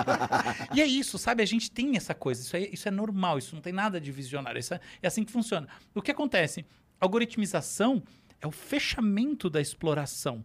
[0.74, 1.42] e é isso, sabe?
[1.42, 2.40] A gente tem essa coisa.
[2.40, 4.58] Isso é, isso é normal, isso não tem nada de visionário.
[4.58, 5.68] Isso é, é assim que funciona.
[5.94, 6.64] O que acontece?
[7.00, 8.02] Algoritmização
[8.40, 10.44] é o fechamento da exploração.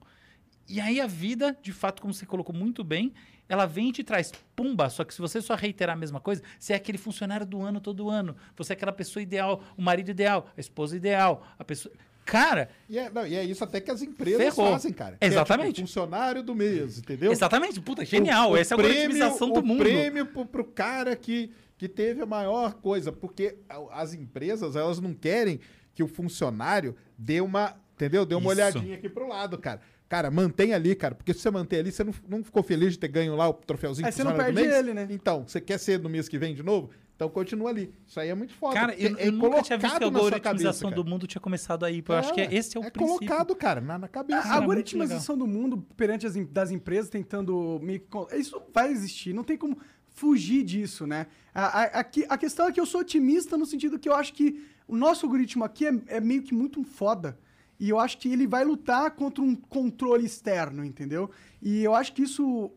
[0.68, 3.14] E aí a vida, de fato, como você colocou muito bem,
[3.50, 4.90] ela vem e te traz pumba.
[4.90, 7.80] Só que se você só reiterar a mesma coisa, você é aquele funcionário do ano
[7.80, 8.36] todo ano.
[8.56, 11.94] Você é aquela pessoa ideal, o marido ideal, a esposa ideal, a pessoa.
[12.28, 14.72] Cara, E é, não, e é isso até que as empresas Ferrou.
[14.74, 15.18] fazem, cara.
[15.18, 15.76] Que é, Exatamente.
[15.76, 17.32] tipo, funcionário do mês, entendeu?
[17.32, 18.50] exatamente, puta, genial.
[18.52, 19.80] O- o Essa é a algoritmização do o mundo.
[19.80, 23.12] prêmio pro, pro cara que, que teve a maior coisa.
[23.12, 23.56] Porque
[23.92, 25.60] as empresas, elas não querem
[25.96, 28.26] que o funcionário dê uma, entendeu?
[28.26, 28.62] Dê uma Isso.
[28.62, 29.82] olhadinha aqui pro lado, cara.
[30.10, 31.16] Cara, mantém ali, cara.
[31.16, 33.54] Porque se você manter ali, você não, não ficou feliz de ter ganho lá o
[33.54, 34.74] troféuzinho Aí você não perde mês?
[34.74, 35.08] ele, né?
[35.10, 36.90] Então, você quer ser no mês que vem de novo?
[37.16, 37.92] Então continua ali.
[38.06, 38.76] Isso aí é muito foda.
[38.76, 41.84] Cara, eu, é eu nunca tinha visto que a algoritmização cabeça, do mundo tinha começado
[41.84, 42.02] aí.
[42.02, 42.14] pô.
[42.14, 43.18] Eu acho que é- esse é o é princípio.
[43.28, 44.38] colocado, cara, na, na cabeça.
[44.40, 49.34] A era muito algoritmização do mundo perante as das empresas tentando con- Isso vai existir,
[49.34, 49.78] não tem como
[50.10, 51.26] fugir disso, né?
[51.54, 54.32] A, a, a, a questão é que eu sou otimista no sentido que eu acho
[54.34, 57.38] que o nosso algoritmo aqui é, é meio que muito foda.
[57.80, 61.30] E eu acho que ele vai lutar contra um controle externo, entendeu?
[61.62, 62.72] E eu acho que isso,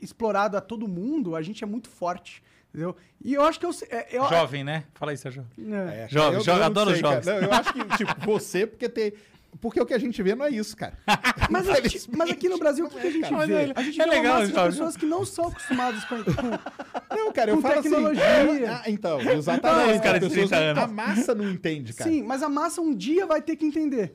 [0.00, 2.96] explorado a todo mundo, a gente é muito forte, entendeu?
[3.22, 3.70] E eu acho que eu...
[3.90, 4.84] é- eu Jovem, né?
[4.94, 5.46] Fala aí, Sérgio.
[5.58, 6.04] É.
[6.04, 7.22] É, Jovem, eu- jovem, eu não adoro sei, cara.
[7.22, 7.26] jovens.
[7.42, 9.12] Não, eu acho que, tipo, você, porque tem.
[9.60, 10.98] Porque o que a gente vê não é isso, cara.
[11.50, 13.54] Mas, a gente- mas aqui no Brasil, o que, que a gente Mas vê?
[13.54, 14.70] é- a gente é vê uma legal, massa de jovem.
[14.72, 18.24] pessoas que não são acostumadas com, com, Não, cara, eu Com falo tecnologia.
[18.24, 18.64] assim.
[18.66, 20.00] Ah, então, exatamente.
[20.00, 20.82] De As pessoas- 30 anos.
[20.82, 22.10] A massa não entende, cara.
[22.10, 24.14] Sim, mas a massa um dia vai ter que entender.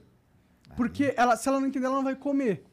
[0.76, 2.64] Porque ela, se ela não entender, ela não vai comer.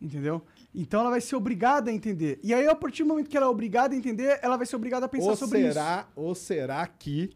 [0.00, 0.42] Entendeu?
[0.74, 2.38] Então ela vai ser obrigada a entender.
[2.42, 4.76] E aí, a partir do momento que ela é obrigada a entender, ela vai ser
[4.76, 5.72] obrigada a pensar Ou sobre isso.
[5.72, 7.30] será, ou será que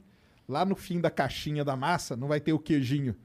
[0.48, 3.16] lá no fim da caixinha da massa não vai ter o queijinho?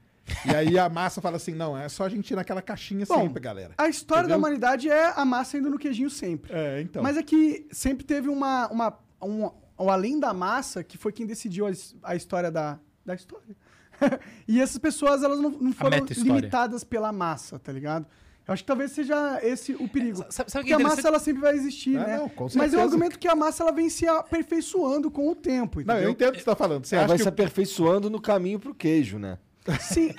[0.44, 3.20] E aí a massa fala assim: não, é só a gente ir naquela caixinha Bom,
[3.22, 3.74] sempre, galera.
[3.78, 4.38] A história da Entendeu?
[4.38, 6.52] humanidade é a massa indo no queijinho sempre.
[6.52, 7.02] É, então.
[7.02, 8.68] Mas é que sempre teve uma.
[8.68, 11.70] uma um, um além da massa, que foi quem decidiu a,
[12.02, 13.56] a história da, da história.
[14.46, 18.06] e essas pessoas, elas não, não foram limitadas pela massa, tá ligado?
[18.46, 20.24] Eu acho que talvez seja esse o perigo.
[20.30, 22.16] Sabe, sabe o que Porque é a massa ela sempre vai existir, Ah, né?
[22.16, 25.78] não, com Mas eu argumento que a massa ela vem se aperfeiçoando com o tempo,
[25.80, 26.02] Não, entendeu?
[26.04, 26.86] eu entendo o que você tá falando.
[26.86, 29.36] Você É, acha vai que se aperfeiçoando no caminho pro queijo, né?
[29.80, 30.14] Sim.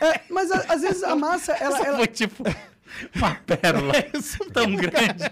[0.00, 2.42] É, mas a- às vezes a massa ela, ela- foi tipo
[3.14, 3.92] uma pérola
[4.54, 5.24] tão grande.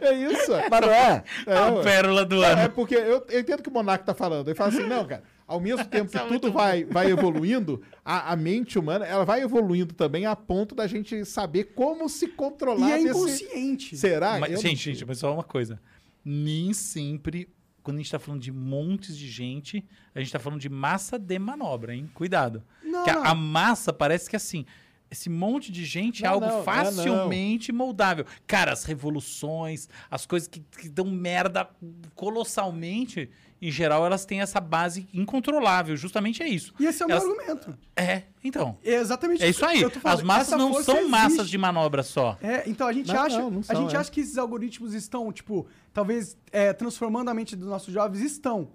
[0.00, 0.52] é isso?
[0.70, 1.24] Mas não é?
[1.44, 2.70] É, a pérola do É ano.
[2.70, 4.46] porque eu, eu entendo o que o Monarco tá falando.
[4.46, 8.36] Ele fala assim, não, cara, ao mesmo tempo que tudo vai, vai evoluindo, a, a
[8.36, 12.92] mente humana, ela vai evoluindo também a ponto da gente saber como se controlar e
[12.92, 13.08] é desse...
[13.10, 13.96] inconsciente.
[13.96, 14.38] Será?
[14.38, 15.80] Mas, Eu não gente, gente, mas só uma coisa.
[16.24, 17.48] Nem sempre,
[17.82, 19.84] quando a gente tá falando de montes de gente,
[20.14, 22.10] a gente tá falando de massa de manobra, hein?
[22.12, 22.62] Cuidado.
[22.82, 23.24] Não, que a, não.
[23.24, 24.66] a massa parece que assim.
[25.08, 28.26] Esse monte de gente é Não, algo não, não, facilmente moldável.
[28.44, 31.70] Cara, as revoluções, as coisas que, que dão merda
[32.16, 33.30] colossalmente,
[33.60, 35.96] em geral, elas têm essa base incontrolável.
[35.96, 36.74] Justamente é isso.
[36.78, 37.78] E esse é o meu Elas- argumento.
[37.96, 38.76] É, então.
[38.84, 39.78] É exatamente É isso aí.
[39.78, 40.18] que eu tô falando.
[40.18, 41.10] As massas Essa não são existe.
[41.10, 42.36] massas de manobra só.
[42.42, 43.98] É, então a gente Não, acha, não, não a são, gente é.
[43.98, 48.68] acha que esses algoritmos estão, tipo, talvez é, transformando a mente dos nossos jovens estão.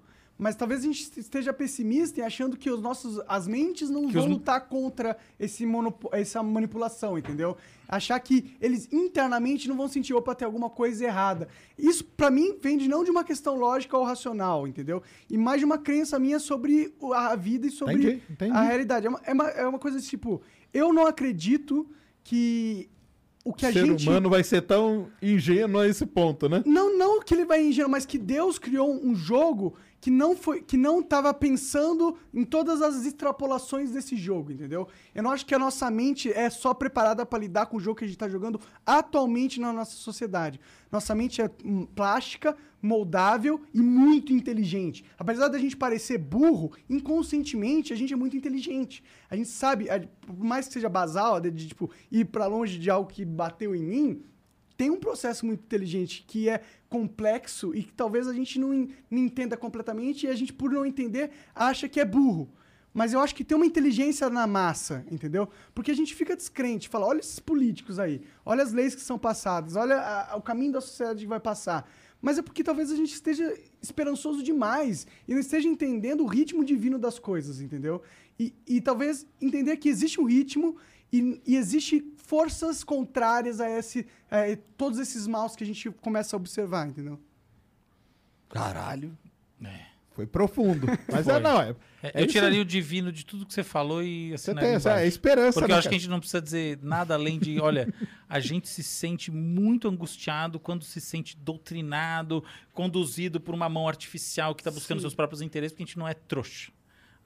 [0.43, 4.13] Mas talvez a gente esteja pessimista e achando que os nossos, as mentes não Que
[4.13, 7.55] vão os- lutar contra esse monopo- essa manipulação, entendeu?
[7.87, 11.47] Achar que eles internamente não vão sentir, opa, tem alguma coisa errada.
[11.77, 15.03] Isso, pra mim, vem de não de uma questão lógica ou racional, entendeu?
[15.29, 18.51] E mais de uma crença minha sobre a vida e sobre Entendi, entendi.
[18.57, 19.05] a realidade.
[19.05, 20.41] É uma, é, uma, é uma coisa tipo,
[20.73, 21.87] eu não acredito
[22.23, 22.89] que
[23.45, 24.07] o que a o ser gente...
[24.07, 26.63] humano vai ser tão ingênuo a esse ponto, né?
[26.65, 30.61] Não, não que ele vai ingênuo, mas que Deus criou um jogo que não foi,
[30.63, 34.87] que não estava pensando em todas as extrapolações desse jogo, entendeu?
[35.13, 37.99] Eu não acho que a nossa mente é só preparada para lidar com o jogo
[37.99, 40.59] que a gente está jogando atualmente na nossa sociedade.
[40.91, 45.05] Nossa mente é hum, plástica, moldável e muito inteligente.
[45.19, 49.03] Apesar da gente parecer burro, inconscientemente a gente é muito inteligente.
[49.29, 49.85] A gente sabe,
[50.25, 53.75] por mais que seja basal, de, de, tipo ir para longe de algo que bateu
[53.75, 54.23] em mim,
[54.75, 59.17] tem um processo muito inteligente que é complexo e que talvez a gente não, não
[59.17, 62.49] entenda completamente e a gente, por não entender, acha que é burro.
[62.93, 65.47] Mas eu acho que tem uma inteligência na massa, entendeu?
[65.73, 69.17] Porque a gente fica descrente, fala, olha esses políticos aí, olha as leis que são
[69.17, 71.89] passadas, olha a- o caminho da sociedade que vai passar.
[72.21, 76.65] Mas é porque talvez a gente esteja esperançoso demais e não esteja entendendo o ritmo
[76.65, 78.01] divino das coisas, entendeu?
[78.37, 80.75] E, e talvez entender que existe um ritmo
[81.13, 82.01] e, e existe
[82.31, 87.19] forças contrárias a esse, a todos esses maus que a gente começa a observar, entendeu?
[88.47, 89.17] Caralho.
[90.11, 90.87] Foi profundo.
[91.11, 91.41] Mas é, Foi.
[91.41, 91.75] não, é.
[92.01, 94.75] É, é eu tiraria o divino de tudo que você falou e Você assinaria tem
[94.77, 95.97] essa é esperança, Porque né, eu acho que cara?
[95.97, 97.93] a gente não precisa dizer nada além de, olha,
[98.29, 104.55] a gente se sente muito angustiado quando se sente doutrinado, conduzido por uma mão artificial
[104.55, 105.01] que está buscando Sim.
[105.01, 106.71] seus próprios interesses, porque a gente não é trouxa.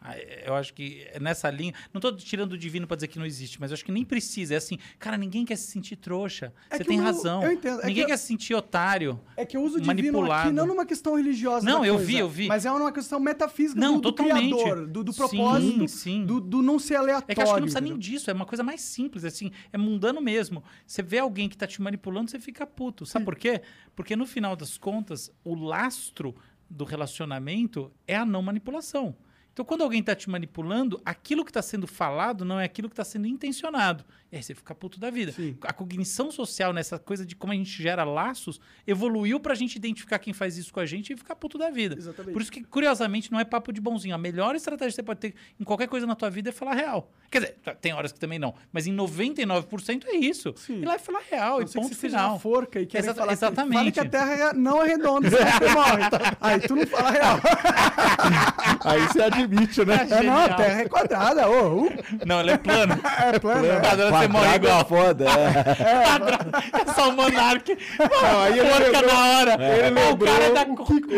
[0.07, 1.73] Ah, Eu acho que é nessa linha.
[1.93, 4.05] Não estou tirando o divino para dizer que não existe, mas eu acho que nem
[4.05, 4.53] precisa.
[4.53, 6.53] É assim, cara, ninguém quer se sentir trouxa.
[6.69, 7.41] É Você tem razão.
[7.43, 7.79] eu entendo.
[7.81, 9.19] É Ninguém que eu- quer se sentir otário.
[9.35, 10.47] É que eu uso o divino Manipulado.
[10.49, 11.65] aqui não numa questão religiosa.
[11.65, 12.47] Não, eu coisa, vi, eu vi.
[12.47, 14.53] Mas é uma questão metafísica Não, do, do totalmente.
[14.53, 16.25] criador, do, do Sim, propósito, sim.
[16.25, 17.25] Do, do não ser aleatório.
[17.31, 19.77] É que acho que não precisa nem disso, é uma coisa mais simples, assim, é
[19.77, 20.63] mundano mesmo.
[20.85, 23.05] Você vê alguém que tá te manipulando, você fica puto.
[23.05, 23.61] Sabe por quê?
[23.95, 26.35] Porque no final das contas, o lastro
[26.69, 29.15] do relacionamento é a não manipulação.
[29.55, 32.93] Então, quando alguém tá te manipulando, aquilo que está sendo falado não é aquilo que
[32.93, 34.03] está sendo intencionado.
[34.29, 35.31] E aí você fica puto da vida.
[35.31, 35.57] Sim.
[35.61, 40.19] A cognição social, nessa coisa de como a gente gera laços, evoluiu pra gente identificar
[40.19, 41.95] quem faz isso com a gente e ficar puto da vida.
[41.97, 42.33] Exatamente.
[42.33, 44.13] Por isso que, curiosamente, não é papo de bonzinho.
[44.13, 46.73] A melhor estratégia que você pode ter em qualquer coisa na tua vida é falar
[46.73, 47.09] real.
[47.31, 48.53] Quer dizer, tá, tem horas que também não.
[48.73, 50.53] Mas em 99% é isso.
[50.57, 50.81] Sim.
[50.81, 52.33] Ir lá e falar real A e não ser que ponto você final.
[52.33, 53.77] na forca e Exata- falar que- exatamente.
[53.77, 56.03] Fale que a Terra é- não é redonda, senão você morre.
[56.41, 57.39] Aí tu não fala real.
[58.83, 60.07] Aí você admite, né?
[60.09, 60.49] É, não, a.
[60.53, 61.49] Terra é quadrada.
[61.49, 61.89] Ô, uh,
[62.25, 62.99] Não, ela é plana.
[63.33, 63.67] é plana.
[63.67, 63.79] é.
[63.79, 64.81] Padrão, você morre igual.
[64.81, 65.25] é foda.
[65.29, 66.03] É.
[66.05, 66.37] Padrão.
[66.73, 67.77] É só o monarca.
[67.99, 69.53] Não, aí ele Porca lembrou- na hora.
[69.53, 70.61] Ele lembrou, o cara é da,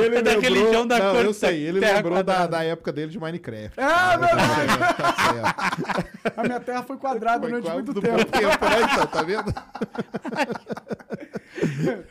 [0.06, 3.12] ele é da religião da não, cor eu sei, ele lembrou da, da época dele
[3.12, 3.80] de Minecraft.
[3.80, 4.96] Ah, meu Deus.
[4.98, 6.40] Tá certo.
[6.40, 8.26] A minha Terra foi quadrada Foi durante muito do tempo.
[8.26, 8.90] tempo, né?
[8.92, 9.54] Então, tá vendo?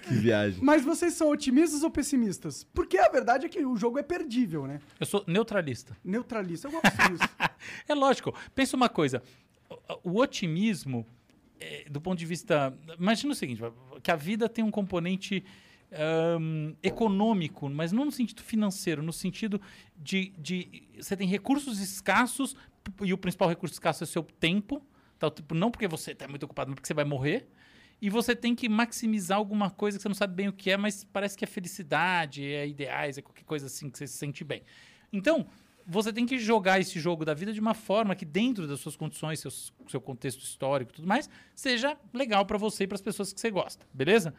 [0.02, 0.58] Que viagem.
[0.62, 2.64] Mas vocês são otimistas ou pessimistas?
[2.74, 4.80] Porque a verdade é que o jogo é perdível, né?
[4.98, 5.96] Eu sou neutralista.
[6.06, 6.68] Neutralista.
[6.68, 7.28] Eu gosto disso.
[7.88, 8.34] É lógico.
[8.54, 9.22] Pensa uma coisa.
[10.04, 11.06] O, o otimismo,
[11.58, 12.72] é, do ponto de vista.
[12.98, 13.60] Imagina o seguinte:
[14.02, 15.44] que a vida tem um componente
[15.92, 19.60] ahn, econômico, mas não no sentido financeiro, no sentido
[19.96, 20.84] de, de.
[20.96, 22.56] Você tem recursos escassos,
[23.02, 24.82] e o principal recurso escasso é o seu tempo.
[25.18, 25.30] Tá?
[25.30, 27.48] Tipo, não porque você está muito ocupado, mas porque você vai morrer.
[28.00, 30.76] E você tem que maximizar alguma coisa que você não sabe bem o que é,
[30.76, 34.44] mas parece que é felicidade, é ideais, é qualquer coisa assim que você se sente
[34.44, 34.62] bem.
[35.10, 35.46] Então,
[35.86, 38.96] você tem que jogar esse jogo da vida de uma forma que, dentro das suas
[38.96, 43.02] condições, seus, seu contexto histórico e tudo mais, seja legal para você e para as
[43.02, 44.34] pessoas que você gosta, beleza?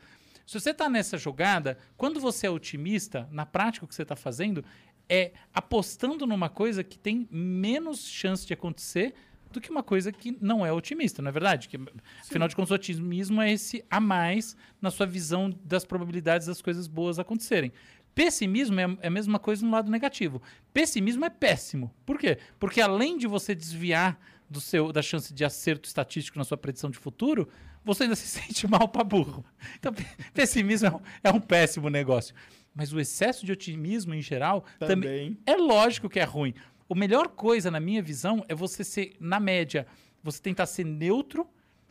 [0.46, 4.16] Se você está nessa jogada, quando você é otimista, na prática o que você está
[4.16, 4.64] fazendo
[5.10, 9.14] é apostando numa coisa que tem menos chance de acontecer
[9.52, 11.68] do que uma coisa que não é otimista, não é verdade?
[11.68, 11.78] Que,
[12.22, 16.62] afinal de contas, o otimismo é esse a mais na sua visão das probabilidades das
[16.62, 17.72] coisas boas acontecerem.
[18.18, 20.42] Pessimismo é a- é a mesma coisa no lado negativo.
[20.74, 21.94] Pessimismo é péssimo.
[22.04, 22.40] Por quê?
[22.60, 26.90] Porque além de você desviar do seu, da chance de acerto estatístico na sua predição
[26.90, 27.48] de futuro,
[27.86, 29.46] você ainda se sente mal para burro.
[29.78, 30.04] Então, pe-
[30.34, 32.34] pessimismo é um, é um péssimo negócio.
[32.74, 35.38] Mas o excesso de otimismo, em geral, também, Também.
[35.46, 36.56] é lógico que é ruim.
[36.90, 39.86] A melhor coisa, na minha visão, é você ser, na média,
[40.24, 41.48] você tentar ser neutro,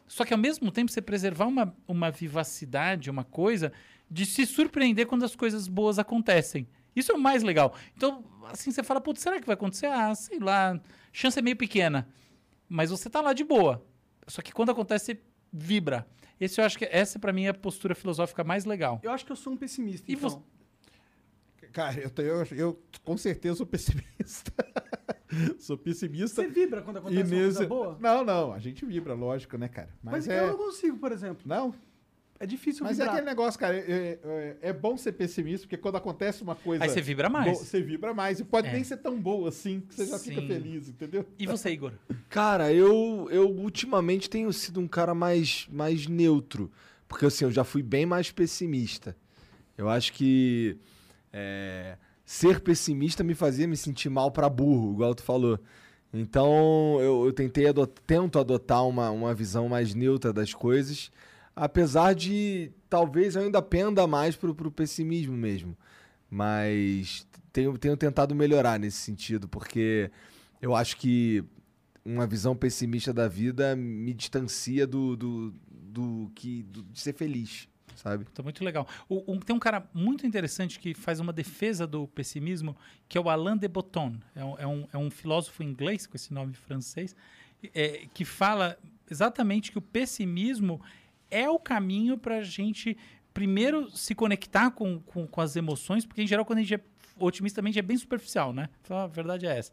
[0.08, 3.72] só que ao mesmo tempo você preservar uma, uma vivacidade, uma coisa,
[4.10, 6.68] de se surpreender quando as coisas boas acontecem.
[6.94, 7.74] Isso é o mais legal.
[7.96, 9.86] Então, assim, você fala, putz, será que vai acontecer?
[9.86, 10.80] Ah, sei lá,
[11.12, 12.08] chance é meio pequena.
[12.68, 13.84] Mas você tá lá de boa.
[14.26, 15.20] Só que quando acontece, você
[15.52, 16.06] vibra.
[16.40, 19.00] Esse eu acho que essa, pra mim, é a postura filosófica mais legal.
[19.02, 20.28] Eu acho que eu sou um pessimista, E então.
[20.30, 20.40] você-
[21.72, 24.50] Cara, eu, tenho, eu, eu com certeza sou pessimista.
[25.58, 26.42] sou pessimista.
[26.42, 27.98] Você vibra quando acontece uma nesse- coisa boa?
[28.00, 29.90] Não, não, a gente vibra, lógico, né, cara?
[30.02, 30.40] Mas, Mas, é.
[30.40, 31.42] eu não consigo, por exemplo.
[31.44, 31.74] Não,
[32.38, 33.14] É difícil mas é vibrar.
[33.14, 33.76] aquele negócio, cara.
[33.76, 36.84] É, é- é bom ser pessimista, porque quando acontece uma coisa.
[36.84, 37.50] Aí você vibra mais.
[37.52, 38.40] boa, você vibra mais.
[38.40, 38.72] E pode É.
[38.72, 40.46] nem ser tão boa assim, que você já fica Sim.
[40.46, 41.24] feliz, entendeu?
[41.38, 41.92] E você, Igor?
[42.28, 46.70] Cara, eu, eu ultimamente tenho sido um cara mais, mais neutro.
[47.08, 49.16] Porque assim, eu já fui bem mais pessimista.
[49.78, 50.76] Eu acho que
[51.32, 55.58] é, ser pessimista me fazia me sentir mal pra burro, igual tu falou.
[56.12, 61.10] Então eu, eu tentei adot- tento adotar uma, uma visão mais neutra das coisas,
[61.56, 65.76] apesar de talvez eu ainda penda mais pro, pro pessimismo mesmo.
[66.30, 70.10] Mas tenho, tenho tentado melhorar nesse sentido, porque
[70.60, 71.42] eu acho que
[72.04, 77.68] uma visão pessimista da vida me distancia do, do, do que do- de ser feliz,
[77.96, 78.26] sabe?
[78.34, 78.86] Tá muito legal.
[79.08, 82.76] O- um- tem um cara muito interessante que faz uma defesa do pessimismo,
[83.08, 84.16] que é o Alain de Botton.
[84.34, 87.16] É um, é um- é um filósofo inglês, com esse nome francês,
[87.74, 88.76] é, que fala
[89.10, 90.80] exatamente que o pessimismo
[91.30, 92.96] é o caminho para a gente,
[93.32, 96.80] primeiro, se conectar com, com, com as emoções, porque, em geral, quando a gente é
[97.18, 98.68] otimista, a gente é bem superficial, né?
[98.82, 99.72] Então, a verdade é essa.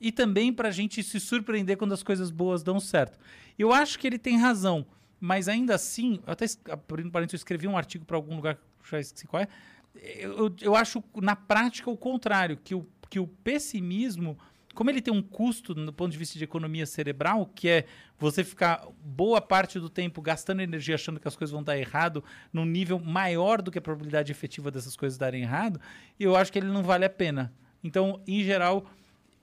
[0.00, 3.18] E também para a gente se surpreender quando as coisas boas dão certo.
[3.58, 4.86] Eu acho que ele tem razão,
[5.20, 8.98] mas ainda assim, eu até abrindo parênteses, eu escrevi um artigo para algum lugar, já
[8.98, 9.48] esqueci qual é.
[9.94, 14.38] Eu, eu, eu acho, na prática, o contrário, que o, que o pessimismo,
[14.74, 17.86] como ele tem um custo no ponto de vista de economia cerebral, que é
[18.18, 22.22] você ficar boa parte do tempo gastando energia achando que as coisas vão dar errado,
[22.52, 25.80] num nível maior do que a probabilidade efetiva dessas coisas darem errado,
[26.18, 27.52] eu acho que ele não vale a pena.
[27.82, 28.86] Então, em geral,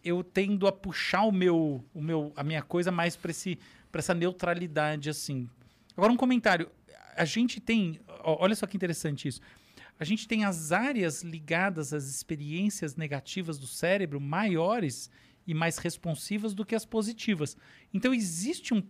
[0.03, 3.59] eu tendo a puxar o meu, o meu, a minha coisa mais para esse,
[3.91, 5.49] para essa neutralidade assim.
[5.95, 6.69] Agora um comentário,
[7.15, 9.41] a gente tem, olha só que interessante isso.
[9.99, 15.09] A gente tem as áreas ligadas às experiências negativas do cérebro maiores
[15.45, 17.55] e mais responsivas do que as positivas.
[17.93, 18.83] Então existe um,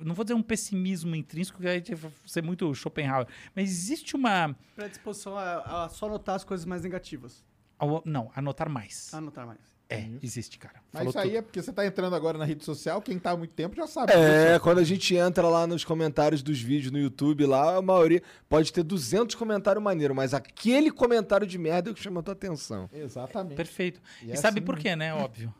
[0.00, 4.56] não vou dizer um pessimismo intrínseco, que aí vai ser muito Schopenhauer, mas existe uma,
[4.76, 7.44] Predisposição a, a só notar as coisas mais negativas.
[7.78, 9.12] ao- não, anotar mais.
[9.12, 9.75] A notar mais.
[9.88, 10.74] É, existe, cara.
[10.92, 11.36] Mas Falou isso aí tudo.
[11.38, 13.86] é porque você tá entrando agora na rede social, quem tá há muito tempo já
[13.86, 14.12] sabe.
[14.12, 14.60] É, disso.
[14.64, 18.72] quando a gente entra lá nos comentários dos vídeos no YouTube, lá a maioria pode
[18.72, 22.32] ter 200 comentários maneiros, mas aquele comentário de merda é o que chama a tua
[22.34, 22.90] atenção.
[22.92, 23.54] Exatamente.
[23.56, 24.00] Perfeito.
[24.22, 25.14] E E, é sabe assim por quê, né?
[25.14, 25.54] Óbvio.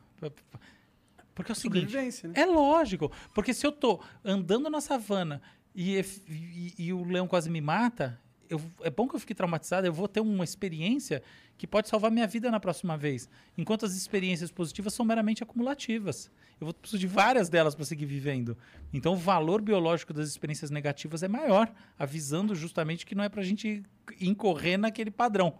[1.35, 1.95] Porque é o seguinte.
[1.95, 2.33] Né?
[2.35, 3.13] É lógico.
[3.35, 5.41] Porque se eu tô andando na savana
[5.75, 8.19] e, e- e o leão quase me mata,
[8.49, 11.23] eu- é bom que eu fique traumatizado, eu vou ter uma experiência
[11.59, 13.29] que pode salvar minha vida na próxima vez.
[13.57, 16.31] Enquanto as experiências positivas são meramente acumulativas.
[16.61, 18.57] Eu vou preciso de várias delas para seguir vivendo.
[18.93, 23.41] Então o valor biológico das experiências negativas é maior, avisando justamente que não é para
[23.41, 23.83] a gente
[24.21, 25.59] incorrer naquele padrão.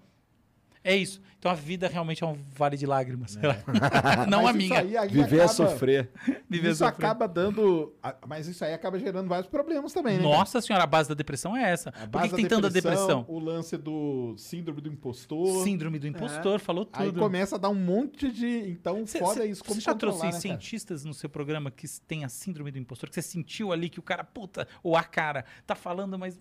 [0.87, 1.21] É isso.
[1.39, 3.37] Então a vida realmente é um vale de lágrimas.
[4.29, 4.81] não Mas a minha.
[4.81, 6.11] aí- aí Viver é acaba- sofrer.
[6.49, 7.05] Viver isso sofrendo.
[7.07, 7.93] acaba dando.
[8.27, 10.23] Mas isso aí acaba gerando vários problemas também, né?
[10.25, 10.37] cara?
[10.37, 11.91] Nossa senhora, a base da depressão é essa.
[11.91, 13.25] A Por que, que tem tanta depressão?
[13.29, 15.63] O lance do síndrome do impostor.
[15.63, 17.21] Síndrome do impostor, falou Aí tudo.
[17.21, 18.71] começa a dar um monte de.
[18.71, 19.63] Então, Cê- foda cê- isso.
[19.63, 20.41] Como Você já trouxe né, cara?
[20.41, 23.09] cientistas no seu programa que tem a síndrome do impostor?
[23.09, 26.41] Que você sentiu ali que o cara, puta, ou a cara, tá falando, mas.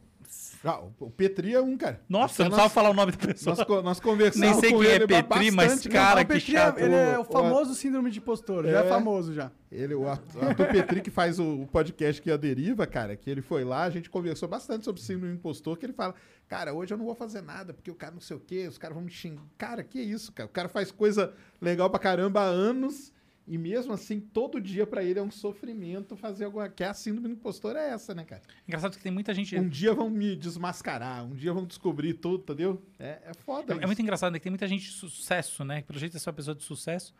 [0.63, 2.01] Ah, o- o Petri é um, cara.
[2.09, 3.55] Nossa, eu não nós, precisava falar o nome da pessoa.
[3.55, 6.55] nós, nós conversamos Nem sei com quem é Petri, mas, bastante, cara, o que Petri
[6.55, 6.79] é- chato.
[6.79, 8.65] Ele é o O- famoso síndrome de impostor.
[8.65, 8.89] Já é É.
[8.89, 9.51] famoso já.
[9.71, 13.29] Ele, o Arthur Petri, que faz o, o podcast que é a Deriva, cara, que
[13.29, 16.15] ele foi lá, a gente conversou bastante sobre síndrome do impostor, que ele fala,
[16.47, 18.77] cara, hoje eu não vou fazer nada, porque o cara não sei o quê, os
[18.77, 19.43] caras vão me xingar.
[19.57, 20.47] Cara, que isso, cara?
[20.47, 23.11] O cara faz coisa legal pra caramba há anos,
[23.47, 26.67] e mesmo assim, todo dia pra ele é um sofrimento fazer alguma...
[26.67, 28.41] Que é a síndrome do impostor é essa, né, cara?
[28.67, 29.55] Engraçado que tem muita gente.
[29.57, 32.81] Um dia vão me desmascarar, um dia vão descobrir tudo, entendeu?
[32.97, 33.87] É, é foda É, é isso.
[33.87, 34.39] muito engraçado, né?
[34.39, 35.83] Que tem muita gente de sucesso, né?
[35.83, 37.13] Pelo jeito, é só uma pessoa de sucesso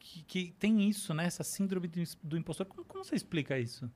[0.00, 1.26] que, que tem isso, né?
[1.26, 2.66] Essa síndrome do, do impostor.
[2.66, 3.88] Como, como você explica isso?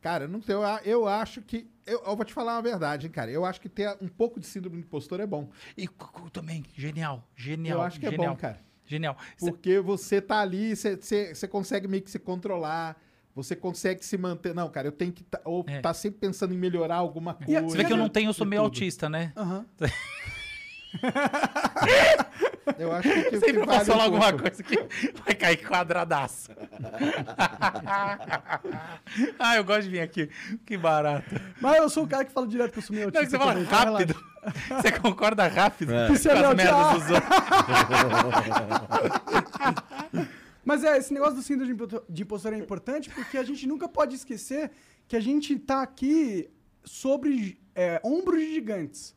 [0.00, 1.66] Cara, não sei, eu, eu acho que.
[1.86, 3.30] Eu, eu vou te falar uma verdade, hein, cara.
[3.30, 5.50] Eu acho que ter um pouco de síndrome do impostor é bom.
[5.76, 5.88] E
[6.30, 7.78] também, genial, genial.
[7.78, 8.60] eu acho que é genial, bom, cara.
[8.86, 9.16] Genial.
[9.36, 12.96] Cê- Porque você tá ali, você- consegue meio que se controlar,
[13.34, 14.54] você consegue se manter.
[14.54, 15.80] Não, cara, eu tenho que tá, ou É.
[15.80, 17.62] tá sempre pensando em melhorar alguma coisa.
[17.62, 18.66] Você vê que eu não tenho, eu sou meio tudo.
[18.72, 19.32] autista, né?
[19.36, 19.64] Aham.
[22.78, 24.76] Eu acho que, que Sempre vale posso falar um alguma coisa que
[25.24, 26.50] vai cair quadradaço.
[29.38, 30.28] ah, eu gosto de vir aqui.
[30.66, 31.24] Que barato.
[31.60, 33.38] Mas eu sou o cara que fala direto que eu sou meio Não, que você
[33.38, 34.14] fala também, rápido.
[34.80, 36.08] Você concorda rápido É.
[36.08, 37.30] com Você é as merdas dos outros.
[40.64, 43.66] Mas é, esse negócio do síndrome de impo- de impostor é importante porque a gente
[43.66, 44.70] nunca pode esquecer
[45.06, 46.48] que a gente tá aqui
[46.82, 49.14] sobre é, ombros de gigantes.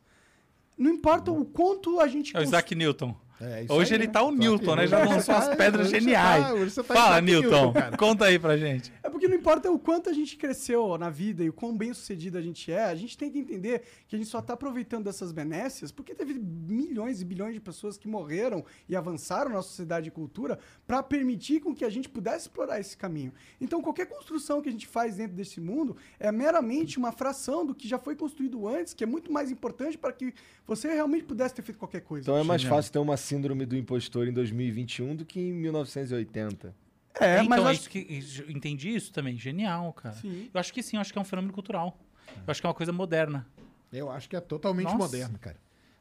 [0.76, 2.36] Não importa o quanto a gente.
[2.36, 3.16] É o cons- Isaac Newton.
[3.40, 4.86] É, isso Hoje aí, ele tá o Newton, né?
[4.86, 6.74] Já lançou você as tá- pedras você geniais.
[6.74, 7.72] tá- tá Fala, Newton.
[7.96, 8.92] Conta aí pra gente.
[9.02, 11.94] É porque não importa o quanto a gente cresceu na vida e o quão bem
[11.94, 15.04] sucedido a gente é, a gente tem que entender que a gente só tá aproveitando
[15.04, 20.08] dessas benécias porque teve milhões e bilhões de pessoas que morreram e avançaram na sociedade
[20.08, 23.32] e cultura para permitir com que a gente pudesse explorar esse caminho.
[23.60, 27.74] Então, qualquer construção que a gente faz dentro desse mundo é meramente uma fração do
[27.74, 30.34] que já foi construído antes, que é muito mais importante para que
[30.66, 32.24] você realmente pudesse ter feito qualquer coisa.
[32.24, 36.74] Então é mais fácil ter uma síndrome do impostor em 2021 do que em 1980.
[37.20, 39.36] É, então, mas eu é acho isso que, entendi isso também.
[39.36, 40.14] Genial, cara.
[40.14, 40.48] Sim.
[40.52, 41.98] Eu acho que sim, eu acho que é um fenômeno cultural.
[42.36, 43.46] Eu acho que é uma coisa moderna.
[43.92, 44.98] Eu acho que é totalmente Nossa.
[44.98, 45.56] moderno, cara.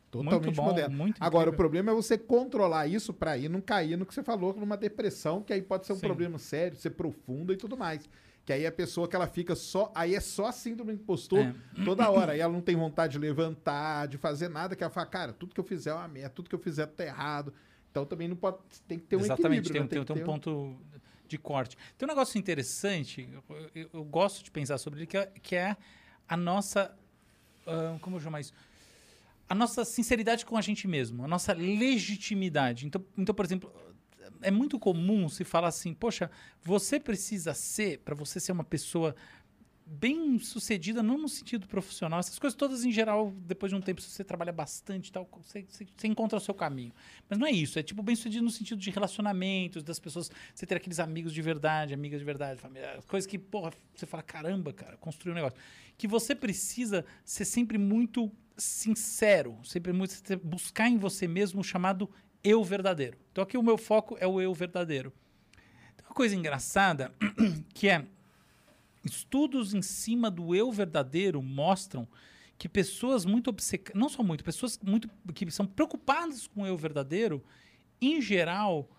[0.10, 0.96] Totalmente Muito bom, moderno.
[0.96, 4.24] muito Agora, o problema é você controlar isso pra ir não cair no que você
[4.24, 6.08] falou, numa depressão, que aí pode ser um Sim.
[6.08, 8.10] problema sério, ser profunda e tudo mais.
[8.48, 9.92] Que aí a pessoa que ela fica só.
[9.94, 11.54] Aí é só síndrome do impostor É.
[11.84, 12.32] toda hora.
[12.32, 15.54] Aí ela não tem vontade de levantar, de fazer nada, que ela fala, cara, tudo
[15.54, 17.54] que eu fizer é uma merda, tudo que eu fizer tá errado.
[17.92, 18.58] Então também não pode.
[18.88, 19.88] Tem que ter um Exatamente, equilíbrio.
[19.90, 20.06] tem, né?
[20.06, 20.78] tem- tem um ponto
[21.28, 21.78] de corte.
[21.98, 25.54] Tem um negócio interessante, eu, eu- eu gosto de pensar sobre ele, que é, que
[25.58, 25.76] é
[26.26, 26.98] a nossa.
[27.68, 28.54] ah, como eu chamo isso?
[29.50, 32.86] A nossa sinceridade com a gente mesmo, a nossa legitimidade.
[32.88, 33.70] Então, então por exemplo,
[34.42, 36.30] é muito comum se falar assim: poxa,
[36.64, 39.16] você precisa ser, para você ser uma pessoa
[39.90, 44.02] bem sucedida, não no sentido profissional, essas coisas todas em geral, depois de um tempo,
[44.02, 46.92] se você trabalha bastante tal, você, você- você encontra o seu caminho.
[47.30, 50.66] Mas não é isso, é tipo bem sucedido no sentido de relacionamentos, das pessoas, você
[50.66, 54.74] ter aqueles amigos de verdade, amigas de verdade, família, coisas que, porra, você fala, caramba,
[54.74, 55.58] cara, construir um negócio.
[55.98, 60.14] Que você precisa ser sempre muito sincero, sempre muito
[60.44, 62.10] buscar em você mesmo o chamado
[62.48, 63.18] eu verdadeiro.
[63.32, 65.12] Então aqui o meu foco é o eu verdadeiro.
[65.96, 67.14] Tem uma coisa engraçada
[67.74, 68.06] que é
[69.04, 72.08] estudos em cima do eu verdadeiro mostram
[72.58, 76.76] que pessoas muito obcecadas, não só muito, pessoas muito que são preocupadas com o eu
[76.76, 77.44] verdadeiro,
[78.02, 78.90] em geral,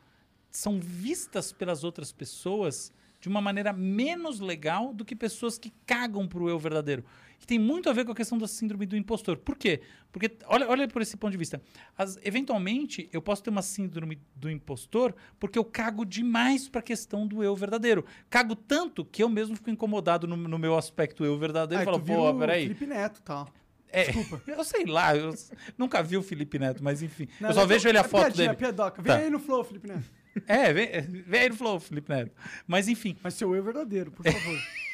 [0.51, 6.29] são vistas pelas outras pessoas de uma maneira menos legal do que pessoas que cagam
[6.29, 7.05] pro eu verdadeiro.
[7.39, 9.36] Que tem muito a ver com a questão da síndrome do impostor.
[9.39, 9.80] Por quê?
[10.11, 11.62] Porque, olha, olha por esse ponto de vista.
[11.97, 16.82] As- eventualmente, eu posso ter uma síndrome do impostor porque eu cago demais para a
[16.82, 18.05] questão do eu verdadeiro.
[18.28, 21.84] Cago tanto que eu mesmo fico incomodado no, no meu aspecto eu verdadeiro Aí e
[21.84, 22.62] falo, pô, peraí.
[22.64, 23.49] Felipe Neto tal.
[23.91, 24.07] É,
[24.47, 25.32] eu sei lá, eu
[25.78, 27.26] nunca vi o Felipe Neto, mas enfim.
[27.41, 28.51] Não, eu só não, vejo ele a foto piadinha, dele.
[28.51, 29.01] É piadoca.
[29.01, 29.18] Vem Tá.
[29.20, 30.11] aí no flow, Felipe Neto.
[30.47, 30.89] É, vem,
[31.26, 32.30] vem aí no Flow, Felipe Neto.
[32.66, 34.59] Mas enfim, Mas seu eu verdadeiro, por favor.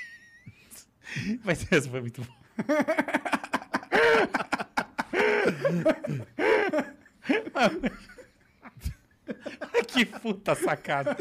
[1.44, 2.34] mas essa foi muito bom.
[9.88, 11.16] que puta sacada.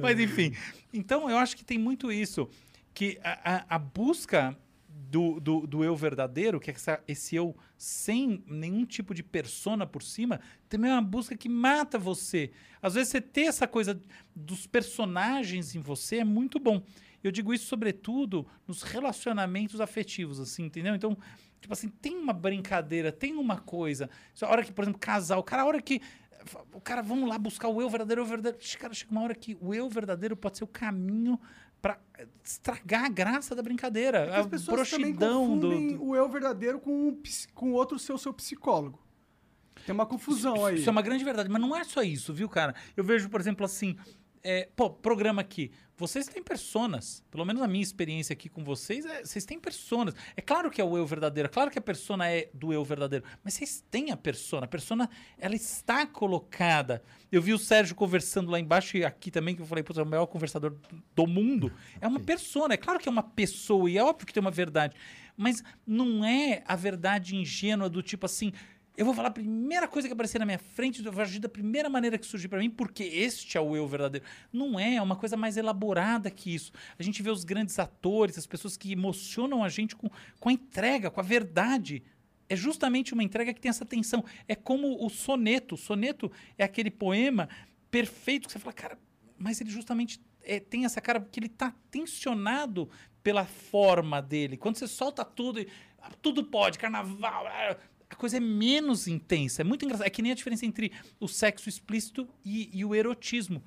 [0.00, 0.54] Mas enfim,
[0.92, 2.48] então eu acho que tem muito isso.
[2.92, 4.56] Que a, a- a busca
[4.88, 9.86] do, do, do eu verdadeiro, que é essa- esse eu sem nenhum tipo de persona
[9.86, 12.50] por cima, também é uma busca que mata você.
[12.82, 14.00] Às vezes você ter essa coisa
[14.34, 16.82] dos personagens em você é muito bom.
[17.22, 20.94] Eu digo isso sobretudo nos relacionamentos afetivos, assim, entendeu?
[20.94, 21.16] Então,
[21.60, 24.08] tipo assim, tem uma brincadeira, tem uma coisa.
[24.40, 26.00] A hora que, por exemplo, casal, cara, a hora que
[26.72, 28.66] o cara, vamos lá buscar o eu verdadeiro, o eu verdadeiro.
[28.78, 31.38] Cara, chega uma hora que o eu verdadeiro pode ser o caminho
[31.82, 31.98] para
[32.44, 34.24] estragar a graça da brincadeira.
[34.38, 37.98] As a pessoas também broxidão do, confundem do- o eu verdadeiro com, ps- com outro
[37.98, 38.98] seu, seu psicólogo.
[39.86, 40.76] Tem uma confusão aí.
[40.76, 42.74] Isso é uma grande verdade, mas não é só isso, viu, cara?
[42.96, 43.96] Eu vejo, por exemplo, assim,
[44.42, 45.70] é, pô, programa aqui.
[45.96, 50.14] Vocês têm personas, pelo menos a minha experiência aqui com vocês, é, vocês têm personas.
[50.34, 52.82] É claro que é o eu verdadeiro, é claro que a persona é do eu
[52.82, 54.64] verdadeiro, mas vocês têm a persona.
[54.64, 57.02] A persona, ela está colocada.
[57.30, 60.02] Eu vi o Sérgio conversando lá embaixo e aqui também, que eu falei, pô, é
[60.02, 60.74] o maior conversador
[61.14, 61.70] do mundo.
[62.00, 64.50] É uma persona, é claro que é uma pessoa e é óbvio que tem uma
[64.50, 64.96] verdade,
[65.36, 68.52] mas não é a verdade ingênua do tipo assim,
[68.96, 71.48] eu vou falar a primeira coisa que aparecer na minha frente, eu vou agir da
[71.48, 74.26] primeira maneira que surgir para mim, porque este é o eu verdadeiro.
[74.52, 76.72] Não é, é uma coisa mais elaborada que isso.
[76.98, 80.52] A gente vê os grandes atores, as pessoas que emocionam a gente com, com a
[80.52, 82.02] entrega, com a verdade.
[82.48, 84.24] É justamente uma entrega que tem essa tensão.
[84.46, 85.76] É como o soneto.
[85.76, 87.48] O soneto é aquele poema
[87.90, 88.98] perfeito que você fala, cara,
[89.38, 92.90] mas ele justamente é, tem essa cara que ele está tensionado
[93.22, 94.56] pela forma dele.
[94.56, 95.64] Quando você solta tudo,
[96.00, 97.76] ah, tudo pode, carnaval, ah,
[98.10, 99.62] a coisa é menos intensa.
[99.62, 100.06] É muito engraçado.
[100.06, 103.62] É que nem a diferença entre o sexo explícito e, e o erotismo.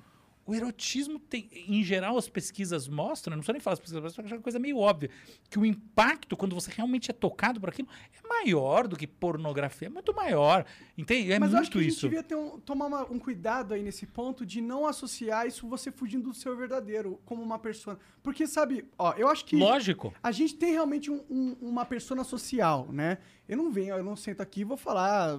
[0.46, 4.30] o erotismo tem, em geral, as pesquisas mostram, não precisa nem falar as pesquisas, mas
[4.30, 5.08] é uma coisa meio óbvia,
[5.48, 7.88] que o impacto, quando você realmente é tocado por aquilo,
[8.22, 10.66] é maior do que pornografia, é muito maior.
[10.98, 11.32] Entende?
[11.32, 12.06] É Mas eu acho que muito a gente isso.
[12.08, 15.90] devia ter um- tomar uma- um cuidado aí nesse ponto de não associar isso você
[15.90, 17.98] fugindo do seu verdadeiro, como uma persona.
[18.22, 19.56] Porque, sabe, ó, eu acho que.
[19.56, 20.12] Lógico.
[20.22, 23.16] A gente tem realmente um- um- uma persona social, né?
[23.48, 25.38] Eu não venho, eu não sento aqui e vou falar.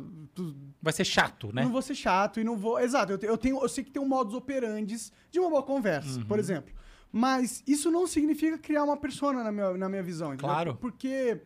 [0.81, 1.63] Vai ser chato, né?
[1.63, 2.79] Não vou ser chato e não vou.
[2.79, 5.63] Exato, eu, te- eu tenho, eu sei que tem um modus operandes de uma boa
[5.63, 6.25] conversa, Uhum.
[6.25, 6.73] por exemplo.
[7.11, 10.49] Mas isso não significa criar uma persona na minha, na minha visão, entendeu?
[10.53, 10.75] Claro.
[10.75, 11.41] Porque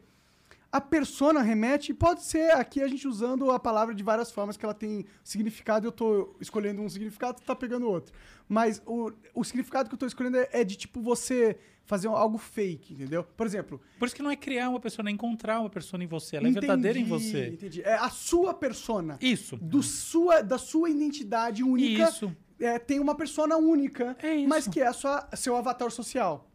[0.71, 4.65] a persona remete, pode ser aqui a gente usando a palavra de várias formas que
[4.65, 8.13] ela tem significado, eu tô escolhendo um significado, tu tá pegando outro.
[8.47, 11.57] Mas o, o significado que eu tô escolhendo é, é de tipo você
[11.89, 13.23] fazer algo fake, entendeu?
[13.35, 16.05] Por exemplo, Por isso que não é criar uma pessoa, é encontrar uma pessoa em
[16.05, 16.35] você.
[16.37, 17.47] Ela é entendi, verdadeira em você.
[17.47, 17.81] Entendi.
[17.81, 19.17] É a sua persona.
[19.19, 19.57] Isso.
[19.57, 22.03] Do sua, da sua identidade única.
[22.07, 22.31] Isso.
[22.59, 24.47] é, tem uma persona única, É isso.
[24.47, 26.45] mas que é a sua, seu avatar social.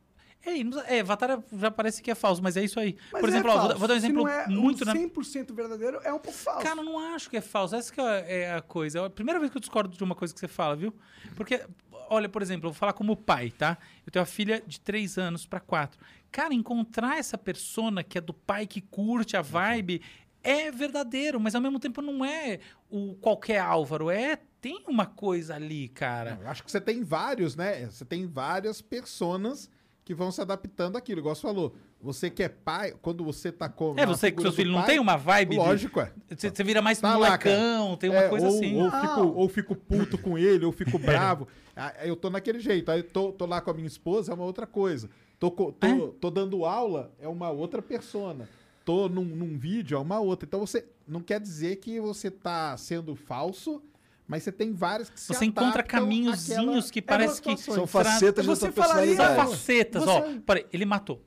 [0.47, 2.97] É, não- é, Avatar já parece que é falso, mas é isso aí.
[3.11, 4.83] Mas Por é exemplo, ó, vou, vou dar um Se exemplo não é muito...
[4.83, 6.63] um na- 100% verdadeiro, é um pouco falso.
[6.63, 7.75] Cara, eu não acho que é falso.
[7.75, 8.99] Essa que é é a coisa.
[8.99, 10.93] É a primeira vez que eu discordo de uma coisa que você fala, viu?
[11.35, 11.63] Porque,
[12.11, 13.77] olha, por exemplo, eu vou falar como pai, tá?
[14.07, 15.99] Eu tenho uma filha de 3 anos para 4.
[16.31, 20.01] Cara, encontrar essa persona que é do pai que curte a vibe
[20.43, 22.59] é verdadeiro, mas ao mesmo tempo não é
[22.91, 24.11] o qualquer Álvaro.
[24.11, 26.39] É, tem uma coisa ali, cara.
[26.43, 27.87] Eu acho que você tem vários, né?
[27.87, 29.71] Você tem várias personas
[30.05, 31.21] que vão se adaptando àquilo.
[31.21, 33.95] Igual você falou, você que é pai, quando você tá com.
[33.97, 36.13] É você que seu filho do não pai, tem uma vibe Lógico, é.
[36.29, 38.83] Você, vira mais Tá lá, molecão, tem uma É, coisa ou, assim.
[38.83, 39.01] Ou Ah.
[39.01, 41.49] fico, ou fico puto com ele, ou fico bravo.
[41.77, 42.91] Ah, Eu tô naquele jeito.
[42.91, 45.09] Aí tô, tô lá com a minha esposa, é uma outra coisa.
[45.39, 46.11] Tô, tô, É?
[46.21, 48.49] tô dando aula, é uma outra persona.
[48.85, 50.47] Tô num, num vídeo, é uma outra.
[50.47, 53.83] Então você não quer dizer que você tá sendo falso,
[54.29, 57.75] mas você tem várias que se Você encontra caminhozinhos àquela- que parece que situações.
[57.77, 60.41] São facetas da Você tua falaria- São facetas, Você- ó.
[60.47, 61.21] Peraí, ele matou.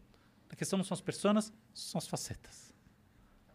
[0.49, 2.66] A questão não são as personas, são as facetas.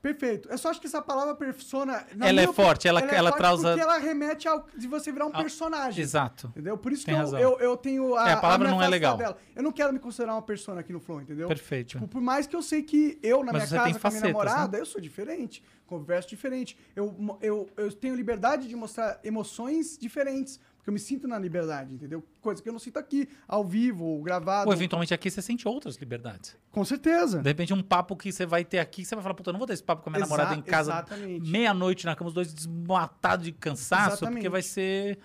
[0.03, 0.49] Perfeito.
[0.51, 2.05] Eu só acho que essa palavra persona.
[2.17, 4.89] na Ela é forte, ela- é ela forte traz a- Porque ela remete ao de
[4.89, 6.03] você virar um personagem.
[6.03, 6.49] Exato.
[6.49, 6.77] Entendeu?
[6.77, 8.31] Por isso Tem que eu, eu, eu tenho a.
[8.31, 9.17] É, a palavra me não é legal.
[9.17, 9.39] Dela.
[9.55, 11.47] Eu não quero me considerar uma persona aqui no Flow, entendeu?
[11.47, 11.91] Perfeito.
[11.91, 14.21] Tipo, por mais que eu sei que eu, na Mas minha casa, com a minha
[14.23, 14.27] né?
[14.29, 16.77] namorada, eu sou diferente, converso diferente.
[16.97, 21.95] Eu, eu, eu tenho liberdade de mostrar emoções diferentes, porque eu me sinto na liberdade,
[21.95, 22.27] entendeu?
[22.41, 24.67] Coisa que eu não sinto aqui, ao vivo, ou gravado.
[24.69, 26.57] Ou eventualmente aqui você sente outras liberdades.
[26.73, 27.39] Com certeza.
[27.41, 29.59] De repente, um papo que você vai ter aqui, você vai falar, puta, eu não
[29.61, 31.07] vou ter esse papo com a minha Exa- namorada em casa
[31.41, 34.49] meia-noite na cama, os dois desmatados de cansaço, porque Exatamente.
[34.49, 35.19] vai ser.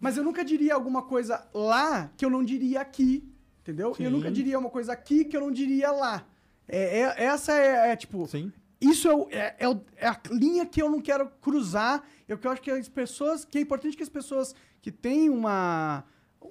[0.00, 3.24] Mas eu nunca diria alguma coisa lá que eu não diria aqui,
[3.62, 3.90] entendeu?
[3.90, 4.08] Eu Sim.
[4.08, 6.26] nunca diria uma coisa aqui que eu não diria lá.
[6.66, 8.26] É, é- essa é, é, tipo...
[8.26, 8.52] Sim.
[8.80, 12.02] Isso é, o- é- é é a linha que eu não quero cruzar.
[12.28, 13.44] Eu que eu acho que as pessoas...
[13.44, 14.54] Que é importante que as pessoas
[14.84, 16.04] que têm uma,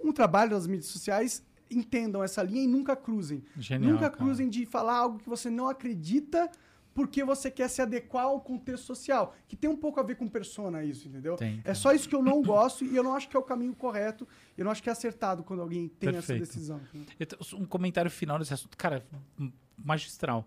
[0.03, 3.43] um trabalho nas mídias sociais entendam essa linha e nunca cruzem.
[3.55, 4.17] Genial, nunca cara.
[4.17, 6.49] cruzem de falar algo que você não acredita
[6.95, 9.35] porque você quer se adequar ao contexto social.
[9.47, 11.35] Que tem um pouco a ver com persona isso, entendeu?
[11.35, 13.43] Tem, É só isso que eu não gosto e eu não acho que é o
[13.43, 14.27] caminho correto.
[14.57, 16.41] Eu não acho que é acertado quando alguém tem Perfeito.
[16.41, 16.81] essa decisão.
[16.91, 19.05] tenho Um comentário final desse assunto, cara,
[19.77, 20.43] magistral.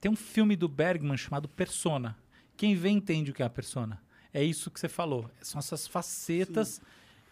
[0.00, 2.16] Tem um filme do Bergman chamado Persona.
[2.56, 4.00] Quem vê entende o que é a persona.
[4.32, 5.30] É isso que você falou.
[5.42, 6.80] São essas facetas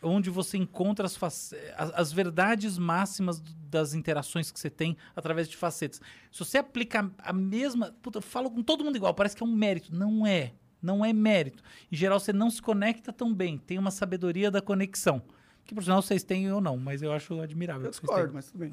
[0.02, 1.52] onde você encontra as, as,
[1.94, 6.00] as verdades máximas das interações que você tem através de facetas.
[6.30, 7.94] Se você aplica a mesma.
[8.02, 9.94] Puta, eu falo com todo mundo igual, parece que é um mérito.
[9.94, 10.52] Não é.
[10.82, 11.62] Não é mérito.
[11.92, 13.58] Em geral, você não se conecta tão bem.
[13.58, 15.22] Tem uma sabedoria da conexão.
[15.64, 17.84] Que, por sinal, vocês têm ou não, mas eu acho admirável.
[17.84, 18.26] Eu que vocês tenham.
[18.26, 18.72] discordo, mas tudo bem.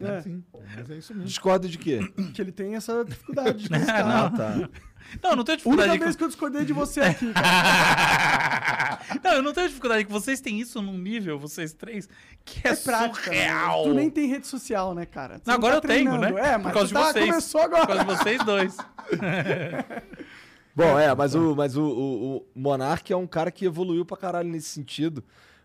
[0.16, 0.20] É.
[0.22, 0.42] Sim,
[0.76, 1.28] mas é isso mesmo.
[1.28, 2.00] Discorda de quê?
[2.32, 4.68] que ele tem essa dificuldade de Ah, tá.
[5.22, 9.00] Não, eu não tenho A única dificuldade vez que eu discordei de você aqui, cara.
[9.22, 12.08] Não, eu não tenho dificuldade que vocês têm isso num nível, vocês três,
[12.44, 13.30] que é, É prática.
[13.30, 13.36] né?
[13.36, 13.84] surreal.
[13.84, 15.40] Tu nem tem rede social, né, cara?
[15.44, 16.18] Não, agora tá eu tenho, né?
[16.32, 16.38] treinando.
[16.38, 17.26] É, Por mas causa tu de tá, vocês.
[17.28, 17.86] começou Por agora.
[17.86, 18.76] causa de vocês dois.
[20.74, 24.16] Bom, é, mas o, mas o, o, o Monark é um cara que evoluiu pra
[24.16, 25.22] caralho nesse sentido.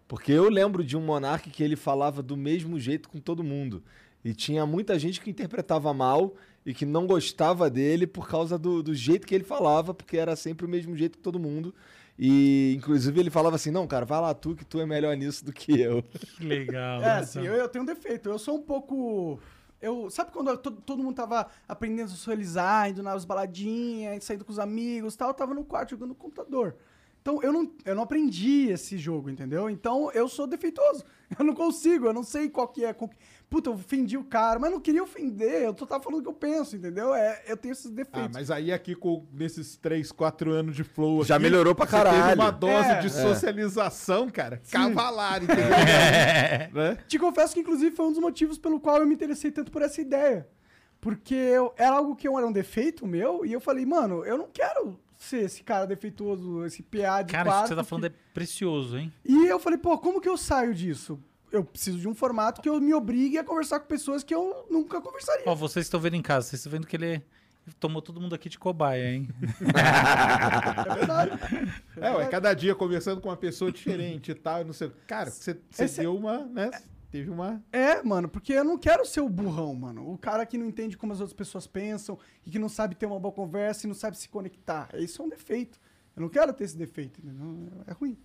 [0.07, 3.83] Porque eu lembro de um Monark que ele falava do mesmo jeito com todo mundo.
[4.23, 6.35] E tinha muita gente que interpretava mal
[6.69, 10.35] e que não gostava dele por causa do, do jeito que ele falava, porque era
[10.35, 11.73] sempre o mesmo jeito que todo mundo.
[12.17, 15.43] E, inclusive, ele falava assim: não, cara, vai lá tu, que tu é melhor nisso
[15.43, 16.03] do que eu.
[16.37, 17.01] Que legal.
[17.01, 18.29] É, assim, eu, eu tenho um defeito.
[18.29, 19.39] Eu sou um pouco.
[19.81, 24.51] Eu, sabe quando todo, todo mundo tava aprendendo a socializar, indo nas baladinhas, saindo com
[24.51, 25.29] os amigos e tal?
[25.29, 26.75] Eu tava no quarto jogando no computador.
[27.19, 29.69] Então eu não, eu não aprendi esse jogo, entendeu?
[29.69, 31.03] Então eu sou defeituoso.
[31.37, 32.91] Eu não consigo, eu não sei qual que é.
[32.91, 33.17] qual que-
[33.49, 36.29] puta, eu ofendi o cara, mas não queria ofender, eu só tava falando o que
[36.29, 37.13] eu penso, entendeu?
[37.15, 38.31] É, eu tenho esses Ah, defeitos.
[38.33, 41.91] mas aí aqui com nesses 3, 4 anos de flow Já aqui, melhorou pra você
[41.97, 42.41] teve caralho.
[42.41, 42.99] uma dose É.
[42.99, 45.69] de socialização, cara, cavalar, entendeu?
[46.73, 46.97] né?
[47.07, 49.81] Te confesso que, inclusive, foi um dos motivos pelo qual eu me interessei tanto por
[49.81, 50.47] essa ideia.
[51.01, 54.37] Porque eu- era algo que eu era um defeito meu, e eu falei, mano, eu
[54.37, 58.05] não quero ser esse cara defeituoso, esse PA de Cara, isso que você tá falando
[58.05, 59.11] é precioso, hein?
[59.25, 61.19] E eu falei, pô, como que eu saio disso?
[61.51, 64.65] Eu preciso de um formato que eu me obrigue a conversar com pessoas que eu
[64.69, 65.43] nunca conversaria.
[65.47, 67.23] Ó, vocês estão vendo em casa, vocês estão vendo que ele
[67.79, 69.29] tomou todo mundo aqui de cobaia, hein?
[70.89, 71.31] É verdade.
[71.97, 74.91] É, ué, cada dia conversando com uma pessoa diferente e tal, não sei.
[75.07, 76.69] Cara, você, você Esse- deu uma, né?
[77.11, 77.63] Teve uma.
[77.71, 80.11] É, mano, porque eu não quero ser o burrão, mano.
[80.13, 83.07] O cara que não entende como as outras pessoas pensam e que não sabe ter
[83.07, 84.89] uma boa conversa e não sabe se conectar.
[84.93, 85.79] Isso é um defeito.
[86.15, 87.67] Eu não quero ter esse defeito, entendeu?
[87.87, 88.15] É ruim.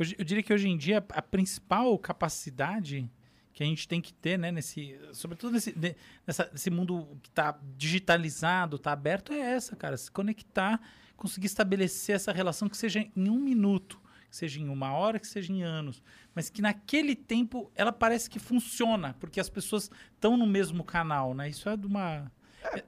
[0.00, 3.10] Hoje- eu diria que hoje em dia a principal capacidade
[3.52, 5.94] que a gente tem que ter, né, nesse, sobretudo nesse, ne-
[6.26, 10.80] nessa, nesse mundo que está digitalizado, está aberto, é essa, cara, se conectar,
[11.16, 14.00] conseguir estabelecer essa relação que seja em um minuto,
[14.30, 16.02] que seja em uma hora, que seja em anos,
[16.34, 21.34] mas que naquele tempo ela parece que funciona, porque as pessoas estão no mesmo canal,
[21.34, 21.48] né?
[21.50, 22.30] Isso é de uma
[22.62, 22.84] É,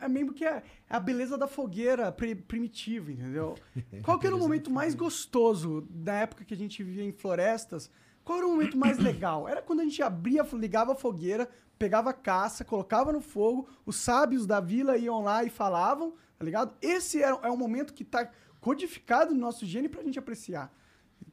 [0.00, 3.54] é mesmo que é, é a beleza da fogueira pri- primitiva, entendeu?
[4.02, 7.90] Qual que era o momento mais gostoso da época que a gente vivia em florestas?
[8.24, 9.48] Qual era o momento mais legal?
[9.48, 13.96] Era quando a gente abria, ligava a fogueira, pegava a caça, colocava no fogo, os
[13.96, 16.74] sábios da vila iam lá e falavam, tá ligado?
[16.82, 18.30] Esse é, é um momento que tá
[18.60, 20.72] codificado no nosso gene pra gente apreciar.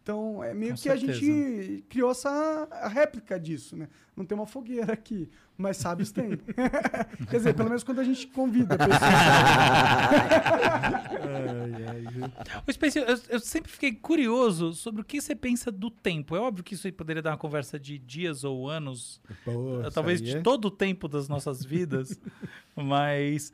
[0.01, 1.19] Então, é meio Com que a certeza.
[1.19, 2.29] gente criou essa
[2.71, 3.89] a réplica disso, né?
[4.15, 6.37] Não tem uma fogueira aqui, mas sábios tem.
[7.29, 9.01] Quer dizer, pelo menos quando a gente convida pessoas.
[12.67, 16.35] Ô, Spencer, eu, eu sempre fiquei curioso sobre o que você pensa do tempo.
[16.35, 20.21] É óbvio que isso aí poderia dar uma conversa de dias ou anos, isso talvez
[20.21, 22.19] de é- todo o tempo das nossas vidas,
[22.75, 23.51] mas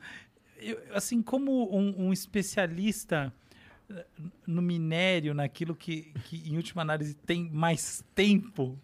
[0.58, 3.32] eu- assim como um, um especialista
[4.46, 8.78] no minério, naquilo que, que em última análise tem mais tempo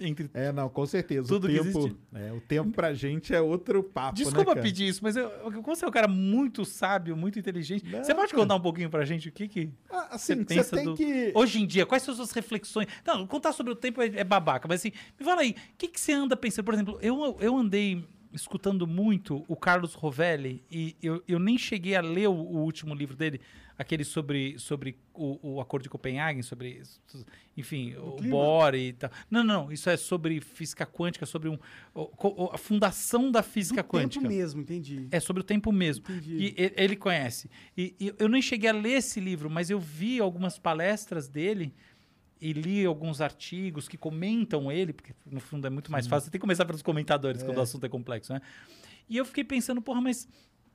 [0.00, 1.26] entre É, não, com certeza.
[1.28, 5.00] Tudo o tempo, é, o tempo pra gente é outro papo, Desculpa né, pedir isso,
[5.02, 5.28] mas eu,
[5.62, 8.88] como você é um cara muito sábio, muito inteligente, Não, você pode contar um pouquinho
[8.88, 11.32] pra gente o que que Ah, você assim, pensa você tem do- que...
[11.34, 12.86] Hoje em dia, quais são as suas reflexões?
[13.04, 15.88] Não, contar sobre o tempo é, é babaca, mas assim, me fala aí, o que,
[15.88, 16.64] que você anda pensando?
[16.64, 21.96] Por exemplo, eu, eu andei escutando muito o Carlos Rovelli e eu, eu nem cheguei
[21.96, 23.40] a ler o, o último livro dele,
[23.78, 26.82] aquele sobre, sobre o, o Acordo de Copenhague, sobre,
[27.56, 28.34] enfim, o clima?
[28.34, 29.08] Bohr e tal.
[29.30, 31.56] Não, não, isso é sobre física quântica, sobre um,
[31.94, 34.20] o- a fundação da física Do quântica.
[34.22, 35.06] tempo mesmo, entendi.
[35.12, 36.04] É sobre o tempo mesmo.
[36.10, 36.54] Entendi.
[36.58, 37.48] E ele conhece.
[37.76, 41.72] E, e eu nem cheguei a ler esse livro, mas eu vi algumas palestras dele
[42.40, 46.26] e li alguns artigos que comentam ele, porque no fundo é muito mais fácil.
[46.26, 48.40] Você tem que começar pelos comentadores quando o assunto é complexo, né?
[49.08, 50.28] E eu fiquei pensando, porra, mas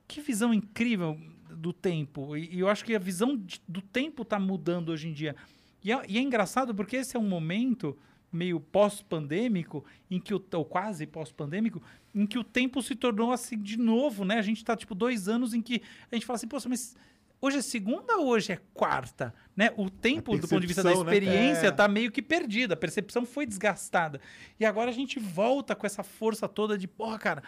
[0.06, 1.18] que visão incrível
[1.50, 2.36] do tempo.
[2.36, 5.34] E, e eu acho que a visão de- do tempo está mudando hoje em dia.
[5.82, 7.96] E é, e é engraçado porque esse é um momento
[8.32, 11.80] meio pós-pandêmico, em que o, ou quase pós-pandêmico,
[12.14, 14.38] em que o tempo se tornou assim de novo, né?
[14.38, 16.96] A gente está tipo dois anos em que a gente fala assim, poxa, mas
[17.40, 19.32] hoje é segunda ou hoje é quarta?
[19.56, 19.70] Né?
[19.76, 20.96] O tempo, do ponto de vista da né?
[20.96, 21.70] experiência, É.
[21.70, 22.74] tá meio que perdida.
[22.74, 24.20] A percepção foi desgastada.
[24.58, 27.42] E agora a gente volta com essa força toda de, porra, cara,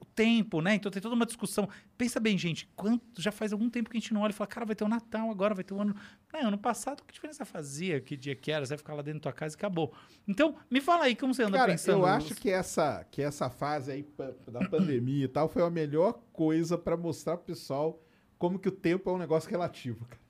[0.00, 0.74] o tempo, né?
[0.74, 1.68] Então tem toda uma discussão.
[1.96, 4.48] Pensa bem, gente, quanto já faz algum tempo que a gente não olha e fala,
[4.48, 5.94] cara, vai ter o Natal agora, vai ter o ano.
[6.32, 8.00] Não, ano passado, que diferença fazia?
[8.00, 8.64] Que dia que era?
[8.64, 9.92] Você vai ficar lá dentro da tua casa e acabou.
[10.26, 11.98] Então, me fala aí como você anda Cara, pensando.
[11.98, 14.06] eu acho que essa, que essa fase aí
[14.48, 18.02] da pandemia e tal foi a melhor coisa pra mostrar pro pessoal
[18.38, 20.25] como que o tempo é um negócio relativo, cara.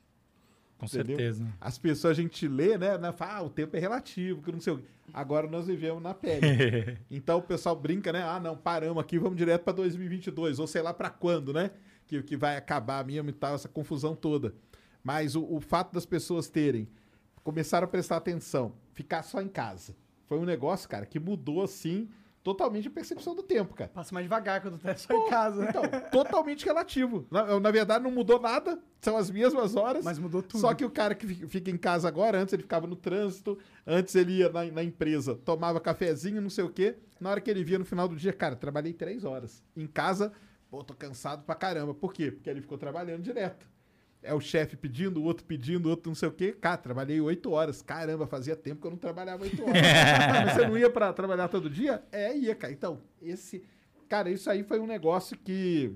[0.78, 1.16] Com entendeu?
[1.16, 1.46] certeza.
[1.60, 2.98] As pessoas, a gente lê, né?
[2.98, 4.82] né, Fala, ah, o tempo é relativo, que não sei o.
[5.12, 6.98] Agora nós vivemos na pele.
[7.10, 8.22] então o pessoal brinca, né?
[8.22, 11.70] Ah, não, paramos aqui, vamos direto pra 2022, ou sei lá pra quando, né?
[12.06, 14.54] Que, que vai acabar mesmo e tal, essa confusão toda.
[15.02, 16.88] Mas o, o fato das pessoas terem,
[17.42, 19.94] começaram a prestar atenção, ficar só em casa.
[20.26, 22.08] Foi um negócio, cara, que mudou, assim,
[22.46, 23.90] totalmente a percepção do tempo, cara.
[23.92, 25.66] Passa mais devagar quando tá só em casa, né?
[25.68, 25.82] Então,
[26.12, 27.26] totalmente relativo.
[27.28, 30.04] Na, na verdade, não mudou nada, são as mesmas horas.
[30.04, 30.60] Mas mudou tudo.
[30.60, 33.58] Só que o cara que fi- fica em casa agora, antes ele ficava no trânsito,
[33.84, 36.94] antes ele ia na, na empresa, tomava cafezinho, não sei o quê.
[37.20, 39.60] Na hora que ele via no final do dia, cara, trabalhei três horas.
[39.76, 40.32] Em casa,
[40.70, 41.94] pô, tô cansado pra caramba.
[41.94, 42.30] Por quê?
[42.30, 43.66] Porque ele ficou trabalhando direto.
[44.22, 46.52] É o chefe pedindo, o outro pedindo, o outro não sei o quê.
[46.52, 47.80] Cara, trabalhei oito horas.
[47.80, 49.74] Caramba, fazia tempo que eu não trabalhava oito horas.
[50.44, 52.02] Mas você não ia pra trabalhar todo dia?
[52.10, 52.72] É, ia, cara.
[52.72, 53.62] Então, esse.
[54.08, 55.92] Cara, isso aí foi um negócio que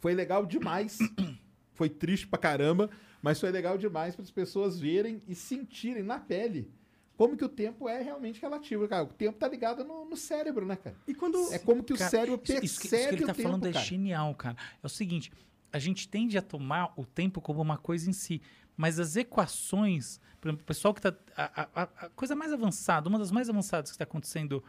[0.00, 0.98] foi legal demais.
[1.74, 2.90] foi triste pra caramba,
[3.20, 6.70] mas foi legal demais para as pessoas verem e sentirem na pele
[7.16, 9.04] como que o tempo é realmente relativo, cara.
[9.04, 10.96] O tempo tá ligado no, no cérebro, né, cara?
[11.06, 11.52] E quando.
[11.52, 13.34] É como que o Cara, cérebro isso- percebe isso, que- isso que ele o tá
[13.34, 13.84] tempo, falando é cara.
[13.84, 14.56] genial, cara.
[14.82, 15.30] É o seguinte,
[15.72, 18.40] a gente tende a tomar o tempo como uma coisa em si,
[18.76, 23.08] mas as equações, por exemplo, o pessoal que tá a, a- a- coisa mais avançada,
[23.08, 24.62] uma das mais avançadas que está acontecendo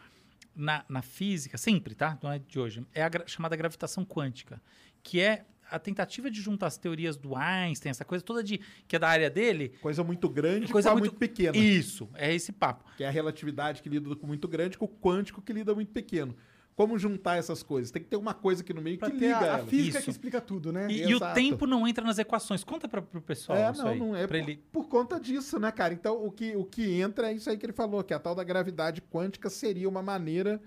[0.56, 2.18] na, na física, sempre, tá?
[2.22, 4.62] Não é de hoje, é a gra- chamada gravitação quântica,
[5.02, 8.96] que é a tentativa de juntar as teorias do Einstein, essa coisa toda de que
[8.96, 11.58] é da área dele, Coisa muito grande coisa muito, muito pequena.
[11.58, 12.86] Isso, é esse papo.
[12.96, 15.92] Que é a relatividade que lida com muito grande com o quântico que lida muito
[15.92, 16.36] pequeno.
[16.76, 17.92] Como juntar essas coisas?
[17.92, 19.98] Tem que ter uma coisa aqui no meio Pra que ter liga a, a física
[20.00, 20.06] Isso.
[20.06, 20.88] que explica tudo, né?
[20.90, 21.36] E, e o Exato.
[21.36, 22.64] tempo não entra nas equações.
[22.64, 24.00] Conta para pro pessoal É, isso não, aí.
[24.00, 24.58] não é por, ele...
[24.72, 25.94] por conta disso, né, cara?
[25.94, 28.34] Então, o que, o que entra é isso aí que ele falou, que a tal
[28.34, 30.60] da gravidade quântica seria uma maneira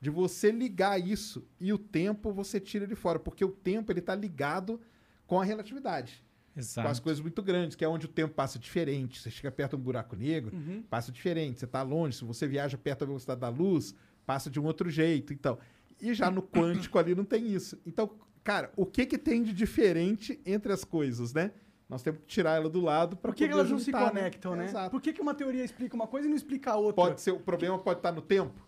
[0.00, 4.00] de você ligar isso e o tempo você tira de fora, porque o tempo ele
[4.00, 4.80] tá ligado
[5.28, 6.24] com a relatividade,
[6.54, 7.02] com as Exato.
[7.02, 9.20] coisas muito grandes, que é onde o tempo passa diferente.
[9.20, 10.82] Você chega perto de um buraco negro, Uhum.
[10.90, 11.60] passa diferente.
[11.60, 13.94] Você tá longe, se você viaja perto da velocidade da luz,
[14.26, 15.58] passa de um outro jeito, então.
[16.00, 17.78] E já no quântico ali não tem isso.
[17.86, 18.10] Então,
[18.42, 21.52] cara, o que que tem de diferente entre as coisas, né?
[21.88, 24.56] Nós temos que tirar ela do lado para Por que, que elas não se conectam,
[24.56, 24.64] né?
[24.64, 24.90] Exato.
[24.90, 26.94] Por que, que uma teoria explica uma coisa e não explica a outra?
[26.94, 28.66] Pode ser, o problema pode estar no tempo.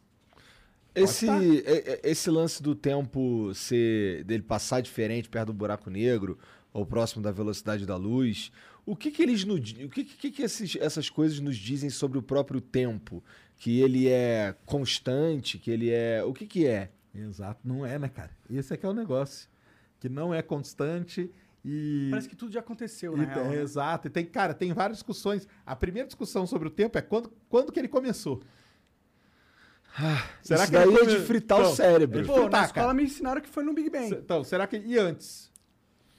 [0.95, 1.27] Esse,
[2.05, 6.39] esse lance do tempo ser dele passar diferente perto do buraco negro
[6.73, 8.53] ou próximo da velocidade da luz,
[8.87, 12.23] o que que eles o que que, que esses- essas coisas nos dizem sobre o
[12.23, 13.25] próprio tempo?
[13.65, 16.91] Que ele é constante, que ele é, o que que é?
[17.15, 18.31] Exato, não é, né, cara?
[18.51, 19.49] Esse é que é o negócio.
[19.99, 21.31] Que não é constante
[21.65, 22.09] e.
[22.11, 23.47] Parece que tudo já aconteceu, e- na real.
[23.47, 23.63] é, né?
[23.63, 24.07] Exato.
[24.09, 25.49] E tem, cara, tem várias discussões.
[25.65, 28.43] A primeira discussão sobre o tempo é quando, quando que ele começou.
[30.43, 32.19] Isso ele daí é come- de fritar Não, o cérebro.
[32.19, 32.95] ele- Pô, na fritar, escola cara.
[32.95, 34.13] me ensinaram que foi no Big Bang.
[34.15, 34.77] Então, será que.
[34.77, 35.51] E antes?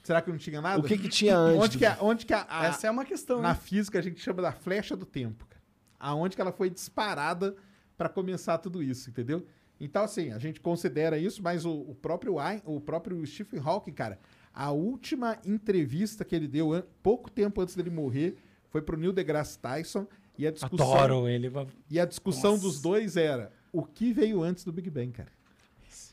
[0.02, 0.80] Será que não tinha nada?
[0.80, 1.62] O que que tinha antes?
[1.62, 3.54] Onde que, a- onde que a, a- Essa é uma questão, na né?
[3.54, 5.55] física a gente chama da flecha do tempo, cara.
[5.98, 7.56] Aonde que ela foi disparada
[7.96, 9.46] para começar tudo isso, entendeu?
[9.80, 14.18] Então, assim, a gente considera isso, mas o, o próprio o próprio Stephen Hawking, cara,
[14.52, 18.36] a última entrevista que ele deu, pouco tempo antes dele morrer,
[18.70, 20.06] foi pro Neil deGrasse Tyson
[20.38, 21.50] e a discussão, Adoro ele.
[21.90, 22.62] e a discussão Nossa.
[22.62, 25.28] dos dois era o que veio antes do Big Bang, cara.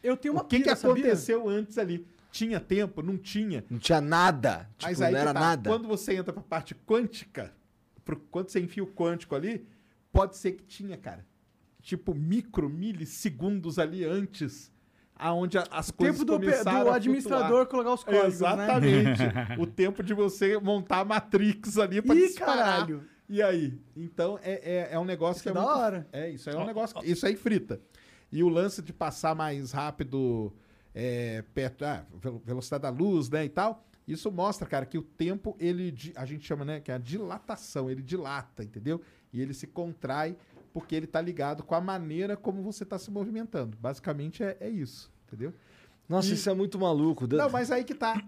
[0.02, 1.04] Eu tenho uma o que, que pira, sabia?
[1.04, 2.06] aconteceu antes ali?
[2.32, 3.02] Tinha tempo?
[3.02, 3.64] Não tinha?
[3.70, 4.70] Não tinha nada.
[4.78, 5.40] Tipo, Mas aí não que era tá.
[5.40, 5.70] nada.
[5.70, 7.54] Quando você entra pra parte quântica,
[8.04, 9.66] pro, quando você enfia o quântico ali,
[10.14, 11.26] pode ser que tinha, cara.
[11.82, 14.72] Tipo, micro, milissegundos ali antes,
[15.16, 18.28] aonde as coisas Tempo do, começaram do a administrador colocar os códigos, né?
[18.28, 19.22] Exatamente.
[19.60, 22.56] o tempo de você montar a Matrix ali pra Ih, disparar.
[22.58, 23.04] caralho.
[23.28, 23.78] E aí?
[23.98, 25.76] Então, é, é, é um negócio Isso que é é da muito...
[25.78, 26.08] hora.
[26.14, 26.98] É, isso aí é um negócio...
[27.00, 27.82] que- Isso aí frita.
[28.32, 30.54] E o lance de passar mais rápido
[30.94, 31.84] é, perto...
[31.84, 33.86] Ah, velo- velocidade da luz, né, e tal...
[34.06, 35.94] Isso mostra, cara, que o tempo, ele...
[36.18, 37.90] A gente chama, né, que é a dilatação.
[37.90, 39.00] Ele dilata, entendeu?
[39.34, 40.38] E ele se contrai
[40.72, 43.76] porque ele tá ligado com a maneira como você tá se movimentando.
[43.78, 45.54] Basicamente, é, é isso, entendeu?
[46.08, 47.26] Nossa, E- isso é muito maluco.
[47.28, 48.22] Não, mas aí que tá.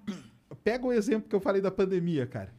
[0.64, 2.54] Pega o exemplo que eu falei da pandemia, cara.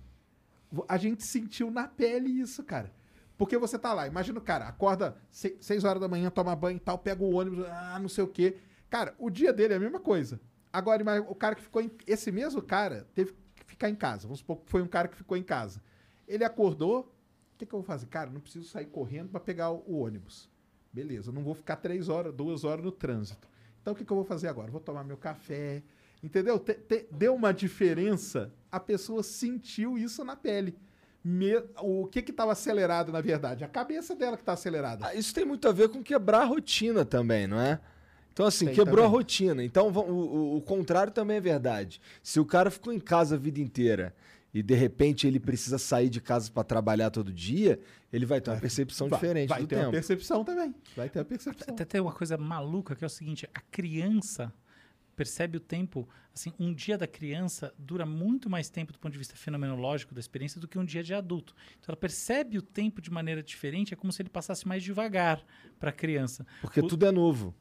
[0.89, 2.93] A gente sentiu na pele isso, cara.
[3.39, 6.81] Porque você tá lá, imagina o cara, acorda 6 horas da manhã, toma banho e
[6.81, 8.57] tal, pega o ônibus, ah, não sei o quê.
[8.89, 10.41] Cara, o dia dele é a mesma coisa.
[10.73, 11.91] Agora, o cara que ficou em.
[12.07, 14.23] Esse mesmo cara teve que ficar em casa.
[14.23, 15.81] Vamos supor que foi um cara que ficou em casa.
[16.27, 17.13] Ele acordou.
[17.57, 18.07] O que, que eu vou fazer?
[18.07, 20.49] Cara, não preciso sair correndo para pegar o, o ônibus.
[20.93, 23.49] Beleza, não vou ficar três horas, duas horas no trânsito.
[23.81, 24.71] Então o que, que eu vou fazer agora?
[24.71, 25.83] Vou tomar meu café.
[26.23, 26.59] Entendeu?
[26.59, 30.77] Te- te- deu uma diferença, a pessoa sentiu isso na pele.
[31.25, 33.65] Me- o que que estava acelerado, na verdade?
[33.65, 35.07] A cabeça dela que está acelerada.
[35.07, 37.81] Ah, Isso tem muito a ver com quebrar a rotina também, não é?
[38.33, 39.11] Então, assim, Tem quebrou a também.
[39.19, 39.65] rotina.
[39.65, 42.01] Então, o, o- o contrário também é verdade.
[42.23, 44.15] Se o cara ficou em casa a vida inteira
[44.59, 47.79] e, de repente, ele precisa sair de casa para trabalhar todo dia,
[48.13, 49.87] ele vai ter uma percepção vai, diferente vai do ter tempo.
[49.89, 50.75] uma percepção também.
[50.97, 51.75] Vai ter uma percepção.
[51.75, 54.51] Até tem uma coisa maluca que é o seguinte: a criança
[55.15, 56.09] percebe o tempo.
[56.35, 60.21] Assim, um dia da criança dura muito mais tempo do ponto de vista fenomenológico da
[60.21, 61.55] experiência do que um dia de adulto.
[61.79, 63.93] Então, ela percebe o tempo de maneira diferente.
[63.93, 65.43] É como se ele passasse mais devagar
[65.79, 66.47] para a criança.
[66.61, 67.55] Porque O- tudo é novo.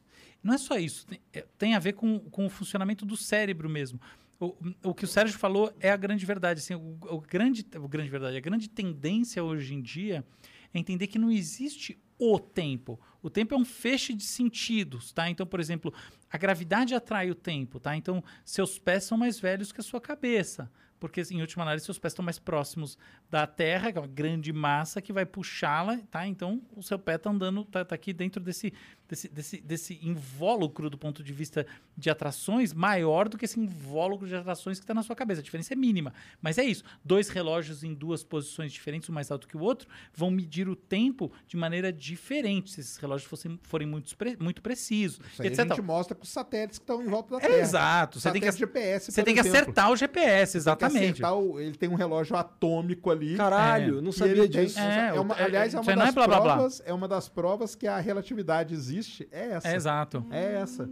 [0.43, 3.67] Não é só isso, tem, é- tem a ver com, com o funcionamento do cérebro
[3.69, 3.99] mesmo.
[4.39, 6.59] O, o que o Sérgio falou é a grande verdade.
[6.59, 10.25] Assim, o, o grande, o grande verdade, a grande tendência hoje em dia
[10.73, 12.99] é entender que não existe o tempo.
[13.21, 15.29] O tempo é um feixe de sentidos, tá?
[15.29, 15.93] Então, por exemplo,
[16.29, 17.95] a gravidade atrai o tempo, tá?
[17.95, 20.71] Então, seus pés são mais velhos que a sua cabeça,
[21.07, 22.97] porque assim, em última análise seus pés estão mais próximos
[23.29, 26.25] da Terra, que é uma grande massa que vai puxá-la, tá?
[26.27, 28.73] Então o seu pé está andando, tá, tá aqui dentro desse,
[29.07, 31.65] desse, desse, desse invólucro do ponto de vista
[31.97, 35.41] de atrações maior do que esse invólucro de atrações que está na sua cabeça.
[35.41, 36.83] A diferença é mínima, mas é isso.
[37.03, 40.75] Dois relógios em duas posições diferentes, um mais alto que o outro, vão medir o
[40.75, 45.47] tempo de maneira diferente se esses relógios fossem, forem muito, pre- muito precisos, Isso aí
[45.49, 45.59] etc.
[45.59, 47.59] a gente mostra com os satélites que estão em volta da É, Terra.
[47.61, 48.19] exato.
[48.19, 51.23] Você tem que, GPS, você tem que acertar o GPS, que exatamente.
[51.23, 53.35] acertar o- ele tem um relógio atômico ali.
[53.35, 54.79] Caralho, não que sabia ele tem- disso.
[54.79, 56.53] É, é uma- é- aliás, é uma não é das blá, blá, blá.
[56.55, 59.27] provas, é uma das provas que a relatividade existe.
[59.31, 59.67] É essa.
[59.67, 60.25] É, exato.
[60.31, 60.89] É essa.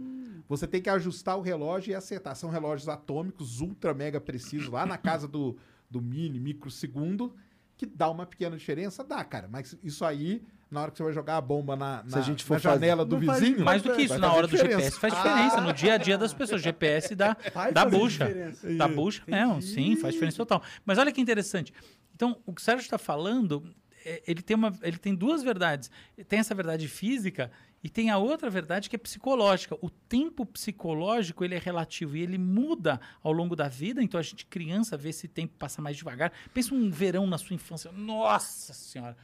[0.48, 2.36] Você tem que ajustar o relógio e acertar.
[2.36, 5.56] São relógios atômicos, ultra mega precisos, lá na casa do,
[5.90, 7.34] do mini, microsegundo,
[7.76, 9.02] que dá uma pequena diferença.
[9.02, 9.48] Dá, cara.
[9.50, 12.22] Mas isso aí, na hora que você vai jogar a bomba na, Se na, a
[12.22, 13.64] gente for na janela do faz vizinho.
[13.64, 14.78] Mais do que isso, na hora do diferença.
[14.78, 15.60] GPS faz diferença.
[15.60, 16.62] No dia a dia das pessoas.
[16.62, 18.26] GPS dá, Vai dá bucha.
[18.26, 18.74] diferença.
[18.74, 20.62] Dá bucha mesmo, sim, faz diferença total.
[20.84, 21.72] Mas olha que interessante.
[22.14, 23.62] Então, o que o Sérgio está falando,
[24.04, 25.90] é, ele, tem uma, ele tem duas verdades.
[26.28, 27.50] Tem essa verdade física
[27.82, 29.76] e tem a outra verdade que é psicológica.
[29.80, 34.02] O tempo psicológico ele é relativo e ele muda ao longo da vida.
[34.02, 36.32] Então, a gente, criança, vê esse tempo passar mais devagar.
[36.52, 37.90] Pensa um verão na sua infância.
[37.92, 39.16] Nossa Senhora!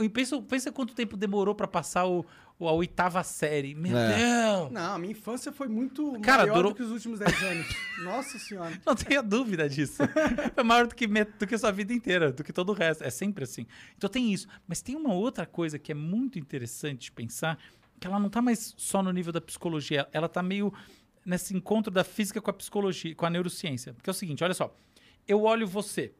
[0.00, 2.24] E pensa, pensa quanto tempo demorou para passar o,
[2.58, 3.74] o- a oitava série.
[3.74, 4.08] Meu É.
[4.16, 4.70] Deus!
[4.72, 7.66] Não, a minha infância foi muito Cara, maior durou- do que os últimos 10 anos.
[8.04, 8.78] Nossa senhora.
[8.84, 10.02] Não tenha dúvida disso.
[10.54, 13.02] É maior do que, do que a sua vida inteira, do que todo o resto.
[13.04, 13.66] É sempre assim.
[13.96, 14.46] Então tem isso.
[14.68, 17.58] Mas tem uma outra coisa que é muito interessante de pensar,
[17.98, 20.72] que ela não está mais só no nível da psicologia, ela está meio
[21.24, 23.94] nesse encontro da física com a psicologia, com a neurociência.
[23.94, 24.74] Porque é o seguinte, olha só.
[25.28, 26.12] Eu olho você.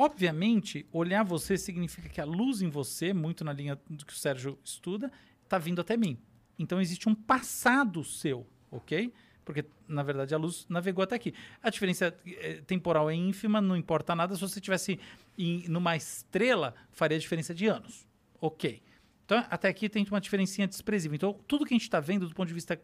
[0.00, 4.16] Obviamente, olhar você significa que a luz em você, muito na linha do que o
[4.16, 5.10] Sérgio estuda,
[5.42, 6.16] está vindo até mim.
[6.56, 9.12] Então existe um passado seu, ok?
[9.44, 11.34] Porque, na verdade, a luz navegou até aqui.
[11.60, 14.36] A diferença eh, temporal é ínfima, não importa nada.
[14.36, 15.00] Se você tivesse
[15.36, 18.06] em, numa estrela, faria diferença de anos.
[18.40, 18.80] Ok.
[19.24, 21.16] Então, até aqui tem uma diferencinha desprezível.
[21.16, 22.80] Então, tudo que a gente está vendo do ponto de vista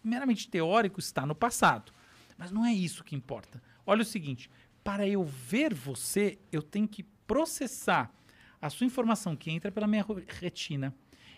[0.00, 1.92] meramente teórico está no passado.
[2.38, 3.60] Mas não é isso que importa.
[3.84, 4.48] Olha o seguinte:
[4.82, 8.12] para eu ver você, eu tenho que processar
[8.60, 10.04] a sua informação que entra pela minha
[10.40, 10.94] retina.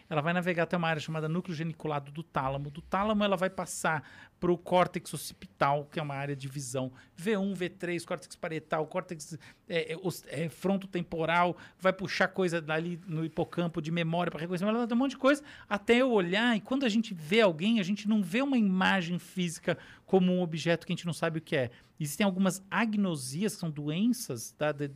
[0.09, 2.71] Ela vai navegar até uma área chamada núcleo geniculado do tálamo.
[2.71, 4.07] Do tálamo, ela vai passar
[4.39, 6.93] para o córtex occipital, que é uma área de visão.
[7.19, 9.99] V1, V3, córtex parietal, córtex é, é,
[10.29, 14.99] é, frontotemporal, vai puxar coisa dali no hipocampo de memória para reconhecimento, ela dá um
[14.99, 16.55] monte de coisa, até eu olhar.
[16.55, 20.43] E quando a gente vê alguém, a gente não vê uma imagem física como um
[20.43, 21.71] objeto que a gente não sabe o que é.
[21.99, 24.91] Existem algumas agnosias, que são doenças, tá, de-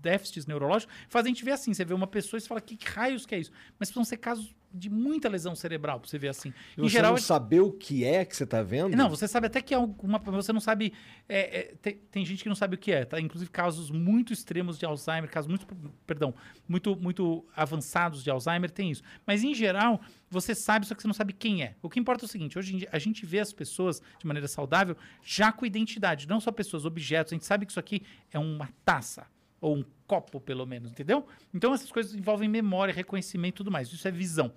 [0.00, 1.74] déficits neurológicos, fazem a gente ver assim.
[1.74, 3.50] Você vê uma pessoa e você fala, que raios que é isso?
[3.78, 6.52] Mas precisam ser casos de muita lesão cerebral pra você ver assim.
[6.76, 8.96] E em você geral, não saber o que é que você tá vendo?
[8.96, 10.18] não, você sabe até que é alguma.
[10.18, 10.92] Você não sabe.
[11.28, 13.20] é, é, tem, tem gente que não sabe o que é, tá?
[13.20, 15.66] Inclusive casos muito extremos de Alzheimer, casos muito.
[16.06, 16.34] Perdão,
[16.68, 19.02] muito, muito avançados de Alzheimer, tem isso.
[19.26, 21.74] Mas em geral, você sabe, só que você não sabe quem é.
[21.82, 24.26] O que importa é o seguinte: hoje em dia, a gente vê as pessoas de
[24.26, 27.32] maneira saudável já com identidade, não só pessoas, objetos.
[27.32, 29.26] A gente sabe que isso aqui é uma taça.
[29.60, 31.26] Ou um copo, pelo menos, entendeu?
[31.52, 33.92] Então essas coisas envolvem memória, reconhecimento e tudo mais.
[33.92, 34.52] Isso é visão.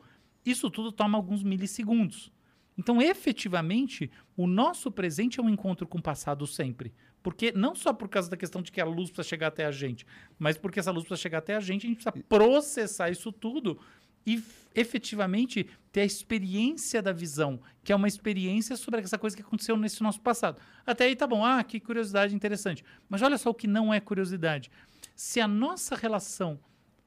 [0.45, 2.31] Isso tudo toma alguns milissegundos.
[2.77, 6.93] Então, efetivamente, o nosso presente é um encontro com o passado sempre.
[7.21, 9.71] Porque não só por causa da questão de que a luz precisa chegar até a
[9.71, 10.05] gente,
[10.37, 13.77] mas porque essa luz precisa chegar até a gente, a gente precisa processar isso tudo
[14.25, 14.41] e
[14.73, 19.75] efetivamente ter a experiência da visão, que é uma experiência sobre essa coisa que aconteceu
[19.75, 20.61] nesse nosso passado.
[20.85, 22.83] Até aí tá bom, ah, que curiosidade interessante.
[23.09, 24.71] Mas olha só o que não é curiosidade.
[25.19, 26.57] Se a nossa relação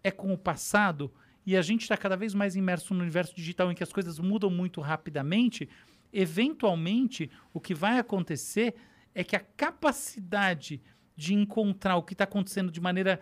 [0.05, 1.11] é com o passado
[1.47, 4.19] e a gente está cada vez mais imerso no universo digital em que as coisas
[4.19, 5.67] mudam muito rapidamente,
[6.13, 8.75] eventualmente o que vai acontecer
[9.15, 10.79] é que a capacidade
[11.17, 13.19] de encontrar o que está acontecendo de maneira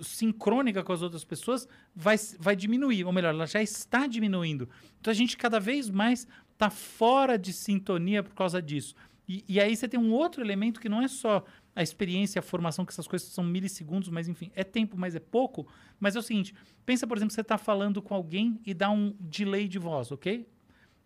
[0.00, 4.68] sincrônica com as outras pessoas vai, vai diminuir, ou melhor, ela já está diminuindo.
[5.00, 8.96] Então a gente cada vez mais está fora de sintonia por causa disso.
[9.28, 11.44] E, e aí você tem um outro elemento que não é só
[11.74, 15.20] a experiência, a formação, que essas coisas são milissegundos, mas enfim, é tempo, mas é
[15.20, 15.66] pouco.
[15.98, 16.54] Mas é o seguinte:
[16.86, 20.46] pensa, por exemplo, você está falando com alguém e dá um delay de voz, ok?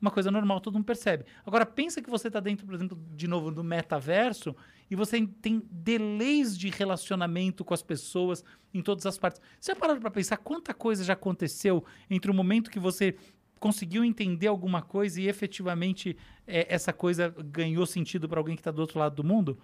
[0.01, 1.25] Uma coisa normal, todo mundo percebe.
[1.45, 4.55] Agora, pensa que você está dentro, por exemplo, de novo, do metaverso
[4.89, 9.41] e você tem delays de relacionamento com as pessoas em todas as partes.
[9.59, 13.17] Você já parou para pensar quanta coisa já aconteceu entre o momento que você
[13.59, 16.17] conseguiu entender alguma coisa e efetivamente
[16.47, 19.59] é, essa coisa ganhou sentido para alguém que está do outro lado do mundo?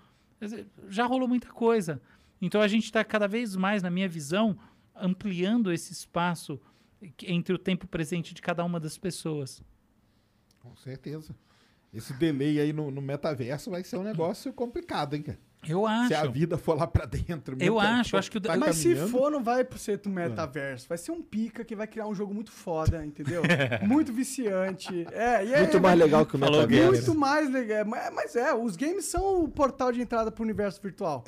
[0.88, 2.00] Já rolou muita coisa.
[2.40, 4.58] Então a gente está cada vez mais, na minha visão,
[4.94, 6.60] ampliando esse espaço
[7.22, 9.62] entre o tempo presente de cada uma das pessoas.
[10.60, 11.34] Com certeza.
[11.92, 15.38] Esse delay aí no, no metaverso vai ser um negócio complicado, hein, cara?
[15.68, 16.08] Eu acho.
[16.08, 17.56] Se a vida for lá pra dentro.
[17.60, 20.88] Eu acho, eu acho que o- tá Mas se for, não vai ser do metaverso.
[20.88, 23.42] Vai ser um pica que vai criar um jogo muito foda, entendeu?
[23.86, 25.06] muito viciante.
[25.12, 26.92] É, e é, Muito mais legal que o Falou metaverso.
[26.92, 27.84] Muito mais legal.
[27.86, 31.24] Mas- Mas é, os games são o portal de entrada pro universo virtual.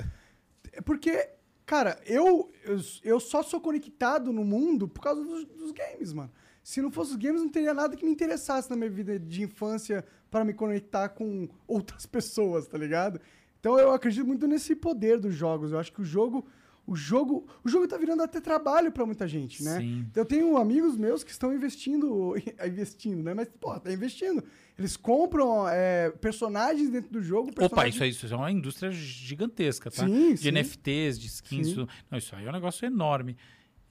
[0.73, 1.29] É Porque,
[1.65, 6.31] cara, eu, eu, eu só sou conectado no mundo por causa dos, dos games, mano.
[6.63, 9.41] Se não fosse os games, não teria nada que me interessasse na minha vida de
[9.41, 13.21] infância para me conectar com outras pessoas, tá ligado?
[13.59, 15.71] Então eu acredito muito nesse poder dos jogos.
[15.71, 16.45] Eu acho que o jogo.
[16.89, 19.77] O jogo, o jogo tá virando até trabalho para muita gente, né?
[19.81, 20.05] Sim.
[20.15, 22.33] Eu tenho amigos meus que estão investindo,
[22.65, 23.33] investindo, né?
[23.33, 24.41] Mas, pô, tá investindo.
[24.79, 27.49] Eles compram é, personagens dentro do jogo.
[27.49, 30.05] Opa, personagens- isso aí isso é uma indústria gigantesca, tá?
[30.07, 30.47] Sim, de sim.
[30.47, 31.67] NFTs, de skins.
[31.67, 33.35] Isso, não, isso aí é um negócio enorme.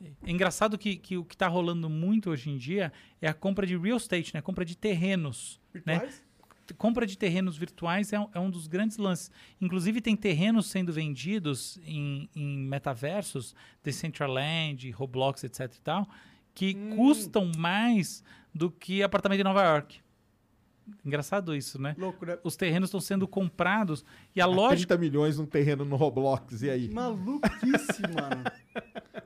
[0.00, 2.90] É engraçado que, que o que está rolando muito hoje em dia
[3.20, 4.40] é a compra de real estate, né?
[4.40, 5.60] Compra de terrenos.
[5.84, 6.08] Né?
[6.74, 9.30] Compra de terrenos virtuais é um, é um dos grandes lances.
[9.60, 16.08] Inclusive, tem terrenos sendo vendidos em, em metaversos, Decentraland, Roblox, etc e tal,
[16.54, 18.22] que custam mais
[18.54, 20.00] do que apartamento em Nova York.
[21.04, 21.96] Engraçado isso, né?
[21.98, 22.38] Louco, né?
[22.44, 24.96] Os terrenos estão sendo comprados e a lógica.
[24.96, 26.88] 30 milhões num terreno no Roblox, e aí?
[26.88, 28.44] Maluquice, mano.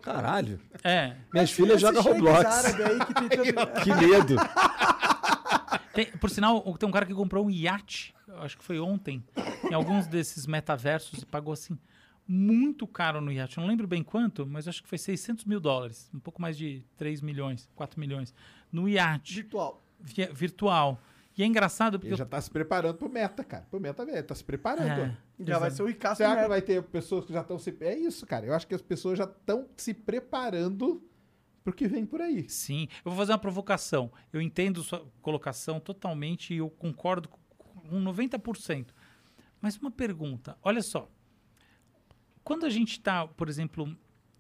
[0.01, 0.59] Caralho.
[0.83, 1.17] É.
[1.33, 2.65] Minhas filhas jogam Roblox.
[2.65, 3.29] aí que tem
[3.85, 4.37] Que medo.
[6.05, 9.23] Tem- por sinal, tem um cara que comprou um iate, acho que foi ontem,
[9.71, 11.79] em alguns desses metaversos e pagou assim
[12.27, 13.59] muito caro no iate.
[13.59, 16.57] Eu não lembro bem quanto, mas acho que foi 600 mil dólares, um pouco mais
[16.57, 18.33] de 3 milhões, 4 milhões,
[18.71, 19.83] no iate virtual.
[20.01, 21.01] vi- virtual.
[21.37, 23.65] E é engraçado porque Ele já tá se preparando pro meta, cara.
[23.71, 24.89] Pro meta, ele tá se preparando.
[24.89, 25.17] É.
[25.41, 27.75] Já vai ser o Ricasso Será que vai ter pessoas que já estão se...
[27.81, 28.45] É isso, cara.
[28.47, 31.03] Eu acho que as pessoas já estão se preparando
[31.71, 32.49] pro que vem por aí.
[32.49, 34.13] Sim, eu vou fazer uma provocação.
[34.33, 37.41] Eu entendo sua colocação totalmente e eu concordo com
[37.91, 38.89] com 90%.
[39.61, 41.11] Mas uma pergunta, olha só.
[42.45, 43.97] Quando a gente está, por exemplo,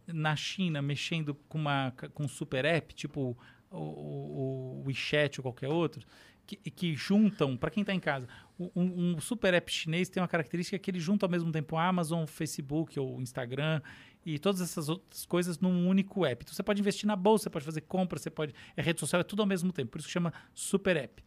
[0.06, 3.36] na China mexendo com uma com super app, tipo
[3.70, 6.06] o, o, o WeChat ou qualquer outro,
[6.46, 8.26] que, que juntam, para quem está em casa,
[8.58, 12.24] um, um super app chinês tem uma característica que ele junta ao mesmo tempo Amazon,
[12.24, 13.80] o Facebook ou Instagram
[14.24, 16.42] e todas essas outras coisas num único app.
[16.44, 18.54] Então você pode investir na bolsa, você pode fazer compra, você pode.
[18.76, 19.90] É rede social, é tudo ao mesmo tempo.
[19.92, 21.22] Por isso que chama super app.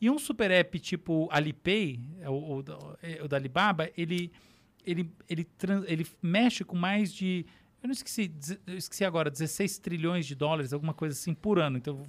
[0.00, 2.64] E um super app tipo Alipay, é o,
[3.02, 4.32] é o da Alibaba, ele,
[4.84, 7.46] ele, ele, tran- ele mexe com mais de.
[7.80, 8.32] Eu não esqueci,
[8.66, 11.76] eu esqueci agora, 16 trilhões de dólares, alguma coisa assim, por ano.
[11.78, 12.04] Então,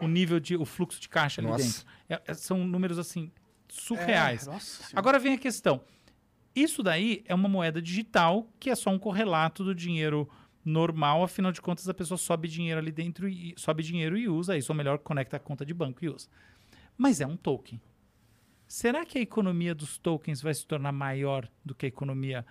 [0.00, 0.56] o, o nível de.
[0.56, 1.64] o fluxo de caixa ali Nossa.
[1.64, 1.86] dentro.
[2.08, 3.30] É- é- são números assim,
[3.68, 4.46] surreais.
[4.48, 4.52] É.
[4.94, 5.80] Agora vem a questão.
[6.62, 10.28] Isso daí é uma moeda digital que é só um correlato do dinheiro
[10.64, 14.56] normal, afinal de contas a pessoa sobe dinheiro ali dentro e sobe dinheiro e usa
[14.56, 16.28] isso, ou melhor, conecta a conta de banco e usa.
[16.96, 17.80] Mas é um token.
[18.66, 22.44] Será que a economia dos tokens vai se tornar maior do que a economia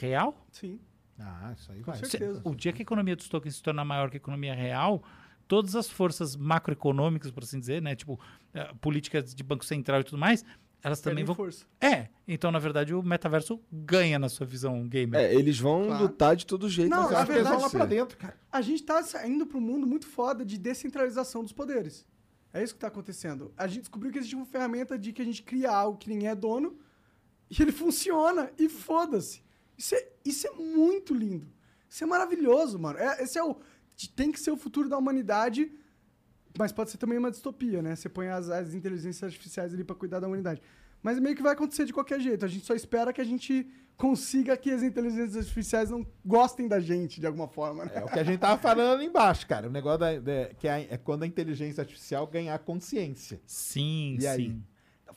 [0.00, 0.46] real?
[0.50, 0.78] Sim.
[1.18, 2.00] Ah, isso aí Com vai.
[2.00, 2.40] certeza.
[2.42, 5.02] Se- O dia que a economia dos tokens se tornar maior que a economia real,
[5.48, 8.20] todas as forças macroeconômicas, por assim dizer, né, tipo
[8.52, 10.44] eh, políticas de banco central e tudo mais,
[10.82, 11.64] elas também vão força.
[11.80, 15.20] é, então na verdade o metaverso ganha na sua visão gamer.
[15.20, 16.02] É, eles vão Claro.
[16.04, 16.90] lutar de todo jeito.
[16.90, 18.36] Não, na eles vão lá verdade, pra dentro, cara.
[18.50, 22.06] A gente tá saindo para um mundo muito foda de descentralização dos poderes.
[22.52, 23.52] É isso que tá acontecendo.
[23.56, 26.28] A gente descobriu que existe uma ferramenta de que a gente cria algo que ninguém
[26.28, 26.76] é dono
[27.50, 29.42] e ele funciona e foda-se.
[29.78, 31.46] Isso é, isso é muito lindo.
[31.88, 32.98] Isso é maravilhoso, mano.
[32.98, 33.56] É- esse é o
[34.16, 35.70] tem que ser o futuro da humanidade,
[36.58, 37.94] mas pode ser também uma distopia, né?
[37.96, 40.60] Você põe as, as inteligências artificiais ali para cuidar da humanidade.
[41.02, 42.44] Mas meio que vai acontecer de qualquer jeito.
[42.44, 43.66] A gente só espera que a gente
[43.96, 47.90] consiga que as inteligências artificiais não gostem da gente de alguma forma, né?
[47.94, 49.68] É o que a gente tava falando ali embaixo, cara.
[49.68, 53.40] O negócio da, da- que é, é quando a inteligência artificial ganhar consciência.
[53.46, 54.46] Sim, E aí?
[54.48, 54.62] sim.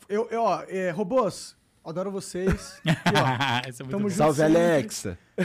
[0.10, 2.82] Eu, eu, ó, é, robôs, adoro vocês.
[2.86, 4.00] E, ó, é Tamo bom.
[4.10, 4.12] junto.
[4.16, 4.58] Salve, sempre.
[4.58, 5.18] Alexa.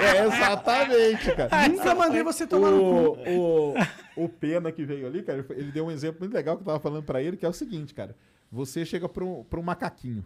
[0.00, 1.68] É, exatamente, cara.
[1.68, 2.78] nunca mandei você tomar no
[3.16, 3.18] cu.
[3.30, 3.74] O,
[4.24, 6.80] o, Pena que veio ali, cara, ele deu um exemplo muito legal que eu tava
[6.80, 8.16] falando pra ele, que é o seguinte, cara.
[8.50, 10.24] Você chega pra um, pra um macaquinho.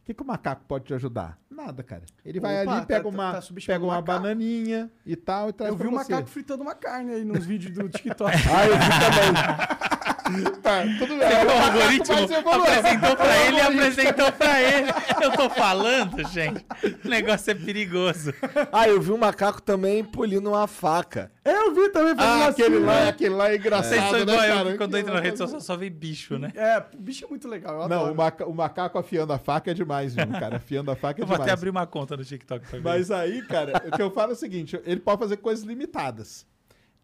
[0.00, 1.38] O que, que o macaco pode te ajudar?
[1.50, 2.02] Nada, cara.
[2.24, 4.06] Ele vai Opa, ali, pega tá- uma, tá pega uma macaco.
[4.06, 6.12] bananinha e tal e traz Eu vi um você.
[6.12, 8.32] macaco fritando uma carne aí nos vídeos do TikTok.
[8.34, 9.99] Ah, eu vi também.
[10.62, 11.22] Tá, tudo bem.
[11.22, 14.88] É o algoritmo apresentou pra ele e apresentou pra ele.
[15.22, 16.64] Eu tô falando, gente.
[17.04, 18.32] O negócio é perigoso.
[18.72, 21.30] Ah, eu vi um macaco também polindo uma faca.
[21.44, 23.08] Eu vi também fazendo Ah, assim, aquele lá, né?
[23.08, 24.76] aquele lá é engraçado, Vocês são né, igual eu, cara?
[24.76, 26.52] quando Que entra na rede social só vê bicho, né?
[26.54, 27.82] É, o bicho é muito legal.
[27.82, 28.12] Eu Não, adoro.
[28.12, 30.56] o, maca- o macaco afiando a faca é demais, viu, cara?
[30.56, 31.50] Afiando a faca é Eu vou demais.
[31.50, 32.84] até abrir uma conta no TikTok pra ver.
[32.84, 36.46] Mas aí, cara, o que eu falo é o seguinte: ele pode fazer coisas limitadas.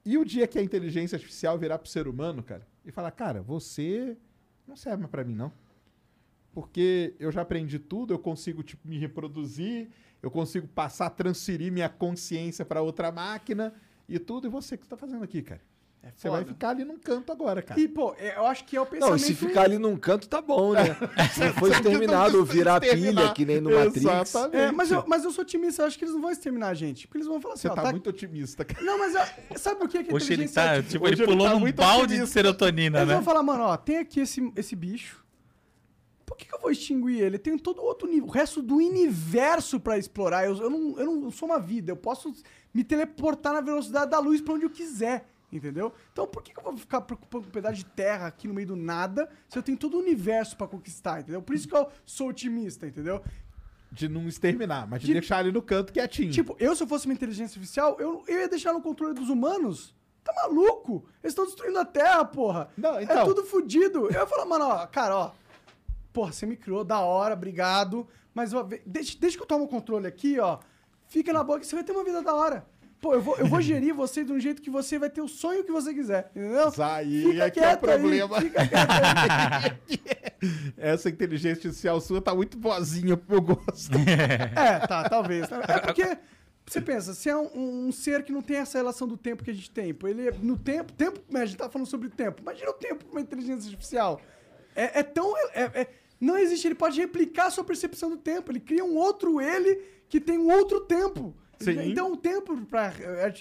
[0.04, 3.42] E o dia que a inteligência artificial virar pro ser humano, cara, e falar, cara,
[3.42, 4.16] você
[4.66, 5.52] não serve mais pra mim, não.
[6.52, 9.90] Porque eu já aprendi tudo, eu consigo tipo, me reproduzir,
[10.22, 13.74] eu consigo passar, transferir minha consciência pra outra máquina
[14.08, 14.46] e tudo.
[14.46, 15.60] E você, o que você tá fazendo aqui, cara?
[16.14, 17.80] Você vai ficar ali num canto agora, cara.
[17.80, 19.12] E, pô, é, eu acho que é o pensamento...
[19.12, 20.96] Não, se ficar ali num canto, tá bom, né?
[21.32, 23.96] Se for exterminado, virar pilha, que nem no Matrix.
[23.96, 24.56] Exatamente.
[24.56, 26.74] É, mas, eu, mas eu sou otimista, eu acho que eles não vão exterminar a
[26.74, 27.06] gente.
[27.06, 28.84] Porque eles vão falar assim, Você ó, tá, tá- muito otimista, cara.
[28.84, 29.24] Não, mas ó,
[29.56, 31.54] sabe por que que a Hoje ele inteligência tá, tipo, Hoje ele ele pulou tá
[31.54, 32.24] num muito balde otimista.
[32.26, 33.14] de serotonina, Eles né?
[33.14, 35.24] vão falar, mano, ó, tem aqui esse, esse bicho.
[36.24, 37.38] Por que, que eu vou extinguir ele?
[37.38, 40.44] Tem todo outro nível, o resto do universo pra explorar.
[40.44, 42.32] Eu, eu, não, eu não sou uma vida, eu posso
[42.74, 45.92] me teleportar na velocidade da luz pra onde eu quiser, entendeu?
[46.12, 48.54] Então por que, que eu vou ficar preocupado com um pedaço de terra aqui no
[48.54, 51.40] meio do nada se eu tenho todo o universo pra conquistar, entendeu?
[51.42, 53.22] Por isso que eu sou otimista, entendeu?
[53.90, 56.32] De não exterminar, mas de, De- deixar ali no canto quietinho.
[56.32, 59.28] Tipo, eu se eu fosse uma inteligência artificial, eu, eu ia deixar no controle dos
[59.28, 59.94] humanos.
[60.24, 61.04] Tá maluco?
[61.22, 62.68] Eles estão destruindo a Terra, porra.
[62.76, 63.24] Não, É então.
[63.24, 64.06] tudo fudido.
[64.06, 65.30] Eu ia falar, mano, ó, cara, ó.
[66.12, 68.08] Porra, você me criou, da hora, obrigado.
[68.34, 70.58] Mas ó, deixa, deixa que eu tomo o controle aqui, ó.
[71.06, 72.66] Fica na boa que você vai ter uma vida da hora.
[73.06, 75.28] Pô, eu vou, eu vou gerir você de um jeito que você vai ter o
[75.28, 76.72] sonho que você quiser, entendeu?
[76.82, 78.38] Aí é que é o problema.
[78.38, 79.78] Aí, fica.
[80.76, 83.96] Essa inteligência artificial sua tá muito boazinha pro meu gosto.
[84.56, 85.46] É, tá, talvez.
[85.68, 86.18] É porque
[86.66, 89.50] você pensa, se é um, um ser que não tem essa relação do tempo que
[89.50, 92.10] a gente tem, ele é- no tempo, tempo, né, a gente tá falando sobre o
[92.10, 92.42] tempo.
[92.42, 94.20] Imagina o tempo pra uma inteligência artificial.
[94.74, 95.88] É, é tão é- é-
[96.20, 98.50] não existe, ele pode replicar a sua percepção do tempo.
[98.50, 101.36] Ele cria um outro ele que tem um outro tempo.
[101.58, 101.90] Sim.
[101.90, 102.92] Então o tempo para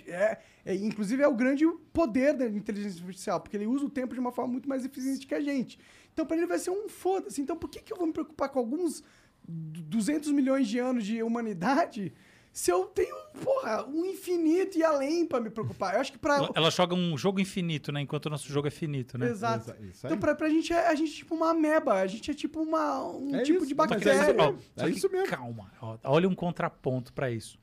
[0.07, 4.13] é, é- inclusive é o grande poder da inteligência artificial, porque ele usa o tempo
[4.13, 5.77] de uma forma muito mais eficiente que a gente.
[6.13, 7.41] Então para ele vai ser um foda-se.
[7.41, 9.03] Então por que, que eu vou me preocupar com alguns
[9.47, 12.13] 200 milhões de anos de humanidade
[12.51, 13.13] se eu tenho,
[13.43, 15.93] porra, um infinito e além pra me preocupar?
[15.95, 16.37] Eu acho que pra.
[16.37, 17.99] Ela, ela joga um jogo infinito, né?
[17.99, 19.29] Enquanto o nosso jogo é finito, né?
[19.29, 19.71] Exato.
[19.71, 20.13] Exa- isso aí.
[20.13, 22.61] Então, pra, pra gente, é, a gente é tipo uma ameba, a gente é tipo
[22.61, 24.21] uma, um É tipo isso, de é bactéria.
[24.21, 24.35] isso
[24.77, 25.27] Ó, É que isso mesmo.
[25.27, 27.59] Calma, ó, olha um contraponto para isso.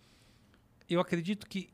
[0.93, 1.71] Eu acredito que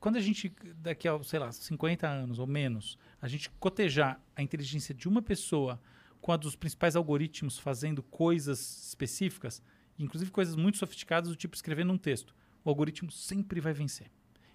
[0.00, 4.42] quando a gente, daqui a, sei lá, 50 anos ou menos, a gente cotejar a
[4.42, 5.80] inteligência de uma pessoa
[6.20, 9.62] com a dos principais algoritmos fazendo coisas específicas,
[9.96, 12.34] inclusive coisas muito sofisticadas, do tipo escrevendo um texto,
[12.64, 14.10] o algoritmo sempre vai vencer.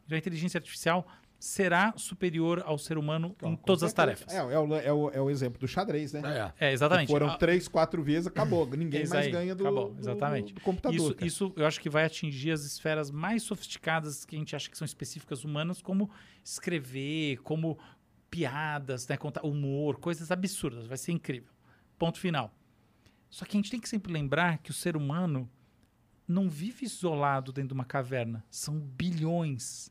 [0.06, 1.08] Então a inteligência artificial
[1.42, 4.32] será superior ao ser humano em todas as tarefas.
[4.32, 6.54] É, é o, é, o, é o exemplo do xadrez, né?
[6.60, 6.68] É.
[6.68, 7.10] É, exatamente.
[7.10, 8.68] Foram Ah, três, quatro vezes, acabou.
[8.78, 10.54] Ninguém Isso mais aí, ganha do, acabou, do- exatamente.
[10.54, 10.96] do computador.
[10.96, 11.26] Isso, cara.
[11.26, 14.78] isso eu acho que vai atingir as esferas mais sofisticadas que a gente acha que
[14.78, 16.12] são específicas humanas, como
[16.44, 17.76] escrever, como
[18.30, 20.86] piadas, né, contar humor, coisas absurdas.
[20.86, 21.52] Vai ser incrível.
[21.98, 22.54] Ponto final.
[23.32, 25.50] Só que a gente tem que sempre lembrar que o ser humano
[26.28, 28.46] não vive isolado dentro de uma caverna.
[28.50, 29.91] São bilhões.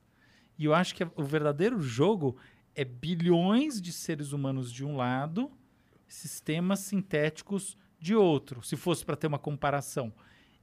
[0.61, 2.37] E eu acho que o verdadeiro jogo
[2.75, 5.51] é bilhões de seres humanos de um lado,
[6.07, 10.13] sistemas sintéticos de outro, se fosse para ter uma comparação.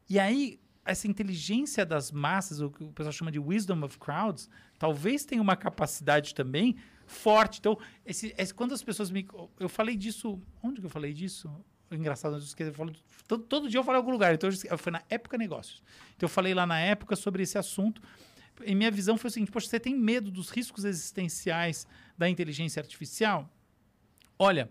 [0.09, 4.47] E aí, essa inteligência das massas, o que o pessoal chama de wisdom of crowds,
[4.77, 6.75] talvez tenha uma capacidade também
[7.07, 7.59] forte.
[7.59, 9.27] Então, esse, esse- quando as pessoas me.
[9.59, 10.39] Eu falei disso.
[10.61, 11.49] Onde que eu falei disso?
[11.89, 12.93] Engraçado, eu esqueci, eu falo-
[13.27, 14.33] todo, todo dia eu falo em algum lugar.
[14.33, 15.81] Então, eu foi na época negócios.
[16.15, 18.01] Então, eu falei lá na época sobre esse assunto.
[18.65, 21.85] E minha visão foi o seguinte: poxa, você tem medo dos riscos existenciais
[22.17, 23.49] da inteligência artificial?
[24.39, 24.69] Olha,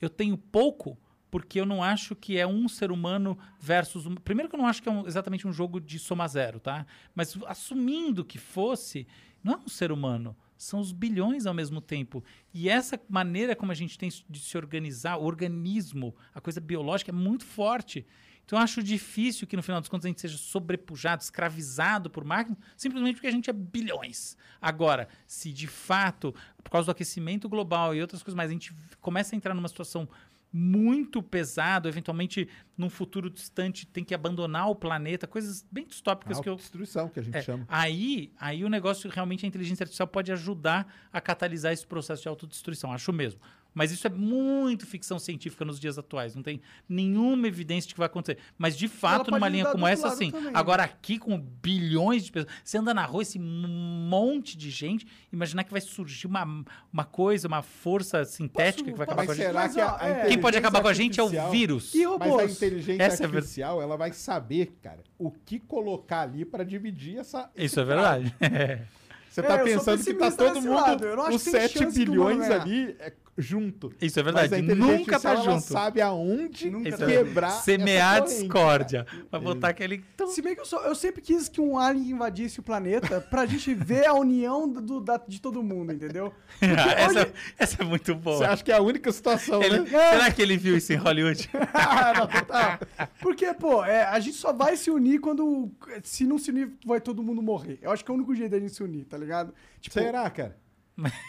[0.00, 0.98] eu tenho pouco
[1.30, 4.14] porque eu não acho que é um ser humano versus um.
[4.14, 6.86] Primeiro que eu não acho que é um- exatamente um jogo de soma zero, tá?
[7.14, 9.06] Mas assumindo que fosse,
[9.44, 10.34] não é um ser humano.
[10.56, 12.24] São os bilhões ao mesmo tempo.
[12.52, 17.10] E essa maneira como a gente tem de se organizar, o organismo, a coisa biológica
[17.10, 18.06] é muito forte.
[18.48, 22.24] Então eu acho difícil que no final dos contos a gente seja sobrepujado, escravizado por
[22.24, 24.38] máquinas, simplesmente porque a gente é bilhões.
[24.58, 26.34] Agora, se de fato,
[26.64, 29.68] por causa do aquecimento global e outras coisas mais, a gente começa a entrar numa
[29.68, 30.08] situação
[30.50, 36.48] muito pesado, eventualmente num futuro distante tem que abandonar o planeta, coisas bem distópicas que
[36.48, 37.66] eu Autodestruição, que a gente é, chama.
[37.68, 42.28] Aí, aí o negócio realmente a inteligência artificial pode ajudar a catalisar esse processo de
[42.28, 43.42] autodestruição, acho mesmo.
[43.74, 47.98] Mas isso é muito ficção científica nos dias atuais, não tem nenhuma evidência de que
[48.00, 48.38] vai acontecer.
[48.56, 50.30] Mas de fato, numa linha como essa, sim.
[50.32, 50.50] também.
[50.54, 55.64] Agora aqui com bilhões de pessoas, você anda na rua esse monte de gente, imaginar
[55.64, 59.34] que vai surgir uma, uma coisa, uma força sintética Posso- que vai acabar com a
[59.34, 59.46] gente.
[59.46, 60.26] será Mas, que a, a é.
[60.28, 61.94] Quem pode acabar com a gente é o vírus.
[61.94, 62.52] E Mas a robôs?
[62.56, 67.48] inteligência Essa é artificial, ela vai saber, cara, o que colocar ali pra dividir essa.
[67.56, 68.34] Isso é verdade.
[69.30, 70.74] Você É, tá sou pensando que tá todo mundo.
[70.74, 73.92] lado, eu não acho Os que tem 7 chance do bilhões ali é, junto.
[74.00, 74.54] Isso é Mas verdade.
[74.54, 75.60] a inteligência Nunca tá junto.
[75.62, 79.06] sabe aonde Nunca tá quebrar Semear essa corrente, discórdia.
[79.30, 80.04] Vai botar aquele.
[80.28, 83.46] Se bem que eu, sou- eu sempre quis que um alien invadisse o planeta pra
[83.46, 86.34] gente ver a união do, da- de todo mundo, entendeu?
[86.60, 88.48] essa, hoje- essa é muito Você boa.
[88.48, 90.10] acha que é a única situação, Ele- né?
[90.12, 91.48] será que ele viu isso em Hollywood?
[92.18, 92.78] Não, total.
[93.20, 95.70] Porque, pô, é, a gente só vai se unir quando.
[96.02, 97.78] Se não se unir, vai todo mundo morrer.
[97.80, 99.54] Eu acho que é o único jeito da gente se unir, tá ligado?
[99.80, 100.56] Tipo, Será, cara?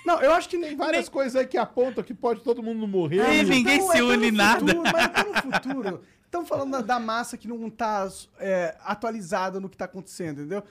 [0.05, 0.77] Não, eu acho que Tem nem.
[0.77, 3.19] várias coisas aí que apontam que pode todo mundo morrer.
[3.19, 3.43] É, né?
[3.43, 4.59] ninguém Então, se é une no nada.
[4.65, 6.03] Futuro, mas é tá no futuro.
[6.25, 8.07] Estamos falando da, massa que não tá
[8.39, 10.63] é, atualizada no que tá acontecendo, entendeu?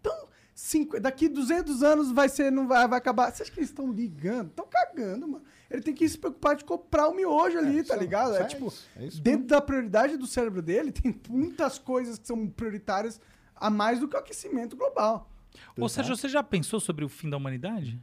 [0.00, 3.30] Então, cinco- daqui 200 anos vai ser, não vai, vai acabar.
[3.32, 4.48] Você acha que eles estão ligando?
[4.48, 5.44] Estão cagando, mano.
[5.70, 8.36] Ele tem que se preocupar de comprar o miojo ali, tá isso, ligado?
[8.36, 12.18] É, é tipo, isso, é isso dentro da prioridade do cérebro dele, tem muitas coisas
[12.18, 13.20] que são prioritárias
[13.56, 15.30] a mais do que o aquecimento global.
[15.78, 18.00] Ô, Sérgio, você já pensou sobre o fim da humanidade?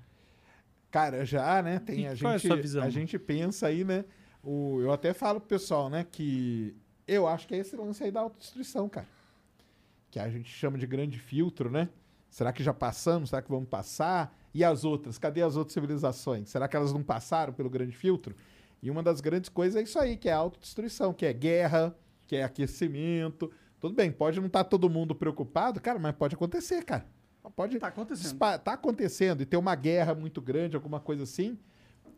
[0.91, 1.79] Cara, já, né?
[1.79, 4.03] Tem E a qual é a gente, a gente pensa aí, né?
[4.43, 6.75] O, eu até falo pro pessoal, né, que
[7.07, 9.07] eu acho que é esse lance aí da autodestruição, cara.
[10.09, 11.87] Que a gente chama de grande filtro, né?
[12.29, 13.29] Será que já passamos?
[13.29, 14.35] Será que vamos passar?
[14.53, 15.17] E as outras?
[15.17, 16.49] Cadê as outras civilizações?
[16.49, 18.35] Será que elas não passaram pelo grande filtro?
[18.81, 21.95] E uma das grandes coisas é isso aí, que é a autodestruição, que é guerra,
[22.27, 23.51] que é aquecimento.
[23.79, 27.05] Tudo bem, pode não estar todo mundo preocupado, cara, mas pode acontecer, cara.
[27.49, 28.37] Pode Tá acontecendo.
[28.39, 31.57] Tá acontecendo e ter uma guerra muito grande, alguma coisa assim.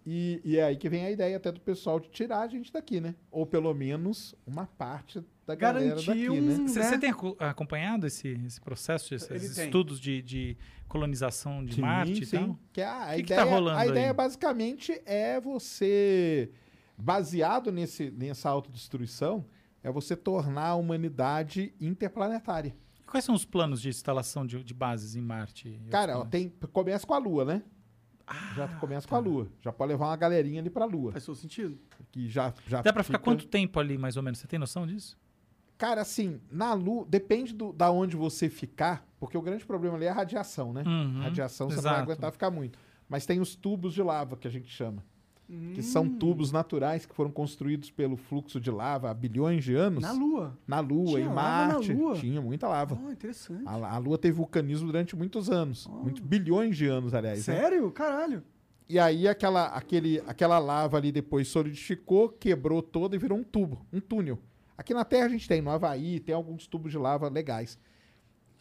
[0.06, 2.74] E, e é aí que vem a ideia até do pessoal de tirar a gente
[2.74, 3.16] daqui, né?
[3.32, 6.68] Ou pelo menos uma parte da galera Garantir daqui, um- né?
[6.68, 6.86] Você né?
[6.86, 10.58] você tem acompanhado esse, esse processo, esses Ele estudos de, de
[10.90, 12.36] colonização de Sim, Marte sim.
[12.36, 12.60] e tal?
[12.74, 14.14] Que a, a Que que tá ideia, rolando a ideia aí?
[14.14, 16.52] basicamente é você,
[16.98, 19.46] baseado nesse, nessa autodestruição,
[19.82, 22.76] é você tornar a humanidade interplanetária.
[23.14, 25.80] Quais são os planos de instalação de, de bases em Marte?
[25.92, 27.62] Cara, ó, tem, começa com a Lua, né?
[28.56, 29.48] já começa com a Lua.
[29.62, 31.12] Já pode levar uma galerinha ali pra Lua.
[31.12, 31.78] Faz todo sentido?
[32.12, 34.40] Que já, já Dá pra ficar fica- quanto tempo ali, mais ou menos?
[34.40, 35.16] Você tem noção disso?
[35.78, 40.06] Cara, assim, na Lua, depende do, da onde você ficar, porque o grande problema ali
[40.06, 40.82] é a radiação, né?
[40.84, 42.12] Uhum, Radiação você não vai exato.
[42.12, 42.80] aguentar ficar muito.
[43.08, 45.06] Mas tem os tubos de lava, que a gente chama.
[45.74, 46.18] Que são Hum.
[46.18, 50.02] tubos naturais que foram construídos pelo fluxo de lava há bilhões de anos.
[50.02, 50.58] Na Lua.
[50.66, 51.94] Na Lua, Tinha em Marte.
[51.94, 52.16] Lua?
[52.16, 52.98] Tinha muita lava.
[53.06, 53.62] Oh, interessante.
[53.66, 55.86] A, a Lua teve vulcanismo durante muitos anos.
[55.88, 57.46] Muitos bilhões de anos, aliás.
[57.48, 57.56] né?
[57.56, 57.92] Sério?
[57.92, 58.42] Caralho.
[58.90, 63.86] E aí aquela, aquele, aquela lava ali depois solidificou, quebrou toda e virou um tubo,
[63.94, 64.40] um túnel.
[64.78, 67.78] Aqui na Terra a gente tem, no Havaí, tem alguns tubos de lava legais.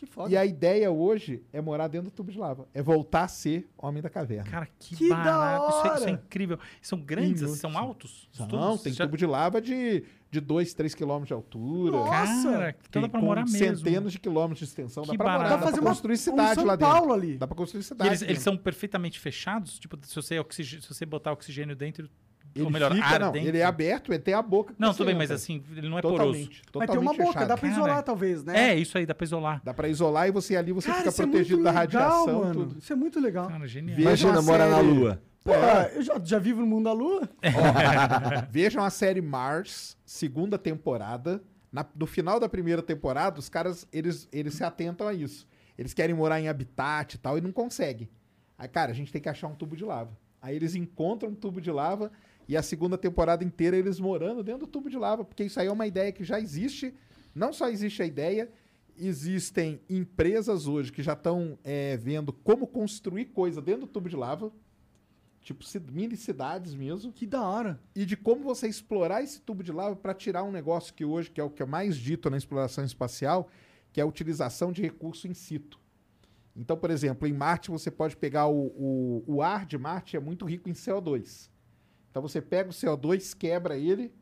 [0.02, 0.32] Que foda.
[0.32, 2.66] E a ideia hoje é morar dentro do tubo de lava.
[2.74, 4.50] É voltar a ser homem da caverna.
[4.50, 5.68] Cara, que, Que barato.
[5.68, 6.58] Isso, é, isso é incrível.
[6.80, 7.56] São grandes, Inútil.
[7.60, 8.28] são altos?
[8.32, 11.92] os Não, tem Já- tubo de lava de, de 2, 3 quilômetros de altura.
[11.98, 12.50] Nossa!
[12.52, 13.58] Cara, então dá pra com morar mesmo.
[13.76, 15.04] centenas de quilômetros de extensão.
[15.04, 15.50] Que dá pra morar, barato.
[15.50, 17.12] dá Dá pra pra fazer uma, construir um cidade São lá Paulo dentro.
[17.14, 17.38] ali.
[17.38, 18.08] Dá pra construir E cidade.
[18.10, 19.78] eles, eles são perfeitamente fechados?
[19.78, 20.82] Tipo, se você, oxig...
[20.82, 22.10] se você botar oxigênio dentro,
[22.54, 23.48] Ele ou melhor, fica, não, dentro...
[23.48, 24.74] ele é aberto, ele tem a boca.
[24.74, 26.18] que Não, tudo bem, mas assim, ele não é poroso.
[26.22, 26.48] Totalmente.
[26.50, 27.48] Mas tem uma totalmente boca, fechado.
[27.48, 28.70] dá pra Cara, isolar, talvez, né?
[28.70, 29.60] É, isso aí, dá pra isolar.
[29.64, 32.40] Dá pra isolar e você ali você Cara, fica é protegido muito da legal, radiação,
[32.40, 32.54] mano.
[32.54, 32.78] tudo.
[32.78, 33.48] Isso é muito legal.
[33.48, 33.96] Cara, genial.
[33.96, 35.22] Veja Imagina uma morar na Lua.
[35.44, 35.92] Pô, É.
[35.96, 37.28] eu já, já vivo no mundo da lua?
[38.50, 41.42] Vejam a série Mars, segunda temporada.
[41.72, 45.46] Na- no final da primeira temporada, os caras eles, eles se atentam a isso.
[45.76, 48.08] Eles querem morar em habitat e tal e não conseguem.
[48.58, 50.16] Aí, cara, a gente tem que achar um tubo de lava.
[50.40, 52.12] Aí eles encontram um tubo de lava
[52.48, 55.66] e a segunda temporada inteira eles morando dentro do tubo de lava, porque isso aí
[55.66, 56.94] é uma ideia que já existe.
[57.34, 58.50] Não só existe a ideia,
[58.96, 61.58] existem empresas hoje que já estão
[62.00, 64.52] vendo como construir coisa dentro do tubo de lava,
[65.40, 67.80] tipo mini cidades mesmo Que da hora.
[67.96, 71.30] e de como você explorar esse tubo de lava para tirar um negócio que hoje,
[71.30, 73.48] que é o que é mais dito na exploração espacial,
[73.92, 75.80] que é a utilização de recurso in situ.
[76.54, 80.20] Então, por exemplo, em Marte você pode pegar o, o, o ar de Marte é
[80.20, 81.50] muito rico em CO2.
[82.12, 84.12] Então você pega o CO2, quebra ele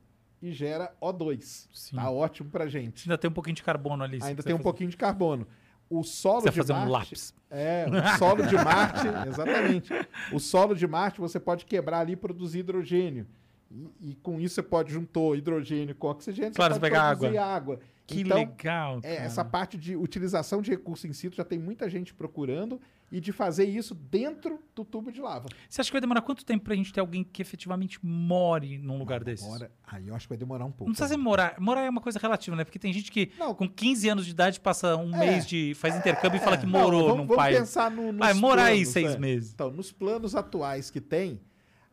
[0.40, 1.66] e gera O2.
[1.74, 1.96] Sim.
[1.96, 3.06] Tá ótimo pra gente.
[3.08, 4.18] Ainda tem um pouquinho de carbono ali.
[4.22, 5.46] Ainda tem um fazer- pouquinho de carbono.
[5.90, 7.34] O solo Você de fazer Marte, um lápis.
[7.50, 7.84] é,
[8.14, 9.92] o solo de Marte, exatamente.
[10.32, 13.26] O solo de Marte você pode quebrar ali e produzir hidrogênio.
[13.68, 17.38] E, e com isso você pode juntar hidrogênio com oxigênio, Claro, você pode pega produzir
[17.38, 17.80] água.
[18.06, 19.26] Que então, legal, é, cara.
[19.26, 22.80] essa parte de utilização de recurso in situ já tem muita gente procurando
[23.12, 25.49] e de fazer isso dentro do tubo de lava.
[25.69, 28.99] Você acha que vai demorar quanto tempo pra gente ter alguém que efetivamente more num
[28.99, 29.45] lugar desses?
[29.45, 30.85] Agora, aí eu acho que vai demorar um pouco.
[30.85, 31.57] Não precisa ser morar.
[31.59, 32.62] Morar é uma coisa relativa, né?
[32.65, 33.53] Porque tem gente que Não.
[33.55, 35.19] com 15 anos de idade passa um É.
[35.19, 35.74] mês de.
[35.74, 37.59] faz intercâmbio e fala que Não, morou vamos, num vamos país.
[37.59, 39.19] pensar no, nos Vai morar aí planos, seis é.
[39.19, 39.53] meses.
[39.53, 41.41] Então, nos planos atuais que tem,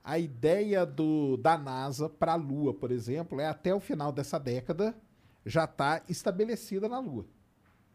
[0.04, 4.40] a ideia do, da NASA para a Lua, por exemplo, é até o final dessa
[4.40, 4.96] década
[5.46, 7.26] já está estabelecida na Lua.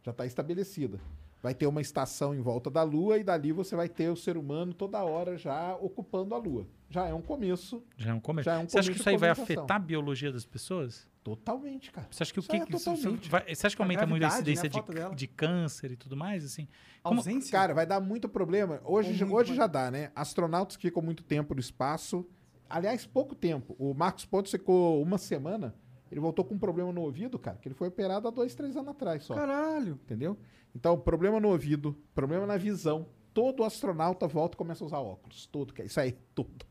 [0.03, 0.99] Já está estabelecida.
[1.43, 4.37] Vai ter uma estação em volta da Lua e dali você vai ter o ser
[4.37, 6.67] humano toda hora já ocupando a Lua.
[6.89, 8.45] já é um começo Já é um começo.
[8.45, 11.11] Já é um Você acha que isso aí vai afetar a biologia das pessoas?
[11.25, 12.09] totalmente, cara.
[12.11, 12.91] Você acha que o que, é que isso-
[13.31, 15.93] vai- você acha que A aumenta muito a gravidade, incidência né, a de, de câncer
[15.93, 16.67] e tudo mais assim?
[17.03, 17.53] Como- Ausência?
[17.53, 18.81] Cara, vai dar muito problema.
[18.85, 20.11] Hoje, muito hoje já dá, né?
[20.17, 22.27] Astronautas que ficam muito tempo no espaço.
[22.69, 23.77] Aliás, pouco tempo.
[23.79, 25.75] O Marcos Pontes ficou uma semana.
[26.13, 28.77] Ele voltou com um problema no ouvido, cara, que ele foi operado há dois, três
[28.77, 29.35] anos atrás só.
[29.35, 29.99] Caralho.
[30.05, 30.37] Entendeu?
[30.77, 33.07] Então, problema no ouvido, problema na visão.
[33.33, 35.47] Todo astronauta volta e começa a usar óculos.
[35.47, 36.67] Todo, que é isso aí, tudo.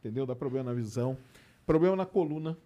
[0.00, 0.26] Entendeu?
[0.26, 1.16] Dá problema na visão.
[1.64, 2.58] Problema na coluna.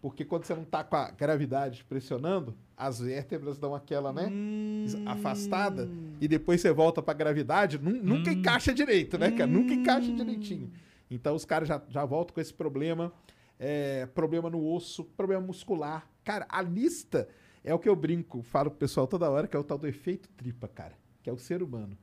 [0.00, 4.28] Porque quando você não tá com a gravidade pressionando, as vértebras dão aquela, né?
[4.32, 4.86] Hum.
[5.04, 5.90] Afastada.
[6.22, 9.46] E depois você volta pra gravidade, nu- nunca encaixa direito, né, cara?
[9.46, 10.70] Nunca encaixa direitinho.
[11.10, 13.12] Então os caras já, já voltam com esse problema.
[13.62, 16.08] É, problema no osso, problema muscular.
[16.24, 17.28] Cara, a lista
[17.62, 19.86] é o que eu brinco, falo pro pessoal toda hora, que é o tal do
[19.86, 20.94] efeito tripa, cara.
[21.22, 21.96] Que é o ser humano.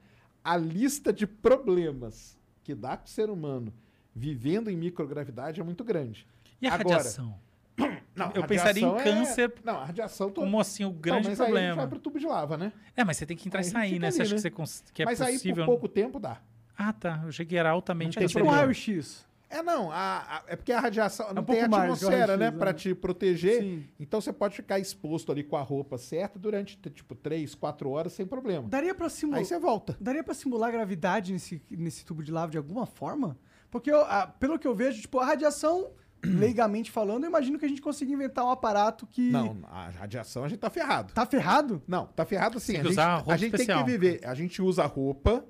[0.44, 3.74] A lista de problemas que dá pro ser humano
[4.16, 6.28] vivendo em microgravidade é muito grande.
[6.62, 7.40] E a Agora, radiação?
[8.16, 10.30] Não, Eu a pensaria em é- câncer Não, a radiação...
[10.32, 11.76] to- Como assim o Não, grande mas aí a gente problema?
[11.76, 12.72] vai pro tubo de lava, né?
[12.96, 14.12] É, mas você tem que entrar Aí e sair, né?
[14.12, 14.36] Você ali, acha né?
[14.38, 15.66] que, você cons- que é mas aí possível?
[15.66, 16.40] por pouco tempo dá.
[16.78, 17.20] Ah, tá.
[17.24, 18.62] Eu achei que era altamente Não tem Tipo um problema.
[18.62, 19.26] raio-x.
[19.50, 19.96] É, não, a-
[20.28, 22.58] a- é porque a radiação não um tem mais que atmosfera, né, né?
[22.58, 23.62] Pra te proteger.
[23.62, 23.86] Sim.
[24.00, 28.12] Então você pode ficar exposto ali com a roupa certa durante, tipo, três, quatro horas
[28.14, 28.68] sem problema.
[28.68, 29.40] Daria pra simular.
[29.40, 29.96] Aí você volta.
[30.02, 33.38] Daria pra simular gravidade nesse, nesse tubo de lava de alguma forma?
[33.72, 35.92] Porque, eu- ah, pelo que eu vejo, tipo, a radiação,
[36.26, 39.30] leigamente falando, eu imagino que a gente consiga inventar um aparato que.
[39.30, 41.14] Não, a radiação a gente tá ferrado.
[41.14, 41.82] Tá ferrado?
[41.88, 42.74] Não, tá ferrado assim.
[42.74, 43.86] Tem A que gente, usar roupa a gente tem especial.
[43.86, 44.20] que viver.
[44.26, 45.46] A gente usa roupa,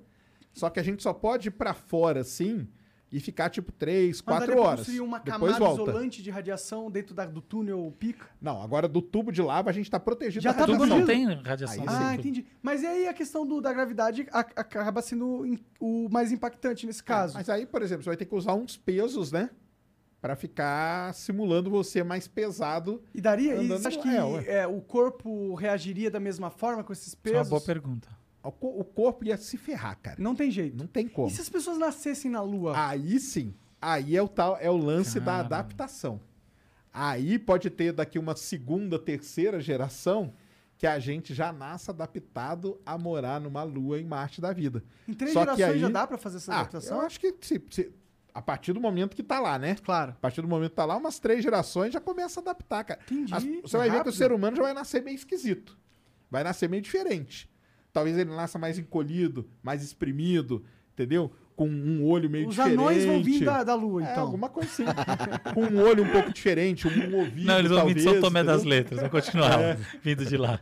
[0.53, 2.67] só que a gente só pode ir pra fora, assim,
[3.11, 4.79] e ficar, tipo, três, Mas quatro daria pra horas.
[4.81, 5.91] construir uma Depois camada volta.
[5.91, 8.27] isolante de radiação dentro da- do túnel pica?
[8.41, 10.85] Não, agora do tubo de lava a gente tá protegido Já da tá radiação.
[10.88, 11.35] não protegido.
[11.35, 11.81] tem radiação.
[11.84, 12.19] Aí assim, Ah, tudo.
[12.19, 12.45] entendi.
[12.61, 16.85] Mas e aí a questão do, da gravidade a- acaba sendo in- o mais impactante
[16.85, 17.35] nesse caso?
[17.35, 19.49] Mas aí, por exemplo, você vai ter que usar uns pesos, né?
[20.19, 23.01] Pra ficar simulando você mais pesado.
[23.13, 23.55] E daria?
[23.61, 24.43] E você acha que é, ué.
[24.47, 27.49] é, o corpo reagiria da mesma forma com esses Isso é uma pesos?
[27.51, 28.16] boa pergunta.
[28.43, 30.15] O co- o corpo ia se ferrar, cara.
[30.22, 30.77] Não tem jeito.
[30.77, 31.27] Não tem como.
[31.27, 32.73] E se as pessoas nascessem na Lua?
[32.89, 35.55] Aí sim, aí é o tal, é o lance da Caramba.
[35.57, 36.22] adaptação.
[36.93, 40.34] Aí pode ter daqui uma segunda, terceira geração
[40.77, 44.84] que a gente já nasce adaptado a morar numa lua em Marte da vida.
[45.07, 46.97] em três só gerações aí- já dá pra fazer essa Ah, adaptação?
[46.99, 47.91] eu acho que se- se-
[48.34, 49.76] a partir do momento que tá lá, né?
[49.84, 50.11] Claro.
[50.11, 52.99] A partir do momento que tá lá, umas três gerações já começa a adaptar, cara.
[53.11, 53.34] Entendi.
[53.34, 54.14] As- você É vai ver que rápido.
[54.14, 55.77] o ser humano já vai nascer meio esquisito.
[56.30, 57.49] Vai nascer meio diferente.
[57.97, 60.63] Talvez ele nasça mais encolhido, mais exprimido,
[60.93, 61.31] entendeu?
[61.55, 62.77] Com um olho meio Os diferente.
[62.77, 64.21] anões vão vir da, da Lua, É, então.
[64.21, 64.83] alguma coisa assim.
[65.55, 68.43] Com um olho um pouco diferente, um ouvido, Não, eles vão vir de São Tomé
[68.43, 68.63] das?
[68.63, 70.59] Letras, vão continuar vindo de lá.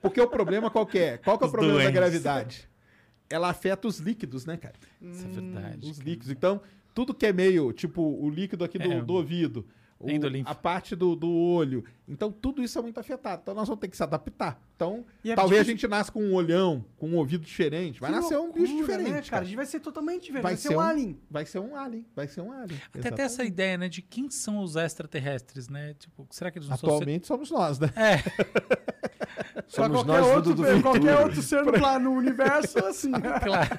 [0.00, 1.16] Porque o problema qual que é?
[1.18, 2.00] Qual que é o Os problema da doentes.
[2.00, 2.68] gravidade?
[3.28, 4.74] Ela afeta os líquidos, né, cara?
[5.02, 5.90] Isso é verdade.
[5.90, 6.30] Os líquidos.
[6.30, 6.60] Então,
[6.94, 9.00] tudo que é meio, tipo, o líquido aqui do, É.
[9.02, 9.66] do ouvido,
[10.00, 10.06] o-
[10.44, 11.84] a parte do, do olho.
[12.06, 13.40] Então, tudo isso é muito afetado.
[13.42, 14.60] Então, nós vamos ter que se adaptar.
[14.76, 18.00] Então, E é talvez a difícil- gente nasça com um olhão, com um ouvido diferente.
[18.00, 19.30] Vai Que nascer um bicho loucura, diferente, né, cara.
[19.30, 19.42] cara?
[19.42, 20.42] A gente vai ser totalmente diferente.
[20.42, 21.18] Vai Vai, ser um um- alien.
[21.30, 22.06] Vai ser um alien.
[22.14, 22.80] Vai ser um alien.
[22.92, 25.94] Até ter essa ideia, né, de quem são os extraterrestres, né?
[25.98, 27.88] Tipo, será que eles não Atualmente somos nós, né?
[27.88, 28.02] são...
[28.02, 28.22] É,
[29.54, 33.10] Pra Somos qualquer nós outro, do qualquer outro ser no, pla- no universo, assim.
[33.10, 33.40] né?
[33.42, 33.78] claro.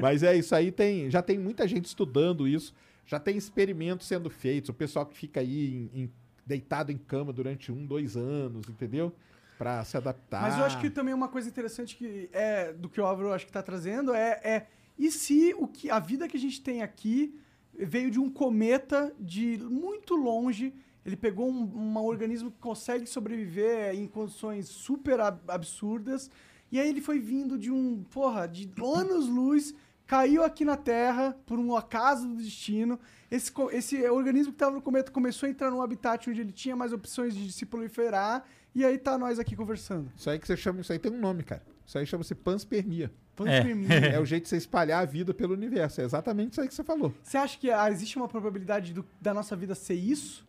[0.00, 2.72] Mas é isso aí, tem, já tem muita gente estudando isso,
[3.06, 6.12] já tem experimentos sendo feitos, o pessoal que fica aí em- em-
[6.44, 9.12] deitado em cama durante um, dois anos, entendeu?
[9.58, 10.42] Pra se adaptar.
[10.42, 13.46] Mas eu acho que também uma coisa interessante que é do que o Álvaro acho
[13.46, 14.66] que tá trazendo é, é
[14.98, 17.34] e se o que a vida que a gente tem aqui
[17.78, 20.72] veio de um cometa de muito longe,
[21.04, 26.30] ele pegou um, um organismo que consegue sobreviver em condições super ab- absurdas
[26.70, 28.68] e aí ele foi vindo de um, porra, de
[29.00, 29.74] anos-luz,
[30.06, 32.98] caiu aqui na Terra por um acaso do destino.
[33.30, 36.76] Esse, esse organismo que estava no cometa começou a entrar num habitat onde ele tinha
[36.76, 40.10] mais opções de se proliferar e aí tá nós aqui conversando.
[40.16, 41.62] Isso aí que você chama, isso aí tem um nome, cara.
[41.84, 43.10] Isso aí chama-se panspermia.
[43.34, 43.88] Panspermia.
[43.94, 46.00] é o jeito de você espalhar a vida pelo universo.
[46.00, 47.12] É exatamente isso aí que você falou.
[47.22, 50.46] Você acha que ah, existe uma probabilidade do- da nossa vida ser isso?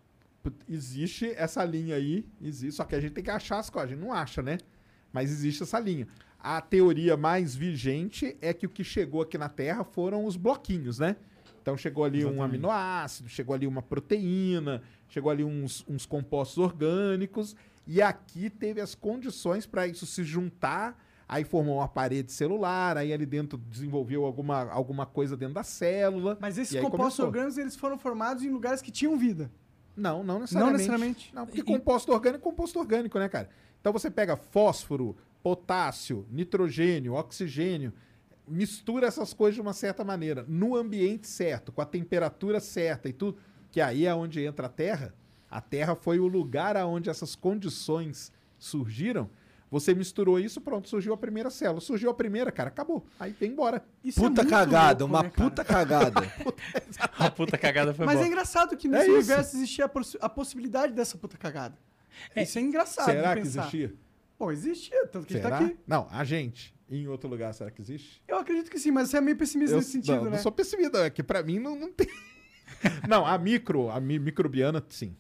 [0.70, 3.96] Existe essa linha aí, existe, só que a gente tem que achar as coisas, a
[3.96, 4.58] gente não acha, né?
[5.12, 6.08] Mas existe essa linha.
[6.40, 11.00] A teoria mais vigente é que o que chegou aqui na Terra foram os bloquinhos,
[11.00, 11.16] né?
[11.62, 12.46] Então chegou ali um Exatamente.
[12.56, 17.56] aminoácido, chegou ali uma proteína, chegou ali uns, uns compostos orgânicos,
[17.86, 20.98] e aqui teve as condições para isso se juntar,
[21.28, 26.38] aí formou uma parede celular, aí ali dentro desenvolveu alguma, alguma coisa dentro da célula.
[26.40, 29.52] Mas esses compostos orgânicos eles foram formados em lugares que tinham vida.
[29.96, 30.78] Não, não Não necessariamente.
[30.78, 31.36] necessariamente.
[31.36, 33.50] Não, porque E- composto orgânico é composto orgânico, né, cara?
[33.82, 35.18] Então você pega fósforo,
[35.56, 37.94] potássio, nitrogênio, oxigênio.
[38.46, 43.14] mistura essas coisas de uma certa maneira, no ambiente certo, com a temperatura certa e
[43.14, 43.38] tudo,
[43.72, 45.14] que aí é onde entra a Terra.
[45.50, 49.30] A Terra foi o lugar aonde essas condições surgiram.
[49.72, 51.82] Você misturou isso, pronto, surgiu a primeira célula.
[51.82, 53.06] Surgiu a primeira, cara, acabou.
[53.20, 53.84] Aí vem embora.
[54.04, 56.22] Isso é Puta muito cagada, louco, uma né, puta cagada.
[57.20, 58.26] A puta cagada foi Mas boa.
[58.26, 59.16] é engraçado que É nesse isso.
[59.16, 61.78] universo existia a, possi- a possibilidade dessa puta cagada.
[62.36, 63.60] Isso é engraçado Será de que pensar.
[63.62, 63.94] existia?
[64.40, 65.58] Bom, existia, tanto que a gente Será?
[65.60, 65.78] tá aqui.
[65.88, 66.76] Não, a gente.
[66.90, 68.22] Em outro lugar, será que existe?
[68.28, 70.30] Eu acredito que sim, mas você é meio pessimista Eu- nesse sentido, não, né?
[70.32, 72.08] não sou pessimista, é que pra mim não, não tem.
[73.10, 75.16] não, a micro, a mi- microbiana, sim.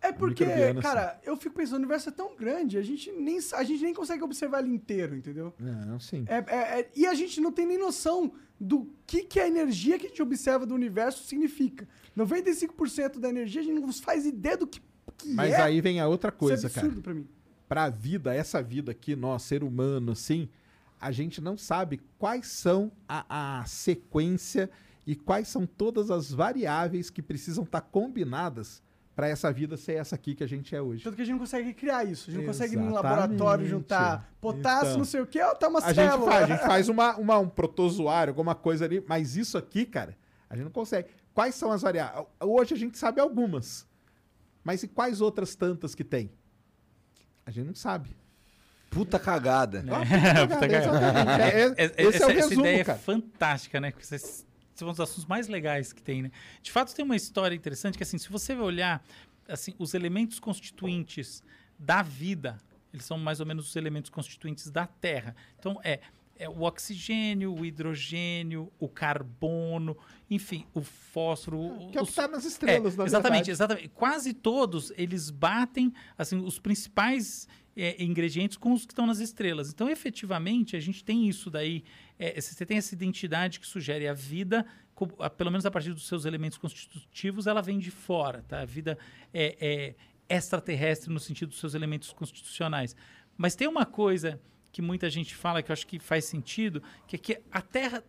[0.00, 0.44] É porque,
[0.82, 3.94] cara, eu fico pensando, o universo é tão grande, a gente nem, a gente nem
[3.94, 5.54] consegue observar ele inteiro, entendeu?
[5.58, 6.26] Não, sim.
[6.28, 9.98] É, é- é- e a gente não tem nem noção do que, que a energia
[9.98, 11.88] que a gente observa do universo significa.
[12.14, 14.80] 95% da energia a gente não faz ideia do que,
[15.16, 15.62] que Mas é.
[15.62, 16.86] aí vem a outra coisa, Isso é cara.
[16.86, 17.26] absurdo pra mim.
[17.68, 20.48] Pra vida, essa vida aqui, nós, ser humano, assim,
[21.00, 24.70] a gente não sabe quais são a, a sequência
[25.06, 28.82] e quais são todas as variáveis que precisam estar combinadas
[29.16, 31.04] pra essa vida ser essa aqui que a gente é hoje.
[31.04, 32.28] Tanto que a gente não consegue criar isso.
[32.30, 34.98] A gente não consegue ir num laboratório juntar potássio, Então.
[34.98, 36.30] não sei o que, ó, tá uma A gente célula.
[36.32, 40.16] faz, a gente faz uma, uma- um protozoário, alguma coisa ali, mas isso aqui, cara,
[40.50, 41.08] a gente não consegue.
[41.32, 42.26] Quais são as variáveis?
[42.40, 43.86] Hoje a gente sabe algumas,
[44.64, 46.30] mas e quais outras tantas que tem?
[47.46, 48.10] A gente não sabe.
[48.90, 49.82] Puta cagada.
[49.82, 49.92] Né?
[49.92, 50.84] Ah, Puta cagada.
[50.86, 51.42] exatamente.
[51.42, 52.98] É- é- É- é- esse é o essa, essa resumo, ideia é cara.
[52.98, 53.90] fantástica, né?
[53.90, 56.30] Porque esses são os assuntos mais legais que tem, né?
[56.62, 59.04] De fato, tem uma história interessante que, assim, se você olhar
[59.48, 61.42] assim, os elementos constituintes
[61.78, 62.58] da vida,
[62.92, 65.34] eles são mais ou menos os elementos constituintes da Terra.
[65.58, 66.00] Então, é,
[66.36, 69.96] é o oxigênio, o hidrogênio, o carbono,
[70.30, 71.58] enfim, o fósforo.
[71.58, 73.50] Que é o que os- está nas estrelas, é, na exatamente, verdade.
[73.50, 73.88] exatamente.
[73.90, 77.46] Quase todos eles batem assim os principais
[77.76, 79.68] é, ingredientes com os que estão nas estrelas.
[79.70, 81.82] Então, efetivamente, a gente tem isso daí.
[82.16, 85.92] é, você tem essa identidade que sugere a vida, co- a- pelo menos a partir
[85.92, 88.60] dos seus elementos constitutivos, ela vem de fora, tá?
[88.60, 88.96] A vida
[89.32, 89.94] é,
[90.28, 92.94] é extraterrestre no sentido dos seus elementos constitucionais.
[93.36, 94.40] Mas tem uma coisa
[94.74, 98.02] que muita gente fala que eu acho que faz sentido, que é que a Terra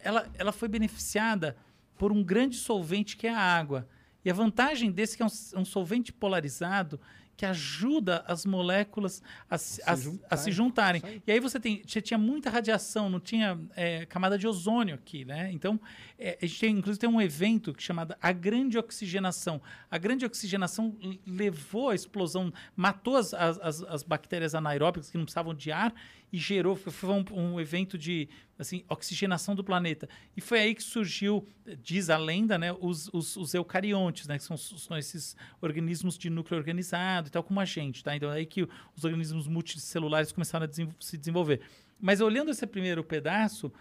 [0.00, 1.56] ela, ela foi beneficiada
[1.98, 3.88] por um grande solvente que é a água.
[4.24, 7.00] E a vantagem desse que é um, um solvente polarizado
[7.36, 9.94] que ajuda as moléculas a, se- a-
[10.30, 11.02] a se juntarem.
[11.26, 15.24] E aí você tem, você tinha muita radiação, não tinha é, camada de ozônio aqui,
[15.24, 15.50] né?
[15.52, 15.80] Então,
[16.18, 19.60] é, a gente tem, inclusive tem um evento é chamado a grande oxigenação.
[19.90, 20.96] A grande oxigenação
[21.26, 25.92] levou a explosão, matou as, as, as- as bactérias anaeróbicas que não precisavam de ar
[26.34, 28.28] e gerou, foi, um, um evento de
[28.58, 30.08] assim, oxigenação do planeta.
[30.36, 31.46] E foi aí que surgiu,
[31.80, 36.28] diz a lenda, né, os, os, os eucariontes, né, que são, são esses organismos de
[36.28, 38.02] núcleo organizado e tal, como a gente.
[38.02, 38.16] Tá?
[38.16, 38.64] Então é aí que
[38.96, 41.60] os organismos multicelulares começaram a desen- se desenvolver.
[42.00, 43.72] Mas olhando esse primeiro pedaço,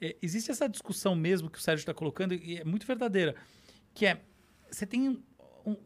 [0.00, 3.34] é, existe essa discussão mesmo que o Sérgio está colocando, e é muito verdadeira,
[3.92, 4.22] que é,
[4.70, 5.22] você tem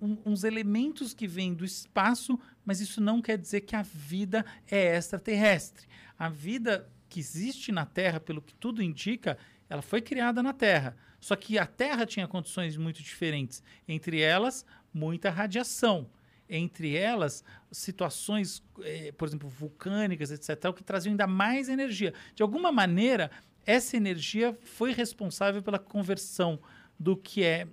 [0.01, 4.45] um- uns elementos que vêm do espaço, mas isso não quer dizer que a vida
[4.71, 5.87] é extraterrestre.
[6.19, 9.37] A vida que existe na Terra, pelo que tudo indica,
[9.69, 10.97] ela foi criada na Terra.
[11.21, 13.63] Só que a Terra tinha condições muito diferentes.
[13.87, 16.11] Entre elas, muita radiação.
[16.49, 22.13] Entre elas, situações, eh, por exemplo, vulcânicas, etc., que traziam ainda mais energia.
[22.35, 23.31] De alguma maneira,
[23.65, 26.61] essa energia foi responsável pela conversão
[26.99, 27.67] do que é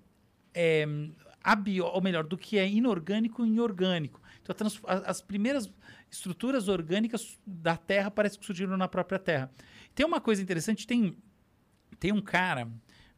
[0.53, 0.85] é,
[1.43, 4.21] abio, ou melhor, do que é inorgânico em orgânico.
[4.41, 4.55] Então,
[5.05, 5.71] as primeiras
[6.09, 9.51] estruturas orgânicas da Terra parece que surgiram na própria Terra.
[9.93, 11.15] Tem uma coisa interessante, tem,
[11.99, 12.67] tem um cara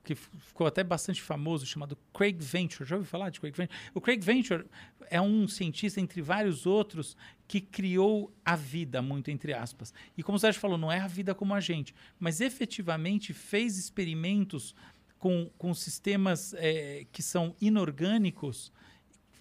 [0.03, 2.87] que ficou até bastante famoso, chamado Craig Venture.
[2.87, 3.79] Já ouviu falar de Craig Venture?
[3.93, 4.65] O Craig Venture
[5.09, 7.15] é um cientista, entre vários outros,
[7.47, 9.93] que criou a vida, muito entre aspas.
[10.17, 13.77] E como o Sérgio falou, não é a vida como a gente, mas efetivamente fez
[13.77, 14.75] experimentos
[15.21, 18.73] com, com sistemas eh, que são inorgânicos,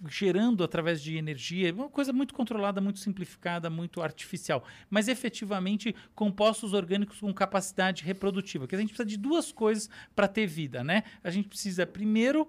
[0.06, 6.74] gerando através de energia, uma coisa muito controlada, muito simplificada, muito artificial, mas efetivamente compostos
[6.74, 8.68] orgânicos com capacidade reprodutiva.
[8.68, 11.02] Que a gente precisa de duas coisas para ter vida, né?
[11.24, 12.46] A gente precisa primeiro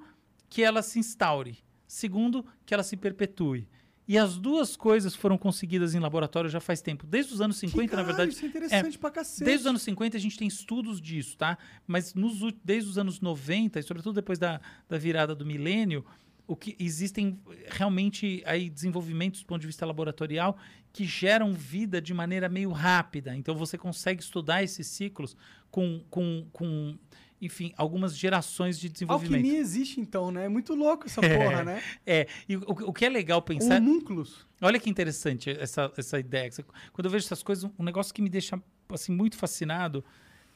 [0.49, 3.65] que ela se instaure, segundo que ela se perpetue.
[4.07, 7.05] E as duas coisas foram conseguidas em laboratório já faz tempo.
[7.05, 8.31] Desde os anos 50, na caralho, verdade.
[8.33, 9.43] Isso é interessante pra cacete.
[9.43, 11.57] Desde os anos 50 a gente tem estudos disso, tá?
[11.87, 14.59] Mas nos, desde os anos 90, e sobretudo depois da,
[14.89, 16.03] da virada do milênio,
[16.47, 20.57] o que existem realmente aí desenvolvimentos do ponto de vista laboratorial
[20.91, 23.35] que geram vida de maneira meio rápida.
[23.35, 25.37] Então você consegue estudar esses ciclos
[25.69, 26.97] com, com, com
[27.41, 29.41] enfim, algumas gerações de desenvolvimento.
[29.41, 30.45] Alquimia existe então, né?
[30.45, 31.81] É muito louco essa porra, né?
[32.05, 33.81] É, e o, o que é legal pensar.
[33.81, 34.45] Homúnculos.
[34.61, 36.49] Olha que interessante essa, essa ideia.
[36.93, 40.05] Quando eu vejo essas coisas, um negócio que me deixa assim, muito fascinado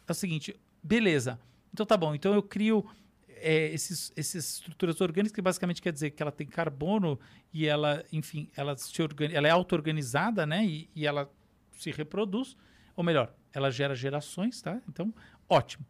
[0.08, 1.40] é o seguinte, beleza.
[1.74, 2.14] Então tá bom.
[2.14, 2.86] Então eu crio
[3.28, 7.20] é, esses, essas estruturas orgânicas, que basicamente quer dizer que ela tem carbono
[7.52, 8.94] e ela, enfim, ela, se
[9.34, 10.64] ela é auto-organizada, né?
[10.66, 11.32] E, e ela
[11.78, 12.56] se reproduz.
[12.96, 14.80] Ou melhor, ela gera gerações, tá?
[14.88, 15.14] Então,
[15.50, 15.86] ótimo.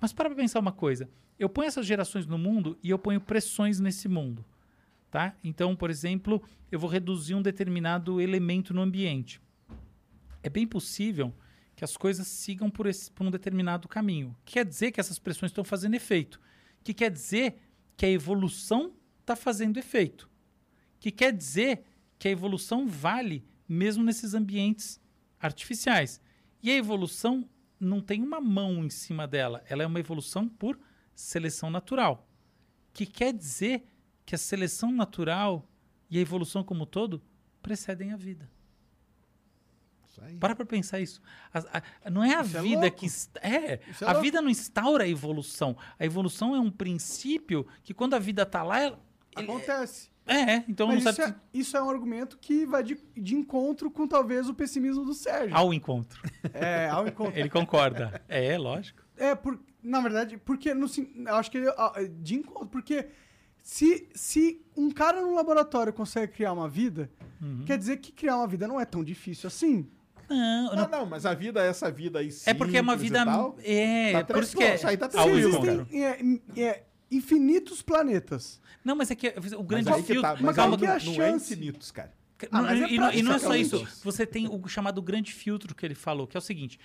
[0.00, 1.08] Mas para pensar uma coisa.
[1.38, 4.44] Eu ponho essas gerações no mundo e eu ponho pressões nesse mundo.
[5.10, 5.36] Tá?
[5.44, 9.40] Então, por exemplo, eu vou reduzir um determinado elemento no ambiente.
[10.42, 11.34] É bem possível
[11.76, 14.36] que as coisas sigam por, esse, por um determinado caminho.
[14.44, 16.40] Quer dizer que essas pressões estão fazendo efeito.
[16.82, 17.56] Que quer dizer
[17.96, 20.28] que a evolução está fazendo efeito.
[20.98, 21.84] Que quer dizer
[22.18, 25.00] que a evolução vale mesmo nesses ambientes
[25.40, 26.20] artificiais.
[26.62, 27.48] E a evolução
[27.84, 30.78] não tem uma mão em cima dela, ela é uma evolução por
[31.14, 32.28] seleção natural.
[32.92, 33.84] Que quer dizer
[34.24, 35.68] que a seleção natural
[36.10, 37.22] e a evolução como um todo
[37.62, 38.48] precedem a vida.
[40.38, 41.20] Para pra pensar isso.
[41.52, 42.96] A- a- não é a Isso é vida louco.
[42.98, 43.06] que.
[43.40, 45.76] É, Isso é a vida não instaura a evolução.
[45.98, 48.78] A evolução é um princípio que quando a vida tá lá.
[48.78, 49.00] ela-
[49.34, 50.11] Acontece.
[50.26, 51.32] É, então Mas não isso sabe.
[51.32, 55.14] é, isso é um argumento que vai de, de encontro com talvez o pessimismo do
[55.14, 55.56] Sérgio.
[55.56, 56.20] Ao encontro.
[56.54, 57.38] É, ao encontro.
[57.38, 58.22] Ele concorda.
[58.28, 59.02] É, lógico.
[59.16, 60.86] É, por, na verdade, porque no,
[61.28, 63.08] acho que ele, ah, de encontro, porque
[63.62, 67.64] se, se um cara no laboratório consegue criar uma vida, Uhum.
[67.66, 69.88] quer dizer que criar uma vida não é tão difícil assim.
[70.30, 71.06] Não, Não, não.
[71.06, 73.24] mas a vida, essa vida aí É porque é uma vida.
[73.24, 74.76] tal, É, Tá por isso que é.
[74.76, 76.02] isso aí tá tranquilo, existem
[76.56, 76.84] é, é,
[77.16, 78.60] infinitos planetas.
[78.84, 80.22] Não, mas é que o Mas grande que filtro.
[80.22, 82.12] tá, mas calma aí que não, a não é chance- infinitos, cara.
[82.50, 83.86] Ah, Não, mas é e, não, e não é só isso.
[84.02, 86.78] Você tem o chamado grande filtro que ele falou, que é o seguinte: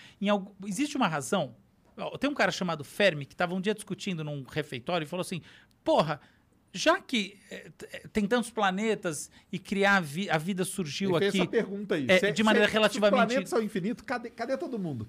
[0.68, 1.56] existe uma razão.
[2.20, 5.42] Tem um cara chamado Fermi que estava um dia discutindo num refeitório e falou assim:
[5.84, 6.22] Porra,
[6.72, 7.72] já que eh,
[8.14, 11.42] tem tantos planetas e criar a, vi- a vida surgiu Ele fez aqui.
[11.42, 12.06] essa pergunta aí.
[12.08, 15.08] é, Se- de maneira se- relativamente- Se os planetas são infinitos, cadê, cadê todo mundo?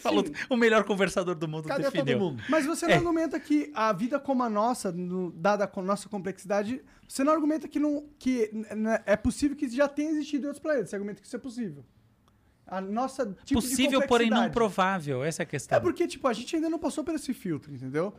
[0.00, 2.18] Falou o melhor conversador do mundo cadê definiu.
[2.18, 2.42] todo mundo?
[2.48, 2.88] Mas você É.
[2.88, 7.32] não argumenta que a vida como a nossa, no- dada a nossa complexidade, você não
[7.32, 8.50] argumenta que, não, que
[9.06, 10.90] é possível que já tenha existido em outros planetas.
[10.90, 11.84] Você argumenta que isso é possível.
[12.66, 15.24] A nossa tipo de Possível, porém não provável.
[15.24, 15.76] Essa é a questão.
[15.76, 18.14] É porque, tipo, a gente ainda não passou por esse filtro, entendeu?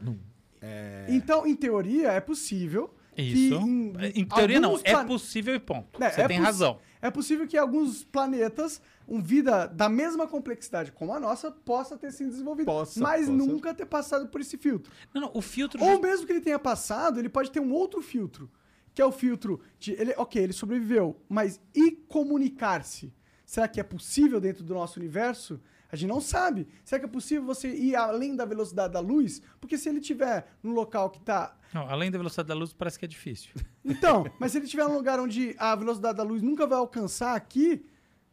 [1.07, 2.93] Então, em teoria, é possível.
[3.17, 3.55] Isso.
[3.55, 4.79] em- em teoria, não.
[4.83, 6.01] É possível e ponto.
[6.01, 6.79] É, Você é tem razão.
[7.01, 12.11] É possível que alguns planetas, um vida da mesma complexidade como a nossa, possa ter
[12.11, 12.65] sido desenvolvido.
[12.67, 13.31] Possa, mas possa.
[13.31, 14.91] nunca ter passado por esse filtro.
[15.13, 15.83] Não, não, o filtro.
[15.83, 18.49] Ou mesmo que ele tenha passado, ele pode ter um outro filtro.
[18.93, 19.93] Que é o filtro de.
[19.93, 23.13] Ele, ok, ele sobreviveu, mas e comunicar-se?
[23.45, 25.59] Será que é possível dentro do nosso universo?
[25.91, 26.67] A gente não sabe.
[26.85, 29.41] Será que é possível você ir além da velocidade da luz?
[29.59, 31.57] Porque se ele estiver num local que tá.
[31.73, 33.51] Não, além da velocidade da luz, parece que é difícil.
[33.83, 37.35] Então, mas se ele estiver num lugar onde a velocidade da luz nunca vai alcançar
[37.35, 37.83] aqui,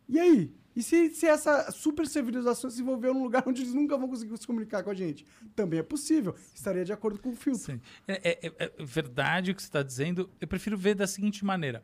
[0.07, 0.55] e aí?
[0.77, 4.37] E se, se essa super civilização se desenvolveu num lugar onde eles nunca vão conseguir
[4.37, 5.25] se comunicar com a gente?
[5.57, 6.35] Também é possível.
[6.55, 7.63] Estaria de acordo com o filtro.
[7.63, 7.81] Sim.
[8.07, 10.29] É, é- é verdade o que você está dizendo.
[10.41, 11.83] Eu prefiro ver da seguinte maneira.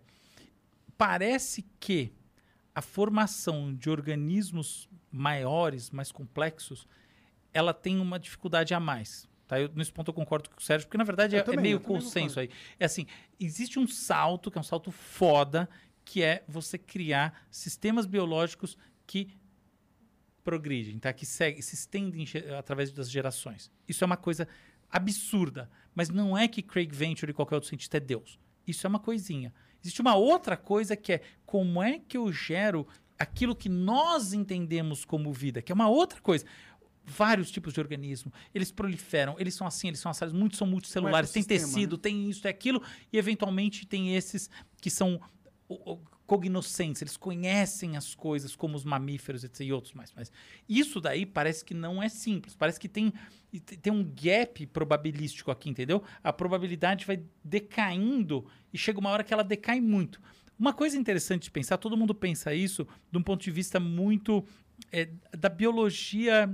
[0.97, 2.13] Parece que
[2.75, 6.86] a formação de organismos maiores, mais complexos,
[7.53, 9.28] ela tem uma dificuldade a mais.
[9.47, 9.61] Tá?
[9.61, 11.77] Eu, nesse ponto eu concordo com o Sérgio, porque na verdade é, é também, meio
[11.77, 12.51] eu também consenso aí.
[12.78, 13.07] É assim,
[13.39, 15.69] existe um salto, que é um salto foda,
[16.05, 18.77] que é você criar sistemas biológicos
[19.07, 19.28] que
[20.43, 21.12] progridem, tá?
[21.12, 22.27] que segue, se estendem
[22.59, 23.70] através das gerações.
[23.89, 24.49] Isso é uma coisa
[24.91, 28.39] absurda, mas não é que Craig Venturi e qualquer outro cientista é Deus.
[28.66, 29.55] Isso é uma coisinha.
[29.82, 32.86] Existe uma outra coisa que é como é que eu gero
[33.19, 36.45] aquilo que nós entendemos como vida, que é uma outra coisa.
[37.07, 41.31] Vários tipos de organismo, eles proliferam, eles são assim, eles são assados, muitos são multicelulares,
[41.31, 41.43] tem
[41.74, 42.82] tecido, tem isso, tem aquilo,
[43.12, 44.49] e eventualmente tem esses
[44.81, 45.20] que são
[46.27, 50.11] cognoscentes, eles conhecem as coisas como os mamíferos etc, e outros mais.
[50.16, 50.32] Mas
[50.66, 53.12] isso daí parece que não é simples, parece que tem,
[53.53, 56.03] te- tem um gap probabilístico aqui, entendeu?
[56.23, 60.20] A probabilidade vai decaindo e chega uma hora que ela decai muito.
[60.59, 64.45] Uma coisa interessante de pensar, todo mundo pensa isso de um ponto de vista muito
[64.93, 66.49] é, da biologia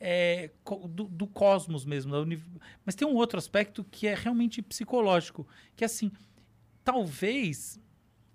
[0.00, 0.50] é,
[0.88, 2.12] do, do cosmos mesmo.
[2.12, 2.42] da uni-
[2.84, 5.46] Mas tem um outro aspecto que é realmente psicológico,
[5.76, 6.10] que é assim,
[6.82, 7.80] talvez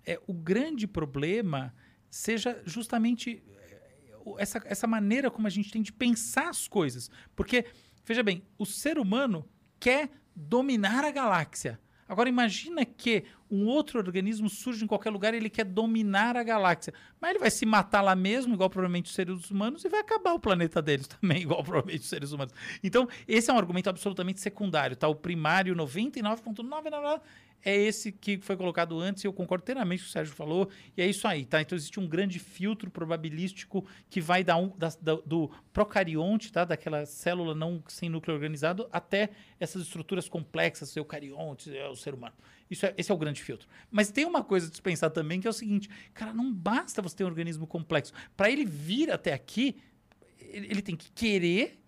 [0.04, 1.74] é, o grande problema
[2.08, 7.10] seja justamente é, essa, essa maneira como a gente tem de pensar as coisas.
[7.36, 7.64] Porque,
[8.04, 11.80] veja bem, o ser humano quer dominar a galáxia.
[12.10, 16.42] Agora imagina que um outro organismo surge em qualquer lugar e ele quer dominar a
[16.42, 16.92] galáxia.
[17.20, 20.32] Mas ele vai se matar lá mesmo, igual provavelmente os seres humanos, e vai acabar
[20.32, 22.52] o planeta deles também, igual provavelmente os seres humanos.
[22.82, 25.06] Então, esse é um argumento absolutamente secundário, tá?
[25.06, 27.20] O primário, 99,99,
[27.64, 30.34] é esse que foi colocado antes, e eu concordo inteiramente com o que o Sérgio
[30.34, 31.60] falou, e é isso aí, tá?
[31.60, 36.64] Então existe um grande filtro probabilístico que vai da um, da- da- do procarionte, tá?
[36.64, 42.34] Daquela célula não sem núcleo organizado, até essas estruturas complexas, eucariontes, é o ser humano.
[42.70, 43.68] Isso é, esse é o grande filtro.
[43.90, 47.02] Mas tem uma coisa a se pensar também, que é o seguinte, cara, não basta
[47.02, 48.12] você ter um organismo complexo.
[48.36, 49.76] Para ele vir até aqui,
[50.38, 51.79] ele, ele tem que querer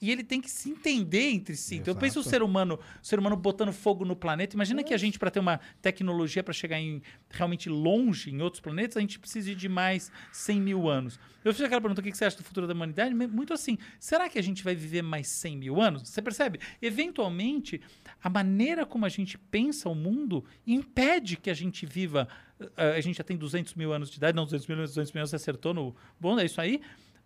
[0.00, 1.76] e ele tem que se entender entre si.
[1.76, 4.56] Então, eu penso o ser humano, o ser humano botando fogo no planeta.
[4.56, 8.60] Imagina que a gente, para ter uma tecnologia para chegar em, realmente longe em outros
[8.60, 11.18] planetas, a gente precisa de mais 100 mil anos.
[11.44, 13.14] Eu fiz aquela pergunta: o que você acha do futuro da humanidade?
[13.14, 13.78] Muito assim.
[13.98, 16.08] Será que a gente vai viver mais 100 mil anos?
[16.08, 16.60] Você percebe?
[16.82, 17.80] Eventualmente,
[18.22, 22.28] a maneira como a gente pensa o mundo impede que a gente viva.
[22.76, 25.12] eh, A gente já tem 200 mil anos de idade, não 200 mil anos, 200
[25.12, 25.94] mil anos, você acertou no.
[26.20, 26.80] Bom, é isso aí.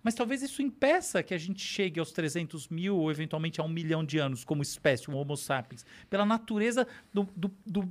[0.05, 3.69] Mas talvez isso impeça que a gente chegue aos 300 mil ou eventualmente a um
[3.69, 7.89] milhão de anos como espécie, um Homo sapiens, pela natureza do- do- do-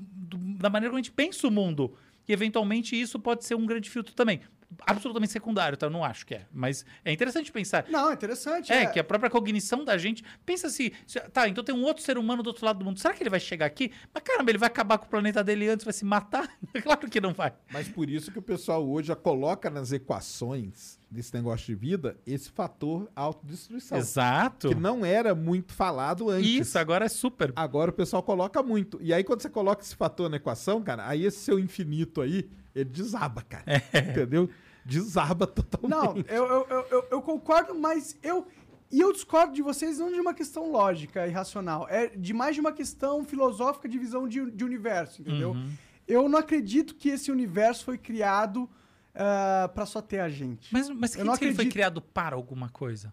[0.59, 1.97] da maneira como a gente pensa o mundo.
[2.27, 4.39] E eventualmente isso pode ser um grande filtro também.
[4.85, 5.85] Absolutamente secundário, tá?
[5.85, 6.45] Eu não acho que é.
[6.51, 7.85] Mas é interessante pensar.
[7.89, 8.71] Não, é interessante.
[8.71, 10.23] É, que a própria cognição da gente.
[10.45, 12.99] Pensa assim, se- tá, então tem um outro ser humano do outro lado do mundo.
[12.99, 13.91] Será que ele vai chegar aqui?
[14.13, 16.49] Mas caramba, ele vai acabar com o planeta dele antes, vai se matar?
[16.83, 17.53] claro que não vai.
[17.71, 22.17] Mas por isso que o pessoal hoje já coloca nas equações desse negócio de vida
[22.25, 23.97] esse fator autodestruição.
[23.97, 24.69] Exato.
[24.69, 26.49] Que não era muito falado antes.
[26.49, 27.53] Isso, agora é super.
[27.55, 28.97] Agora o pessoal coloca muito.
[29.01, 32.49] E aí, quando você coloca esse fator na equação, cara, aí esse seu infinito aí,
[32.75, 33.63] ele desaba, cara.
[33.93, 34.49] Entendeu?
[34.85, 35.89] Desaba totalmente.
[35.89, 38.47] Não, eu, eu, eu, eu- concordo, mas eu.
[38.91, 41.87] E eu discordo de vocês não de uma questão lógica e racional.
[41.89, 45.51] É de mais de uma questão filosófica de visão de, de universo, entendeu?
[45.51, 45.69] Uhum.
[46.07, 48.69] Eu não acredito que esse universo foi criado
[49.15, 50.71] ah, pra só ter a gente.
[50.71, 51.73] Mas, mas Eu quem não disse que ele foi acredito.
[51.73, 53.11] criado para alguma coisa?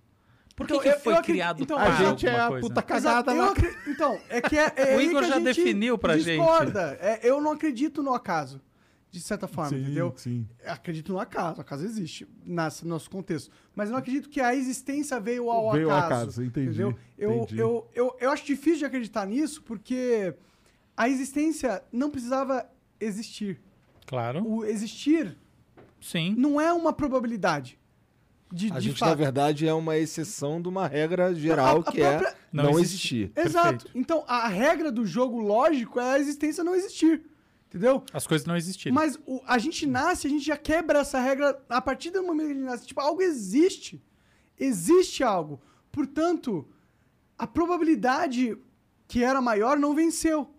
[0.56, 2.44] Por que, Então, que eu- foi eu acredito- criado então, para a gente é alguma
[2.44, 2.68] a coisa?
[2.68, 3.50] puta cagada eu lá.
[3.52, 6.36] acre- Então, é que é, é O Igor que a já definiu pra gente.
[6.40, 6.98] discorda.
[7.00, 8.60] É, eu não acredito no acaso,
[9.10, 10.12] de certa forma, Sim, entendeu?
[10.16, 10.46] sim.
[10.64, 13.50] Acredito no acaso, o acaso existe nesse nosso contexto.
[13.74, 16.22] Mas eu não acredito que a existência veio ao Veio ao acaso.
[16.22, 16.98] acaso, entendi, Entendeu?
[17.18, 17.58] Eu, entendi.
[17.58, 20.32] Eu, eu, eu acho difícil de acreditar nisso, porque
[20.96, 22.64] a existência não precisava
[23.00, 23.60] existir.
[24.06, 24.46] Claro.
[24.46, 25.36] O existir
[26.00, 26.34] Sim.
[26.38, 27.78] não é uma probabilidade.
[28.52, 29.08] De, A de gente, fato.
[29.10, 32.64] na verdade, é uma exceção de uma regra geral A- a que própria- é Não
[32.64, 33.16] não, existe.
[33.24, 33.32] existir.
[33.36, 33.84] Exato.
[33.84, 33.90] Perfeito.
[33.98, 37.22] Então, a regra do jogo lógico é a existência não existir.
[37.70, 38.02] Entendeu?
[38.12, 38.92] As coisas não existiram.
[38.92, 42.46] Mas o- a gente nasce, a gente já quebra essa regra a partir do momento
[42.48, 42.86] que a gente nasce.
[42.86, 44.02] Tipo, algo existe.
[44.58, 45.60] Existe algo.
[45.92, 46.66] Portanto,
[47.38, 48.58] a probabilidade
[49.06, 50.50] que era maior não venceu.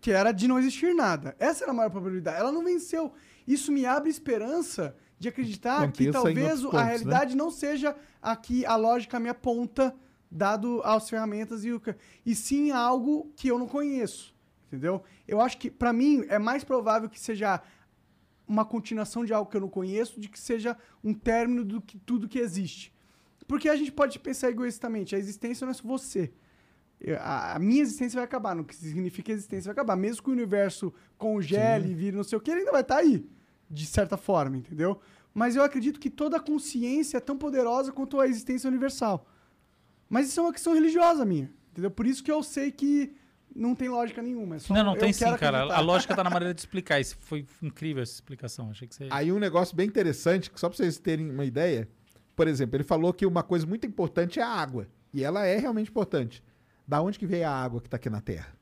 [0.00, 1.36] Que era de não existir nada.
[1.38, 2.38] Essa era a maior probabilidade.
[2.40, 3.12] Ela não venceu.
[3.46, 6.84] Isso me abre esperança de acreditar que Aconteça em talvez a pontos, né?
[6.84, 9.94] realidade não seja a que a lógica me aponta,
[10.30, 11.80] dado as ferramentas e o.
[12.26, 14.34] E sim algo que eu não conheço.
[14.70, 15.02] Entendeu?
[15.26, 17.60] Eu acho que, pra mim, é mais provável que seja
[18.46, 21.98] uma continuação de algo que eu não conheço, de que seja um término do que
[21.98, 22.94] tudo que existe.
[23.48, 26.32] Porque a gente pode pensar egoístamente, a existência não é só você.
[27.18, 29.96] A, a minha existência vai acabar, não que significa que a existência vai acabar.
[29.96, 32.98] Mesmo que o universo congele e vire não sei o que, ele ainda vai estar
[32.98, 33.28] aí,
[33.68, 35.00] de certa forma, entendeu?
[35.34, 39.26] Mas eu acredito que toda a consciência é tão poderosa quanto a existência universal.
[40.08, 41.90] Mas isso é uma questão religiosa minha, entendeu?
[41.90, 43.14] Por isso que eu sei que
[43.54, 44.56] não tem lógica nenhuma.
[44.56, 45.34] É só, não, não, eu tem sim, cara.
[45.34, 45.76] acreditar.
[45.76, 47.00] A lógica tá na maneira de explicar.
[47.00, 48.70] Isso foi incrível essa explicação.
[48.70, 49.08] Achei que você.
[49.10, 51.88] Aí um negócio bem interessante, só pra vocês terem uma ideia.
[52.34, 54.86] Por exemplo, ele falou que uma coisa muito importante é a água.
[55.12, 56.42] E ela é realmente importante.
[56.86, 58.54] Da onde que veio a água que tá aqui na Terra?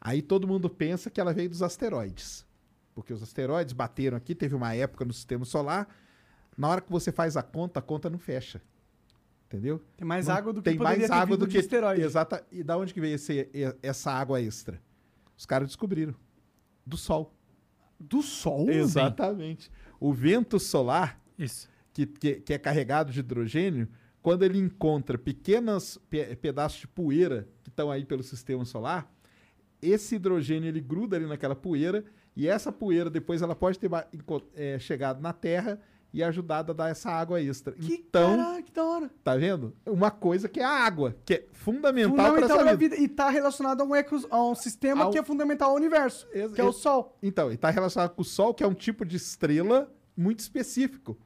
[0.00, 2.46] Aí todo mundo pensa que ela veio dos asteroides.
[2.94, 5.88] Porque os asteroides bateram aqui, teve uma época no sistema solar.
[6.56, 8.60] Na hora que você faz a conta, a conta não fecha.
[9.52, 9.82] Entendeu?
[9.96, 12.02] Tem mais Não água do que tem poderia mais água do de que esteroide.
[12.02, 12.46] Exata.
[12.52, 13.48] E da onde que veio esse-
[13.82, 14.80] essa água extra?
[15.36, 16.14] Os caras descobriram.
[16.86, 17.34] Do Sol.
[17.98, 18.70] Do sol?
[18.70, 19.70] Exatamente.
[19.98, 21.68] O vento solar, Isso.
[21.92, 23.88] que, que, que é carregado de hidrogênio,
[24.22, 29.12] quando ele encontra pequenos pe- pedaços de poeira que estão aí pelo sistema solar,
[29.82, 32.04] esse hidrogênio ele gruda ali naquela poeira
[32.36, 33.90] e essa poeira depois ela pode ter
[34.54, 35.78] é, chegado na Terra
[36.12, 37.72] e ajudado a dar essa água extra.
[37.72, 39.10] Que então, caraca, que da hora.
[39.22, 39.74] tá vendo?
[39.86, 42.96] Uma coisa que é a água, que é fundamental, para essa pra vida.
[42.96, 42.96] vida.
[42.96, 46.26] E tá relacionado a um, ecos- a um sistema Ao- que é fundamental ao universo,
[46.32, 47.16] Ex- que é o Sol.
[47.22, 51.16] Então, ele está relacionado com o Sol, que é um tipo de estrela muito específico.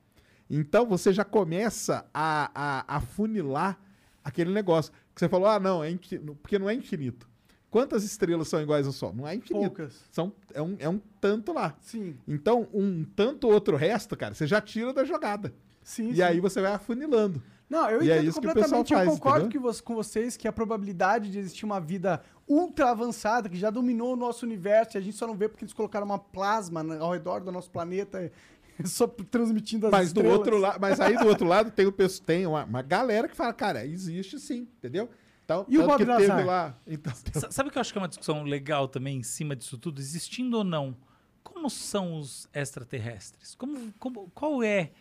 [0.51, 3.79] Então, você já começa a, a, a funilar
[4.23, 4.93] aquele negócio.
[5.15, 7.27] Que você falou, ah, não, é infin- porque não é infinito.
[7.75, 9.13] Quantas estrelas são iguais ao Sol?
[9.13, 9.67] Não é infinito.
[9.75, 10.01] Poucas.
[10.13, 11.75] São, é, um, é um tanto lá.
[11.81, 15.53] Sim, Então, um tanto outro resto, cara, você já tira da jogada.
[15.83, 16.11] sim.
[16.11, 16.23] E sim.
[16.23, 17.43] aí você vai afunilando.
[17.69, 18.93] Não, eu E é entendo isso que o pessoal completamente.
[18.93, 19.73] eu faz, concordo entendeu?
[19.73, 24.13] que com vocês que a probabilidade de existir uma vida ultra avançada, que já dominou
[24.13, 26.99] o nosso universo, e a gente só não vê porque eles colocaram uma plasma na-
[26.99, 28.31] ao redor do nosso planeta,
[28.85, 30.39] só transmitindo as Mas do estrelas.
[30.39, 31.93] outro lado, mas aí do outro lado tem, o,
[32.25, 35.09] tem uma, uma galera que fala, cara, existe sim, entendeu?
[35.45, 36.47] Então, E o Bob que teve Lazar?
[36.47, 36.79] lá.
[36.87, 39.55] Então, Sa- Sabe o que eu acho que é uma discussão legal também em cima
[39.55, 40.01] disso tudo?
[40.01, 40.97] Existindo ou não,
[41.43, 43.55] como são os extraterrestres?
[43.55, 44.93] Como, como, qual é,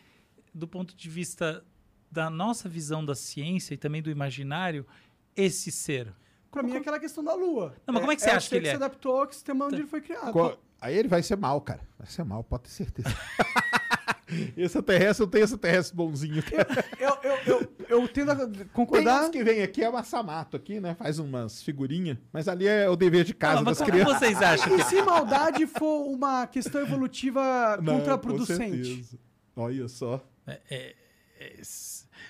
[0.53, 1.63] do ponto de vista
[2.11, 4.85] da nossa visão da ciência e também do imaginário,
[5.35, 6.13] esse ser?
[6.51, 7.73] Pra mim é aquela questão da Lua.
[7.87, 8.71] Não, mas como é que você o acha que ele é?
[8.71, 10.31] se adaptou ao sistema onde ele foi criado.
[10.31, 11.81] co- aí ele vai ser mal, cara.
[11.97, 13.09] Vai ser mal, pode ter certeza.
[14.57, 16.41] Esse terrestre, eu tenho esse terrestre bonzinho.
[16.43, 16.85] cara.
[16.99, 19.23] Eu, eu, eu, eu tendo a Tem concordar.
[19.25, 20.95] uns que vem aqui, é Massamato aqui, né?
[20.95, 22.17] Faz umas figurinhas.
[22.31, 24.19] Mas ali é o dever de casa mas das como crianças.
[24.19, 29.19] vocês acham E que se maldade for uma questão evolutiva Não, com contraproducente?
[29.55, 30.23] Olha só.
[30.47, 30.95] É, é,
[31.39, 31.53] é,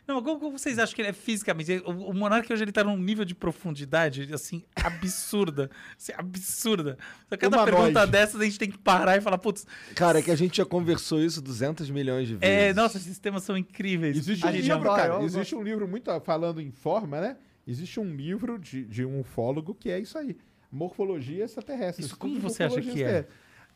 [0.07, 1.81] Não, como, como vocês acham que ele é fisicamente?
[1.85, 5.69] O, o Monark hoje ele tá num nível de profundidade, assim, absurda.
[5.97, 6.97] assim, absurda.
[7.30, 7.77] Só cada Humanoide.
[7.77, 9.65] pergunta dessas a gente tem que parar e falar, putz,
[9.95, 12.55] Cara, é que a gente já conversou isso 200 milhões de vezes.
[12.55, 14.17] é, nossa, esses temas são incríveis.
[14.17, 15.23] Existe um livro, cara.
[15.23, 17.38] Existe um livro muito falando em forma, né?
[17.65, 20.35] Existe um livro de, de um ufólogo que é isso aí.
[20.69, 22.03] Morfologia extraterrestre.
[22.03, 23.25] Isso como você acha que é?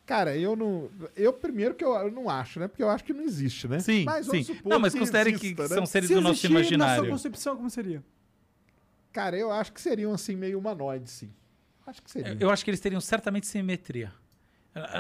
[0.08, 0.90] Cara, eu não.
[1.18, 2.68] Eu primeiro que eu, eu não acho, né?
[2.70, 3.80] Porque eu acho que não existe, né?
[3.82, 4.58] Sim, Mas sim.
[4.64, 5.76] Não, mas que considere exista, que né?
[5.76, 7.10] são seres Se do nosso existir, na sua imaginário.
[7.12, 8.02] concepção, como seria?
[9.12, 11.30] Cara, eu acho que seriam assim meio humanoides, sim.
[11.86, 12.38] Acho que seria.
[12.40, 14.14] Eu- acho que eles teriam certamente simetria.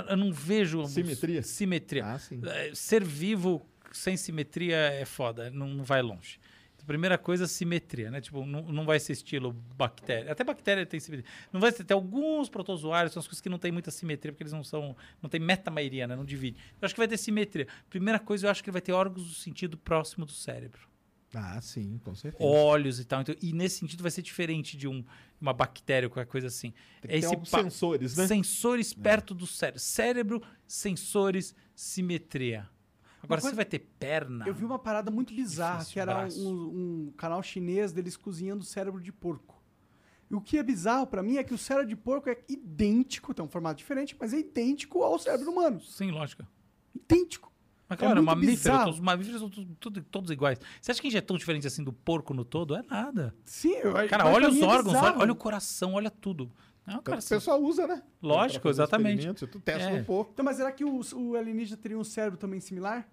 [0.10, 0.86] Eu, não vejo...
[0.88, 1.42] Simetria?
[1.42, 2.06] Simetria.
[2.06, 2.42] Ah, sim.
[2.46, 6.38] É, Ser vivo sem simetria é foda, não vai longe.
[6.88, 8.20] Primeira coisa, simetria, né?
[8.22, 10.32] Tipo, não, não vai ser estilo bactéria.
[10.32, 11.30] Até bactéria tem simetria.
[11.54, 14.42] Não vai ter, tem alguns protozoários, são as coisas que não tem muita simetria, porque
[14.44, 14.96] eles não são.
[15.22, 16.16] Não tem metamaioria, né?
[16.16, 16.58] Não divide.
[16.82, 17.68] Eu acho que vai ter simetria.
[17.90, 20.88] Primeira coisa, eu acho que ele vai ter órgãos do sentido próximo do cérebro.
[21.34, 22.42] Ah, sim, com certeza.
[22.50, 23.20] Olhos e tal.
[23.22, 25.04] Então, e nesse sentido vai ser diferente de um,
[25.42, 26.74] uma bactéria ou qualquer coisa assim.
[27.02, 28.28] Tem alguns pa- sensores, né?
[28.28, 29.80] Sensores perto do cérebro.
[29.82, 32.70] Cérebro, sensores, simetria.
[33.28, 34.48] Agora, coisa- você vai ter perna.
[34.48, 38.64] Eu vi uma parada muito bizarra, Difícil, que era um, um canal chinês deles cozinhando
[38.64, 39.56] cérebro de porco.
[40.30, 43.34] E o que é bizarro pra mim é que o cérebro de porco é idêntico,
[43.34, 45.80] tem um formato diferente, mas é idêntico ao cérebro humano.
[45.80, 46.48] Sim, lógica.
[46.94, 47.52] Idêntico.
[47.90, 48.80] Mas É claro, muito mamífero, bizarro.
[48.86, 50.60] todos, os mamíferos são tudo- tudo- todos iguais.
[50.82, 52.76] Você acha que a gente é tão diferente assim do porco no todo?
[52.76, 53.34] É nada.
[53.45, 56.52] Sim, eu Cara, olha os é órgãos, olha, olha o coração, olha tudo.
[56.86, 58.02] Não, Tanto cara, o pessoal usa, né?
[58.22, 59.34] Lógico, exatamente.
[59.34, 59.99] Tu testa É.
[59.99, 60.32] no porco.
[60.34, 63.08] Então, mas será que o, o alienígena teria um cérebro também similar?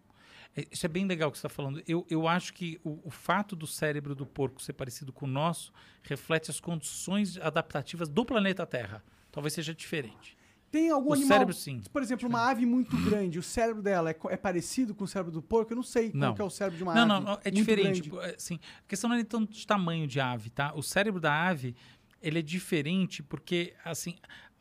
[0.57, 1.83] É, Isso é bem legal o que você está falando.
[1.87, 5.29] Eu, eu acho que o, o fato do cérebro do porco ser parecido com o
[5.29, 5.73] nosso
[6.03, 9.03] reflete as condições adaptativas do planeta Terra.
[9.33, 10.37] Talvez seja diferente.
[10.71, 11.29] Tem algum O animal...
[11.29, 11.81] cérebro, sim.
[11.93, 15.31] Por exemplo, uma ave muito grande, o cérebro dela é, é parecido com o cérebro
[15.33, 15.73] do porco?
[15.73, 16.33] Eu não sei Não.
[16.33, 17.09] como é o cérebro de uma Não, ave.
[17.09, 18.11] não, não, é diferente.
[18.23, 20.73] é, Assim, a questão não é tanto de tamanho de ave, tá?
[20.75, 21.77] O cérebro da ave,
[22.21, 24.17] ele é diferente porque, assim,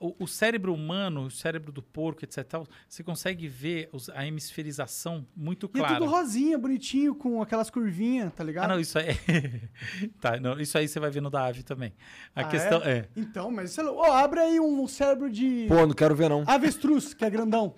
[0.05, 4.25] o, o cérebro humano, o cérebro do porco, etc, tal, você consegue ver os- a
[4.25, 5.95] hemisferização muito E é clara.
[5.99, 8.65] tudo rosinha, bonitinho, com aquelas curvinhas, tá ligado?
[8.65, 9.07] Ah, não, isso aí.
[10.19, 11.93] tá, não, isso aí você vai ver no da ave também.
[12.35, 13.07] A Ah, questão é.
[13.15, 16.43] Então, mas sei lá, ó, abre aí um cérebro de Pô, não quero ver não.
[16.47, 17.73] avestruz, que é grandão.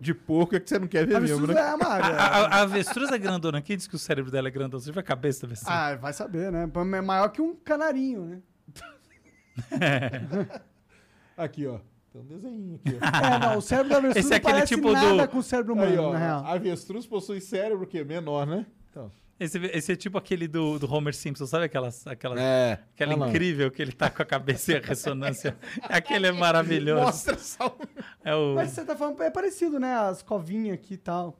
[0.00, 1.70] De porco é que você não quer ver mesmo, avestruz né?
[1.70, 3.60] é uma A, a- a avestruz é grandona.
[3.60, 4.80] Quem disse que o cérebro dela é grandão?
[4.80, 5.74] Você viu a cabeça da avestruz?
[5.76, 6.70] Ah, vai saber, né?
[6.96, 8.42] É maior que um canarinho, né?
[11.36, 11.78] Aqui, ó.
[12.12, 13.00] Tem um desenho aqui, ó.
[13.26, 15.38] É, não, o cérebro da avestruz Esse é não aquele parece tipo nada do- com
[15.38, 16.12] o cérebro Aí, humano, ó.
[16.12, 16.44] na real.
[16.44, 18.66] A avestruz possui cérebro que menor, né?
[18.90, 19.10] Então.
[19.38, 22.80] Esse, esse é tipo aquele do, do Homer Simpson, sabe aquelas, aquelas É.
[22.94, 25.56] Aquela incrível que ele tá com a cabeça e a ressonância.
[25.82, 27.04] Aquele é maravilhoso.
[27.04, 27.76] Mostra só.
[28.24, 28.54] É o...
[28.54, 29.92] Mas você tá falando, é parecido, né?
[29.92, 31.36] As covinhas aqui e tal.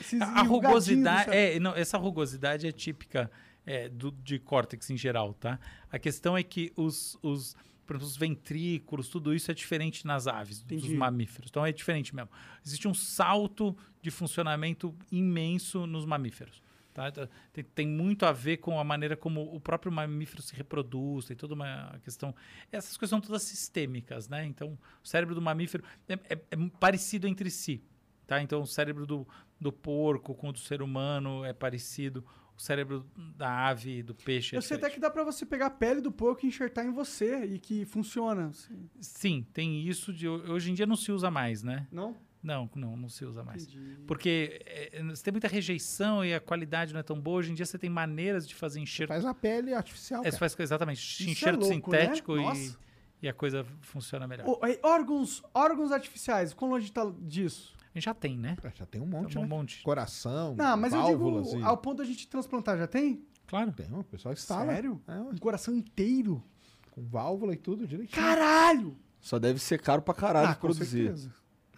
[0.00, 3.30] Esses A do rugosidade, é, não, essa rugosidade é típica
[3.66, 5.58] é, do, de córtex em geral, tá?
[5.92, 7.54] A questão é que os, os,
[7.86, 10.94] por exemplo, os ventrículos, tudo isso é diferente nas aves, dos Entendi.
[10.96, 11.48] mamíferos.
[11.50, 12.30] Então é diferente mesmo.
[12.64, 16.62] Existe um salto de funcionamento imenso nos mamíferos.
[16.92, 17.08] Tá?
[17.08, 21.24] Então, Tem, tem muito a ver com a maneira como o próprio mamífero se reproduz,
[21.24, 22.32] tem toda uma questão.
[22.70, 24.46] Essas coisas são todas sistêmicas, né?
[24.46, 27.82] Então, o cérebro do mamífero é, é- é parecido entre si.
[28.28, 28.40] Tá?
[28.40, 29.26] Então, o cérebro do,
[29.60, 32.24] do porco com o do ser humano é parecido.
[32.56, 33.04] O cérebro
[33.36, 36.00] da ave, do peixe é Eu sei até que dá pra você pegar a pele
[36.00, 38.48] do porco e enxertar em você e que funciona.
[38.48, 38.88] assim.
[39.00, 40.28] Sim, tem isso de...
[40.28, 41.86] Hoje em dia não se usa mais, né?
[41.90, 42.16] Não?
[42.42, 43.62] Não, não, não se usa mais.
[43.64, 43.96] Entendi.
[44.06, 47.38] Porque é, você tem muita rejeição e a qualidade não é tão boa.
[47.38, 49.08] Hoje em dia você tem maneiras de fazer enxerto.
[49.08, 52.00] Faz a pele artificial, É, você faz exatamente Isso é enxerto louco, né?
[52.00, 52.78] sintético e, Nossa.
[53.22, 54.46] e a coisa funciona melhor.
[54.82, 57.74] Órgãos, órgãos artificiais, quão longe tá disso?
[57.94, 58.56] A gente já tem, né?
[58.74, 59.48] Já tem um monte, Tem um né?
[59.48, 59.82] monte.
[59.82, 61.64] Coração, Não, mas válvulas eu digo, e...
[61.64, 63.24] ao ponto da gente transplantar, já tem?
[63.46, 63.70] Claro.
[63.72, 64.72] Tem, o pessoal instala.
[64.72, 65.00] Sério?
[65.06, 65.12] É.
[65.12, 66.42] Um coração inteiro?
[66.90, 68.20] Com válvula e tudo direitinho.
[68.20, 68.96] Caralho!
[69.20, 71.02] Só deve ser caro pra caralho Ah, de com produzir.
[71.04, 71.32] certeza.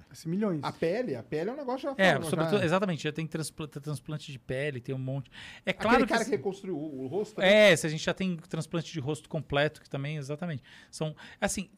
[0.09, 0.61] Vai ser milhões.
[0.63, 2.65] A pele, a pele é um negócio já É, falam, sobretudo, já...
[2.65, 5.31] exatamente, já tem transplante, transplante de pele, tem um monte.
[5.67, 6.31] É Aquele claro cara que.
[6.31, 7.41] que reconstruiu o, o rosto.
[7.41, 7.73] né?
[7.73, 10.63] É, se a gente já tem transplante de rosto completo, que também, exatamente.
[10.91, 11.69] São, assim,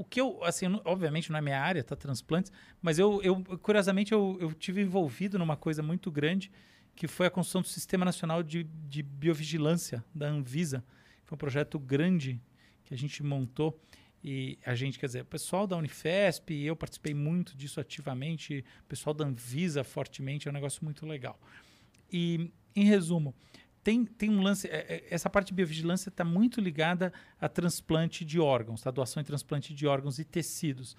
[0.00, 2.50] o que eu, assim, obviamente não é minha área, tá, transplantes,
[2.80, 6.50] mas eu, eu curiosamente, eu, eu tive envolvido numa coisa muito grande,
[6.96, 10.82] que foi a construção do Sistema Nacional de, de Biovigilância, da Anvisa.
[11.26, 12.40] Foi um projeto grande
[12.82, 13.78] que a gente montou,
[14.24, 18.88] e a gente, quer dizer, o pessoal da Unifesp, eu participei muito disso ativamente, o
[18.88, 21.38] pessoal da Anvisa fortemente, é um negócio muito legal.
[22.10, 23.34] E, em resumo,
[23.82, 24.68] tem, tem um lance.
[24.68, 28.90] é, é, essa parte de biovigilância está muito ligada a transplante de órgãos, tá?
[28.90, 30.96] doação e transplante de órgãos e tecidos.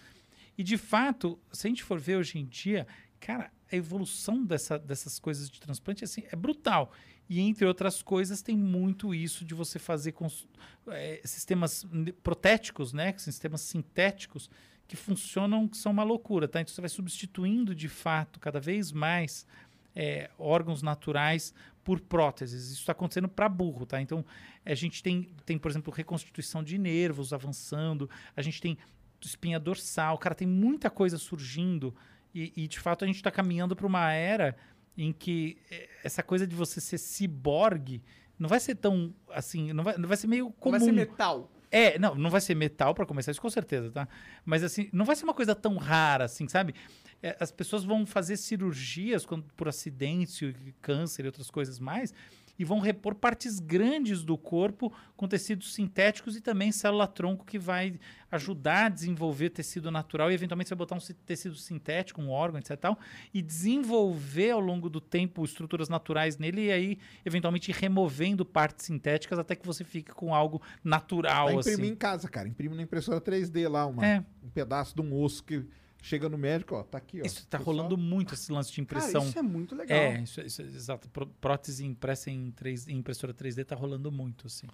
[0.58, 2.88] E de fato, se a gente for ver hoje em dia,
[3.20, 6.91] cara, a evolução dessa, dessas coisas de transplante assim, é brutal.
[7.30, 10.48] E entre outras coisas, tem muito isso de você fazer cons-
[10.88, 11.86] é, sistemas
[12.22, 13.14] protéticos, né?
[13.18, 14.49] Sistemas sintéticos
[14.86, 16.60] que funcionam, que são uma loucura, tá?
[16.60, 19.48] Então você vai substituindo de fato cada vez mais
[19.95, 21.53] é, órgãos naturais
[21.84, 22.72] por próteses.
[22.72, 24.02] Isso está acontecendo para burro, tá?
[24.02, 24.26] Então,
[24.66, 28.78] a gente tem, tem, por exemplo, reconstituição de nervos avançando, a gente tem
[29.22, 31.94] espinha dorsal, cara, tem muita coisa surgindo
[32.34, 34.56] e, e, de fato, a gente está caminhando para uma era
[34.98, 38.02] em que eh, essa coisa de você ser ciborgue
[38.40, 40.78] não vai ser tão, assim, não vai, não vai ser meio comum.
[40.78, 41.52] Vai ser metal.
[41.72, 44.07] É, não, não vai ser metal para começar, isso com certeza, tá?
[44.43, 46.76] Mas assim, não vai ser uma coisa tão rara assim, sabe?
[47.23, 52.14] É, as pessoas vão fazer cirurgias quando- por acidente, câncer e outras coisas mais,
[52.61, 57.99] e vão repor partes grandes do corpo com tecidos sintéticos e também célula-tronco que vai
[58.31, 62.29] ajudar a desenvolver tecido natural e eventualmente você vai botar um ci- tecido sintético, um
[62.29, 62.77] órgão, etc.
[62.77, 62.99] Tal,
[63.33, 69.39] e desenvolver ao longo do tempo estruturas naturais nele e aí eventualmente removendo partes sintéticas
[69.39, 71.45] até que você fique com algo natural.
[71.47, 71.91] Vai imprimir assim.
[71.91, 72.47] em casa, cara.
[72.47, 74.23] Imprime na impressora 3D lá, uma, É.
[74.43, 75.65] um pedaço de um osso que
[76.02, 77.26] chega no médico, ó, tá aqui, ó.
[77.26, 79.23] Isso tá Você rolando muito esse lance de Cara, impressão.
[79.28, 79.98] isso é muito legal.
[79.98, 81.07] É, isso, isso, exato.
[81.10, 84.68] Pró- Prótese impressa em, 3, em impressora 3D tá rolando muito, assim.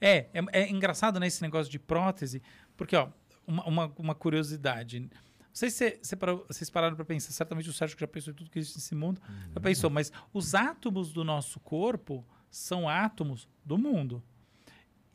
[0.00, 2.42] É, é, é engraçado, né, esse negócio de prótese,
[2.76, 3.08] porque, ó,
[3.46, 5.00] uma, uma, uma curiosidade.
[5.00, 5.08] Não
[5.54, 8.32] sei se cê- cê parou- vocês pararam para pensar, certamente o Sérgio que já pensou
[8.32, 9.20] em tudo que existe nesse mundo,
[9.54, 14.22] já pensou, mas os átomos do nosso corpo são átomos do mundo.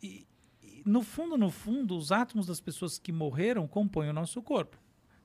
[0.01, 0.27] E,
[0.61, 4.77] e, no fundo, no fundo, os átomos das pessoas que morreram compõem o nosso corpo,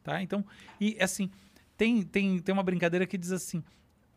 [0.02, 0.22] tá?
[0.22, 0.44] Então,
[0.80, 1.30] e assim,
[1.76, 3.62] tem, tem, tem uma brincadeira que diz assim,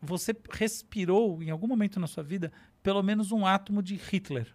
[0.00, 2.52] você respirou em algum momento na sua vida
[2.82, 4.52] pelo menos um átomo de Hitler,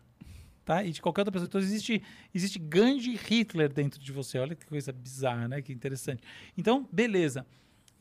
[0.64, 0.84] tá?
[0.84, 1.48] E de qualquer outra pessoa.
[1.48, 2.04] Então existe
[2.34, 4.38] existe Gandhi Hitler dentro de você.
[4.38, 5.62] Olha que coisa bizarra, né?
[5.62, 6.22] Que interessante.
[6.56, 7.46] Então, beleza.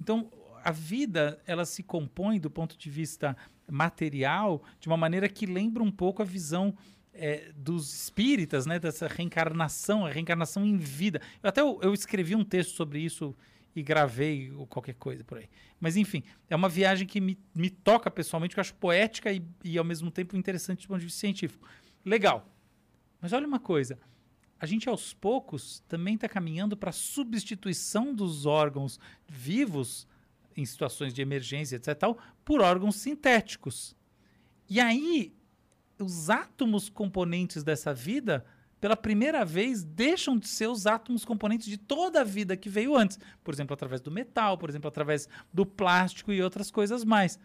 [0.01, 0.31] Então,
[0.63, 3.37] a vida, ela se compõe do ponto de vista
[3.71, 6.75] material de uma maneira que lembra um pouco a visão
[7.19, 8.78] é, dos espíritas, né?
[8.78, 11.20] Dessa reencarnação, a reencarnação em vida.
[11.43, 13.36] Eu até eu, eu escrevi um texto sobre isso
[13.74, 15.49] e gravei ou qualquer coisa por aí.
[15.81, 19.43] Mas, enfim, é uma viagem que me, me toca pessoalmente, que eu acho poética e,
[19.62, 21.69] e, ao mesmo tempo, interessante do ponto de vista científico.
[22.05, 22.49] Legal.
[23.20, 23.99] Mas olha uma coisa.
[24.61, 30.07] A gente, aos poucos, também está caminhando para a substituição dos órgãos vivos,
[30.57, 33.97] em situações de emergência, etc., tal, por órgãos sintéticos.
[34.69, 35.32] E aí,
[36.01, 38.45] os átomos componentes dessa vida
[38.81, 42.97] pela primeira vez, deixam de ser os átomos componentes de toda a vida que veio
[42.97, 43.19] antes.
[43.43, 47.39] Por exemplo, através do metal, por exemplo, através do plástico e outras coisas mais.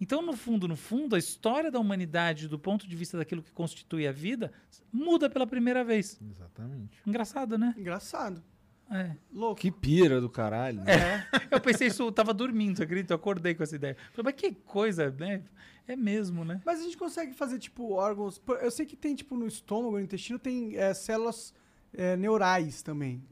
[0.00, 3.52] Então, no fundo, no fundo, a história da humanidade, do ponto de vista daquilo que
[3.52, 4.52] constitui a vida,
[4.92, 6.18] muda pela primeira vez.
[6.22, 6.98] Exatamente.
[7.06, 7.74] Engraçado, né?
[7.76, 8.42] Engraçado.
[8.90, 9.16] É.
[9.30, 9.60] Louco.
[9.60, 10.82] Que pira do caralho.
[10.82, 11.26] né?
[11.50, 13.12] Eu pensei isso, eu tava dormindo, você acredita?
[13.12, 13.96] Eu acordei com essa ideia.
[14.12, 15.42] Falei, mas que coisa, né?
[15.88, 16.60] É mesmo, né?
[16.64, 18.40] Mas a gente consegue fazer, tipo, órgãos.
[18.60, 21.54] Eu sei que tem, tipo, no estômago, no intestino, tem é, células
[21.94, 23.24] é, neurais também.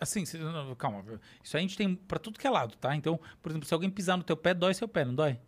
[0.00, 1.04] Assim, cê- não, não, calma.
[1.42, 2.94] Isso aí a gente tem pra tudo que é lado, tá?
[2.94, 5.38] Então, por exemplo, se alguém pisar no teu pé, dói seu pé, não dói?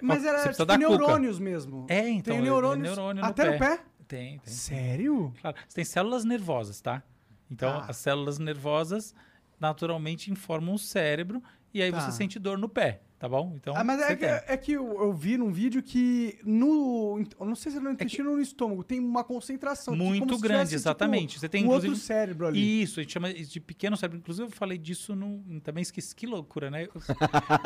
[0.00, 0.88] Mas Você era, tipo, dar cuca.
[0.88, 1.84] neurônios mesmo.
[1.88, 2.32] É, então.
[2.32, 3.80] tem é- é neurônios neurônio no até no pé?
[4.06, 4.52] Tem, tem.
[4.54, 5.34] Sério?
[5.40, 5.56] Claro.
[5.68, 7.02] Você tem células nervosas, tá?
[7.50, 7.86] Então, Tá.
[7.88, 9.14] as células nervosas
[9.58, 11.42] naturalmente informam o cérebro
[11.74, 12.00] e aí Tá.
[12.00, 13.52] você sente dor no pé, tá bom?
[13.56, 14.28] Então, Ah, mas é que, tem.
[14.46, 17.20] é que eu, eu vi num vídeo que no.
[17.38, 19.94] Eu não sei se é no intestino ou no estômago, tem uma concentração.
[19.94, 21.38] que Muito grande, tivesse, tipo, exatamente.
[21.40, 22.82] Você tem, um outro cérebro ali.
[22.82, 24.18] Isso, a gente chama de pequeno cérebro.
[24.18, 25.42] Inclusive, eu falei disso no.
[25.60, 26.84] Também esqueci, que loucura, né?
[26.94, 27.00] Eu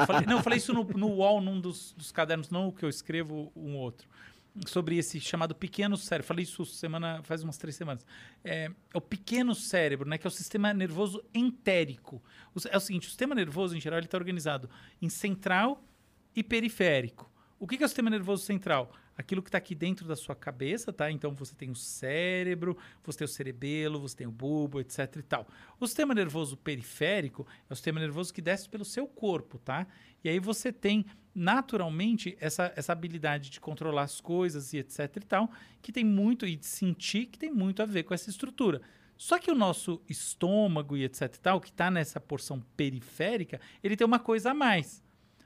[0.06, 2.84] falei- não, eu falei isso no, no UOL, num dos, dos cadernos, não o que
[2.84, 4.08] eu escrevo, um outro.
[4.66, 6.26] Sobre esse chamado pequeno cérebro.
[6.26, 8.04] Falei isso semana, faz umas três semanas.
[8.44, 10.18] É, é o pequeno cérebro, né?
[10.18, 12.22] Que é o sistema nervoso entérico.
[12.54, 14.68] O- é o seguinte: o sistema nervoso, em geral, ele está organizado
[15.00, 15.82] em central
[16.36, 17.30] e periférico.
[17.58, 18.92] O que que é o sistema nervoso central?
[19.16, 21.10] Aquilo que está aqui dentro da sua cabeça, tá?
[21.10, 25.22] Então você tem o cérebro, você tem o cerebelo, você tem o bulbo, etc e
[25.22, 25.46] tal.
[25.78, 29.86] O sistema nervoso periférico é o sistema nervoso que desce pelo seu corpo, tá?
[30.24, 35.20] E aí você tem naturalmente essa, essa habilidade de controlar as coisas e etc e
[35.20, 38.80] tal, que tem muito e de sentir que tem muito a ver com essa estrutura.
[39.16, 43.96] Só que o nosso estômago e etc e tal, que está nessa porção periférica, ele
[43.96, 45.02] tem uma coisa a mais.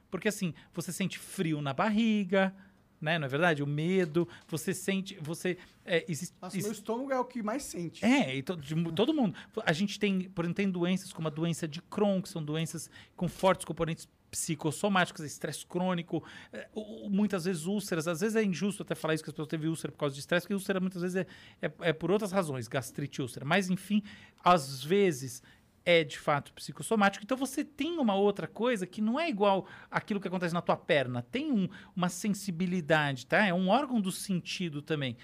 [0.09, 2.55] Porque assim, você sente frio na barriga,
[2.99, 3.17] né?
[3.19, 3.61] Não é verdade?
[3.63, 7.63] O medo, você sente, você é, existe, Nossa, existe- meu estômago é o que mais
[7.63, 8.03] sente.
[8.03, 9.35] é, e to- de todo mundo.
[9.65, 12.89] A gente tem, por exemplo, tem doenças como a doença de Crohn, que são doenças
[13.15, 16.21] com fortes componentes psicossomáticos, estresse crônico,
[16.51, 16.67] é,
[17.09, 18.07] muitas vezes úlceras.
[18.07, 20.19] Às vezes é injusto até falar isso que as pessoas teve úlcera por causa de
[20.19, 21.25] estresse, porque úlcera muitas vezes é,
[21.61, 23.45] é, é por outras razões, gastrite e úlcera.
[23.45, 24.03] Mas, enfim,
[24.43, 25.41] às vezes
[25.89, 27.23] é de fato psicossomático.
[27.23, 30.75] Então você tem uma outra coisa que não é igual aquilo que acontece na tua
[30.75, 31.21] perna.
[31.31, 33.45] Tem um- uma sensibilidade, tá?
[33.47, 35.15] É um órgão do sentido também.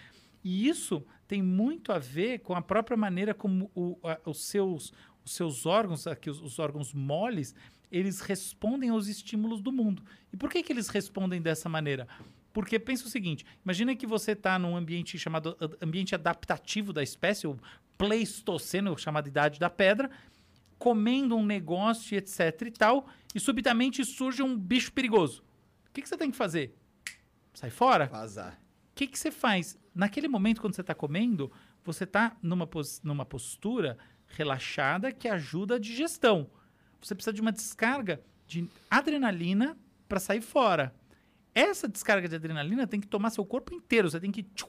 [0.41, 4.93] E isso tem muito a ver com a própria maneira como o- a- os, seus,
[5.25, 7.53] os seus órgãos, aqui, os, os órgãos moles,
[7.91, 10.01] eles respondem aos estímulos do mundo.
[10.31, 12.07] E por que, que eles respondem dessa maneira?
[12.53, 17.47] Porque pensa o seguinte: imagina que você está num ambiente chamado ambiente adaptativo da espécie,
[17.47, 17.57] o
[17.97, 20.09] Pleistoceno, chamado Idade da Pedra,
[20.77, 25.43] comendo um negócio, e etc e tal, e subitamente surge um bicho perigoso.
[25.89, 26.75] O que, que você tem que fazer?
[27.53, 28.07] Sai fora?
[28.07, 28.59] Vazar.
[28.91, 29.77] O que, que você faz?
[29.93, 31.51] Naquele momento, quando você está comendo,
[31.83, 33.97] você está numa, pos- numa postura
[34.27, 36.49] relaxada que ajuda a digestão.
[37.01, 39.77] Você precisa de uma descarga de adrenalina
[40.07, 40.95] para sair fora.
[41.53, 44.09] Essa descarga de adrenalina tem que tomar seu corpo inteiro.
[44.09, 44.67] Você tem que tchum,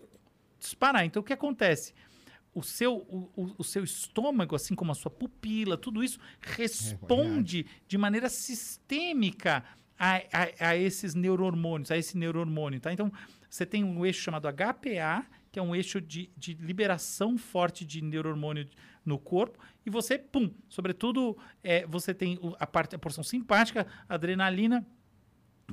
[0.59, 1.05] disparar.
[1.05, 1.95] Então, o que acontece?
[2.55, 7.99] O seu, o, o- seu estômago, assim como a sua pupila, tudo isso responde de
[7.99, 9.65] maneira sistêmica
[9.99, 12.93] a, a- a esses neurohormônios, a esse neurohormônio, tá?
[12.93, 13.13] Então,
[13.49, 18.01] você tem um eixo chamado HPA, que é um eixo de, de liberação forte de
[18.03, 18.69] neurohormônio
[19.05, 24.15] no corpo, e você, pum, sobretudo, é, você tem a, parte, a porção simpática, a
[24.15, 24.85] adrenalina,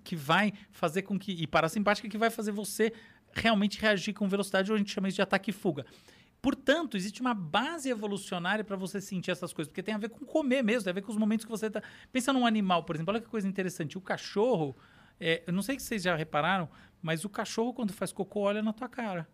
[0.04, 1.32] que vai fazer com que.
[1.34, 2.94] E parasimpática, que vai fazer você
[3.34, 5.86] realmente reagir com velocidade, ou a gente chama isso de ataque e fuga.
[6.42, 10.26] Portanto, existe uma base evolucionária para você sentir essas coisas, porque tem a ver com
[10.26, 11.84] comer mesmo, tem a ver com os momentos que você está.
[12.12, 13.98] Pensa num animal, por exemplo, olha que coisa interessante.
[13.98, 14.76] O cachorro,
[15.20, 16.68] é, eu não sei se vocês já repararam,
[17.02, 19.28] mas o cachorro, quando faz cocô, olha na tua cara.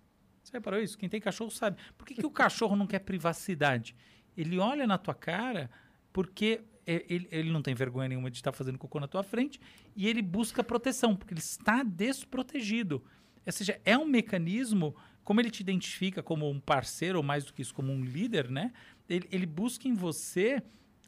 [0.43, 0.97] Você reparou isso?
[0.97, 1.77] Quem tem cachorro sabe.
[1.97, 3.95] Por que, que o cachorro não quer privacidade?
[4.35, 5.69] Ele olha na tua cara
[6.11, 9.59] porque é, ele, ele não tem vergonha nenhuma de estar fazendo cocô na tua frente
[9.95, 13.03] e ele busca proteção, porque ele está desprotegido.
[13.45, 14.95] Ou seja, é um mecanismo,
[15.27, 18.49] como ele te identifica como um parceiro, ou mais do que isso, como um líder,
[18.49, 18.71] né?
[19.09, 20.63] Ele, ele busca em você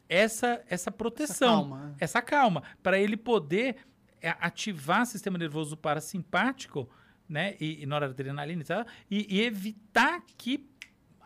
[0.06, 1.94] essa, essa proteção calma, né?
[1.98, 3.76] essa calma, para ele poder
[4.20, 6.86] é, ativar o sistema nervoso parasimpático,
[7.26, 10.68] né, e, e noradrenalina e tal, e, e evitar que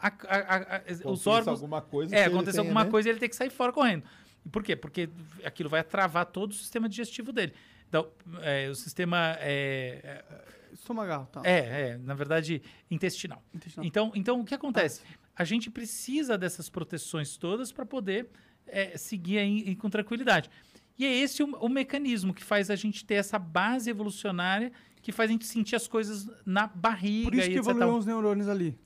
[0.00, 2.90] a- a- a- os Aconteça órgãos alguma coisa é, aconteça tenha, alguma né?
[2.92, 4.04] coisa e ele tem que sair fora correndo.
[4.52, 4.76] Por quê?
[4.76, 5.08] Porque
[5.42, 7.54] aquilo vai travar todo o sistema digestivo dele.
[7.88, 8.08] Então,
[8.42, 10.22] é, o sistema é,
[10.74, 11.40] Estomagal, tá.
[11.44, 12.60] é, é, na verdade,
[12.90, 13.42] intestinal.
[13.54, 13.86] Intestinal.
[13.86, 15.00] Então, então, o que acontece?
[15.34, 18.28] A gente precisa dessas proteções todas para poder
[18.66, 20.50] é, seguir aí, aí com tranquilidade.
[20.98, 24.72] E é esse o, o mecanismo que faz a gente ter essa base evolucionária
[25.02, 28.48] que faz a gente sentir as coisas na barriga Por isso que evoluíram os neurônios
[28.48, 28.78] ali.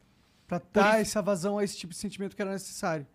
[0.49, 3.07] Pra dar essa vazão a esse tipo de sentimento que era necessário.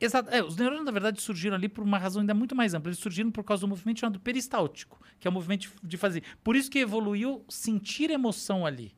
[0.00, 0.28] Exato.
[0.30, 2.90] É, os neurônios, na verdade, surgiram ali por uma razão ainda muito mais ampla.
[2.90, 6.22] Eles surgiram por causa do movimento chamado peristáltico, que é o movimento de, fazer.
[6.42, 8.94] Por isso que evoluiu sentir emoção ali.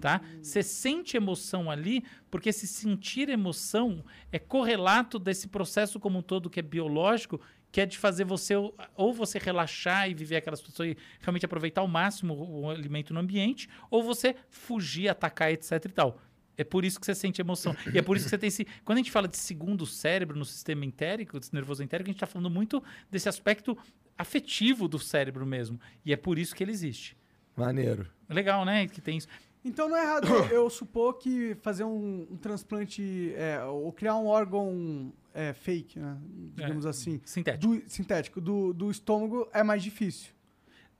[0.00, 0.20] Tá?
[0.42, 6.50] Você sente emoção ali, porque esse sentir emoção é correlato desse processo como um todo
[6.50, 7.40] que é biológico,
[7.72, 11.80] que é de fazer você ou- você relaxar e viver aquela situação e realmente aproveitar
[11.80, 16.20] ao máximo o alimento no ambiente, ou você fugir, atacar, etc e tal.
[16.58, 17.76] É por isso que você sente emoção.
[17.92, 18.66] E é por isso que você tem esse.
[18.84, 22.16] Quando a gente fala de segundo cérebro no sistema entérico, desse nervoso entérico, a gente
[22.16, 23.76] está falando muito desse aspecto
[24.16, 25.78] afetivo do cérebro mesmo.
[26.04, 27.16] E é por isso que ele existe.
[27.56, 28.06] Maneiro.
[28.28, 28.86] Legal, né?
[28.86, 29.28] Que tem isso.
[29.64, 34.16] Então não é errado eu, eu supor que fazer um, um transplante é, ou criar
[34.16, 36.16] um órgão é, fake, né,
[36.54, 37.74] digamos É, assim, Sintético.
[37.74, 40.30] do, sintético, do, do estômago é mais difícil.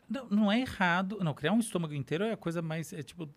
[0.08, 1.18] Não, não é errado.
[1.22, 2.92] Não, criar um estômago inteiro é a coisa mais.
[2.92, 3.28] É, tipo,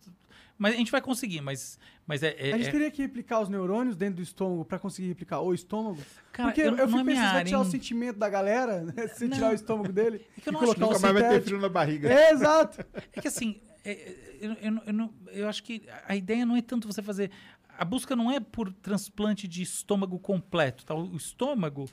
[0.56, 2.36] mas a gente vai conseguir, mas, mas é.
[2.38, 5.40] é- a gente é- teria que replicar os neurônios dentro do estômago pra conseguir replicar
[5.40, 5.98] o estômago?
[6.32, 8.18] Cara, Porque eu- eu, não é fico minha pensando, se vai área, tirar o sentimento
[8.18, 9.08] da galera, né?
[9.08, 9.36] Se Não.
[9.36, 11.42] tirar o estômago dele É que eu e não acho que Nunca mais vai ter
[11.42, 12.08] frio na barriga.
[12.12, 12.84] É, exato.
[13.12, 16.44] É que assim, é, é, eu, eu não- eu não- eu acho que a ideia
[16.46, 17.30] não é tanto você fazer.
[17.78, 20.84] A busca não é por transplante de estômago completo.
[20.84, 20.94] Tá?
[20.94, 21.88] O estômago,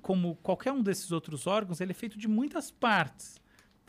[0.00, 3.38] como qualquer um desses outros órgãos, ele é feito de muitas partes.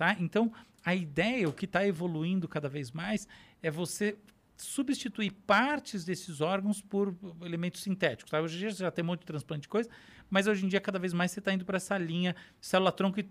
[0.01, 0.17] Tá?
[0.19, 0.51] Então,
[0.83, 3.27] a ideia, o que está evoluindo cada vez mais,
[3.61, 4.17] é você
[4.57, 8.31] substituir partes desses órgãos por elementos sintéticos.
[8.31, 8.41] Tá?
[8.41, 9.87] Hoje em dia já tem um monte de transplante de coisa,
[10.27, 13.29] mas hoje em dia cada vez mais você está indo para essa linha célula-tronco e,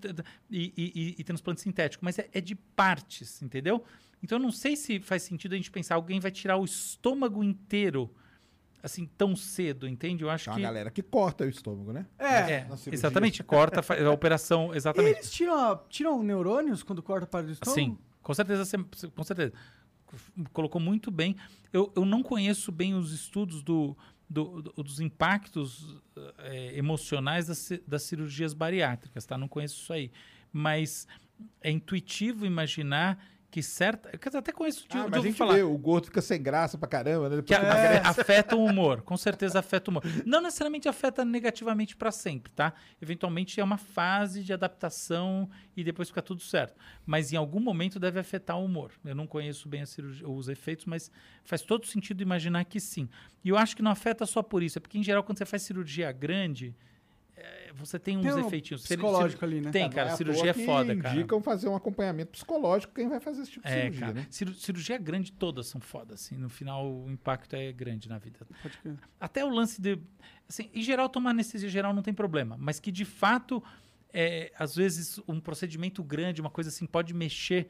[0.49, 3.85] e, e, e, transplante sintético, mas é, é, de partes, entendeu?
[4.23, 7.43] Então eu não sei se faz sentido a gente pensar alguém vai tirar o estômago
[7.43, 8.15] inteiro
[8.83, 10.23] assim tão cedo, entende?
[10.25, 12.07] Eu acho Tem que uma galera que corta o estômago, né?
[12.19, 12.53] É.
[12.53, 15.17] é, exatamente, corta faz a operação, exatamente.
[15.19, 17.79] Eles tiram, tiram neurônios quando corta parte do estômago?
[17.81, 18.79] Sim, com certeza,
[19.15, 19.53] com certeza.
[20.53, 21.37] Colocou muito bem.
[21.73, 23.97] Eu, eu não conheço bem os estudos do,
[24.29, 25.97] do- do- dos impactos
[26.39, 29.39] eh, emocionais das, das cirurgias bariátricas, tá?
[29.39, 30.11] Não conheço isso aí.
[30.53, 31.07] Mas
[31.61, 34.11] é intuitivo imaginar que certa.
[34.17, 35.55] dizer, até conheço de, Ah, de mas a ouvir gente falar.
[35.55, 37.37] vê, o gordo fica sem graça pra caramba, né?
[37.37, 38.21] Depois a- que emagrece.
[38.21, 40.03] afeta o humor, com certeza afeta o humor.
[40.25, 42.73] Não necessariamente afeta negativamente para sempre, tá?
[43.03, 46.75] Eventualmente é uma fase de adaptação e depois fica tudo certo.
[47.05, 48.93] Mas em algum momento deve afetar o humor.
[49.05, 51.11] Eu não conheço bem a cirurgia- os efeitos, mas
[51.45, 53.09] faz todo sentido imaginar que sim.
[53.45, 55.45] E eu acho que não afeta só por isso, é porque em geral quando você
[55.47, 56.75] faz cirurgia grande,
[57.75, 58.83] você tem uns Tem um efeitinhos.
[58.83, 59.71] psicológico ali, né?
[59.71, 61.15] Tem, cara, é cirurgia é foda, cara.
[61.15, 64.13] indicam fazer um acompanhamento psicológico quem vai fazer esse tipo de É, cirurgia, cara.
[64.15, 64.27] né?
[64.31, 66.37] Ciru- cirurgia grande todas são foda, assim.
[66.37, 68.41] No final o impacto é grande na vida.
[68.63, 68.99] Pode crer.
[69.19, 69.99] Até o lance de.
[70.49, 73.63] Assim, em geral, tomar anestesia geral não tem problema, mas que de fato,
[74.13, 77.69] é, às vezes, um procedimento grande, uma coisa assim, pode mexer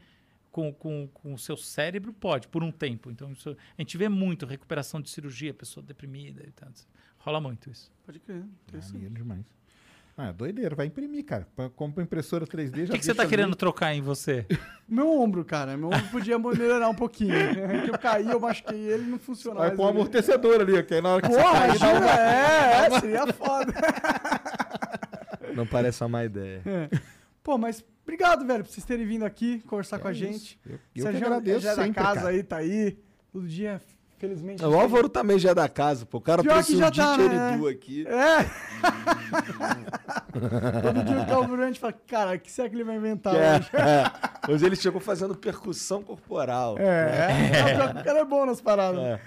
[0.51, 2.13] com, com, com o seu cérebro?
[2.13, 3.11] Pode, por um tempo.
[3.11, 6.69] Então, isso, a gente vê muito recuperação de cirurgia, pessoa deprimida e tal.
[7.19, 7.93] Rola muito isso.
[8.07, 8.45] Pode crer.
[8.73, 9.45] Maneiro demais.
[10.23, 11.49] Ah, é doideira, vai imprimir, cara.
[11.75, 13.57] Compra impressora 3D, O já que, que você tá deixa querendo ali.
[13.57, 14.45] trocar em você?
[14.87, 15.79] Meu ombro, cara.
[15.79, 17.33] Meu ombro podia melhorar um pouquinho.
[17.71, 20.93] É que eu caí, eu machuquei ele não funciona Vai pôr um amortecedor ali, que
[20.95, 22.21] aí na hora que você Porra, cair, dá imagina, uma...
[22.21, 23.73] é, é, seria foda.
[25.55, 26.63] Não parece uma má ideia.
[27.43, 30.21] Pô, mas obrigado, velho, por vocês terem vindo aqui conversar com a É isso.
[30.25, 30.61] gente.
[30.65, 32.29] Eu, eu que Sérgio agradeço já é da sempre, casa cara.
[32.29, 32.99] aí, tá aí.
[33.33, 33.81] Todo dia,
[34.21, 34.63] felizmente.
[34.63, 36.19] O Álvaro também já é da casa, pô.
[36.19, 37.59] O cara Pior trouxe que um já tá, né?
[37.69, 38.07] aqui.
[38.07, 38.45] É!
[40.83, 43.71] Todo dia o gente fala, cara, o que será que ele vai inventar hoje?
[43.73, 44.53] É.
[44.53, 46.77] Hoje ele chegou fazendo percussão corporal.
[46.79, 48.01] É, é.
[48.01, 49.01] O cara é bom nas paradas.
[49.01, 49.21] É.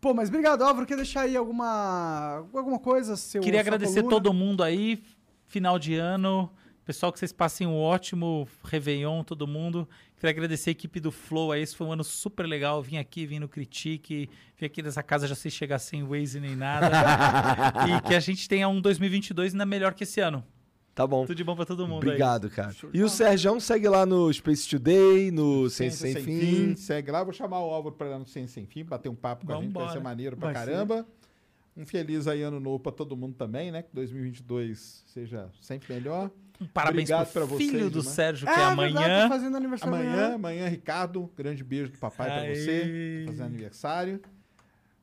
[0.00, 0.86] Pô, mas obrigado, Álvaro.
[0.86, 3.16] Quer deixar aí alguma, alguma coisa?
[3.16, 4.10] Seu, Queria agradecer coluna?
[4.10, 5.02] todo mundo aí,
[5.46, 6.50] final de ano.
[6.84, 9.88] Pessoal, que vocês passem um ótimo Réveillon, todo mundo.
[10.24, 12.80] Queria agradecer a equipe do Flow aí, esse foi um ano super legal.
[12.82, 16.56] Vim aqui, vim no Critique, vim aqui nessa casa já sem chegar sem Waze nem
[16.56, 16.88] nada.
[17.86, 20.42] e que a gente tenha um 2022 ainda melhor que esse ano.
[20.94, 21.26] Tá bom.
[21.26, 22.08] Tudo de bom pra todo mundo aí.
[22.08, 22.74] Obrigado, cara.
[22.94, 26.74] E o Sérgio segue lá no Space Today, no Ciência Sem, Fim.
[26.74, 29.14] Segue lá, vou chamar o Álvaro pra ir lá no Ciência Sem Fim, bater um
[29.14, 29.92] papo com a gente, vai Vambora.
[29.92, 30.70] ser maneiro pra Vai ser.
[30.70, 31.06] caramba.
[31.76, 33.82] Um feliz aí ano novo pra todo mundo também, né?
[33.82, 36.30] Que 2022 seja sempre melhor.
[36.60, 38.10] Um parabéns Obrigado pro pra filho vocês, do né?
[38.10, 39.22] Sérgio, que É, é, verdade, amanhã.
[39.22, 40.34] tá fazendo aniversário Amanhã, amanhã.
[40.34, 42.54] amanhã, Ricardo, grande beijo do papai pra Aí.
[42.56, 44.20] você, tá fazendo aniversário.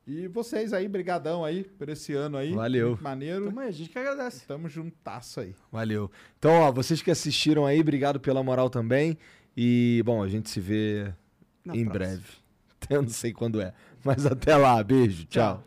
[0.06, 2.52] E vocês aí, brigadão aí por esse ano aí.
[2.54, 2.88] Valeu.
[2.88, 3.44] Muito maneiro.
[3.46, 4.44] Tamo aí, a gente que agradece.
[4.46, 5.54] Tamo juntasso aí.
[5.70, 6.10] Valeu.
[6.38, 9.16] Então, ó, vocês que assistiram aí, obrigado pela moral também.
[9.56, 11.12] E, bom, a gente se vê
[11.64, 11.92] Na em próxima.
[11.92, 12.24] breve.
[12.90, 13.72] Eu não sei quando é.
[14.02, 14.82] Mas até lá.
[14.82, 15.24] Beijo.
[15.26, 15.62] tchau.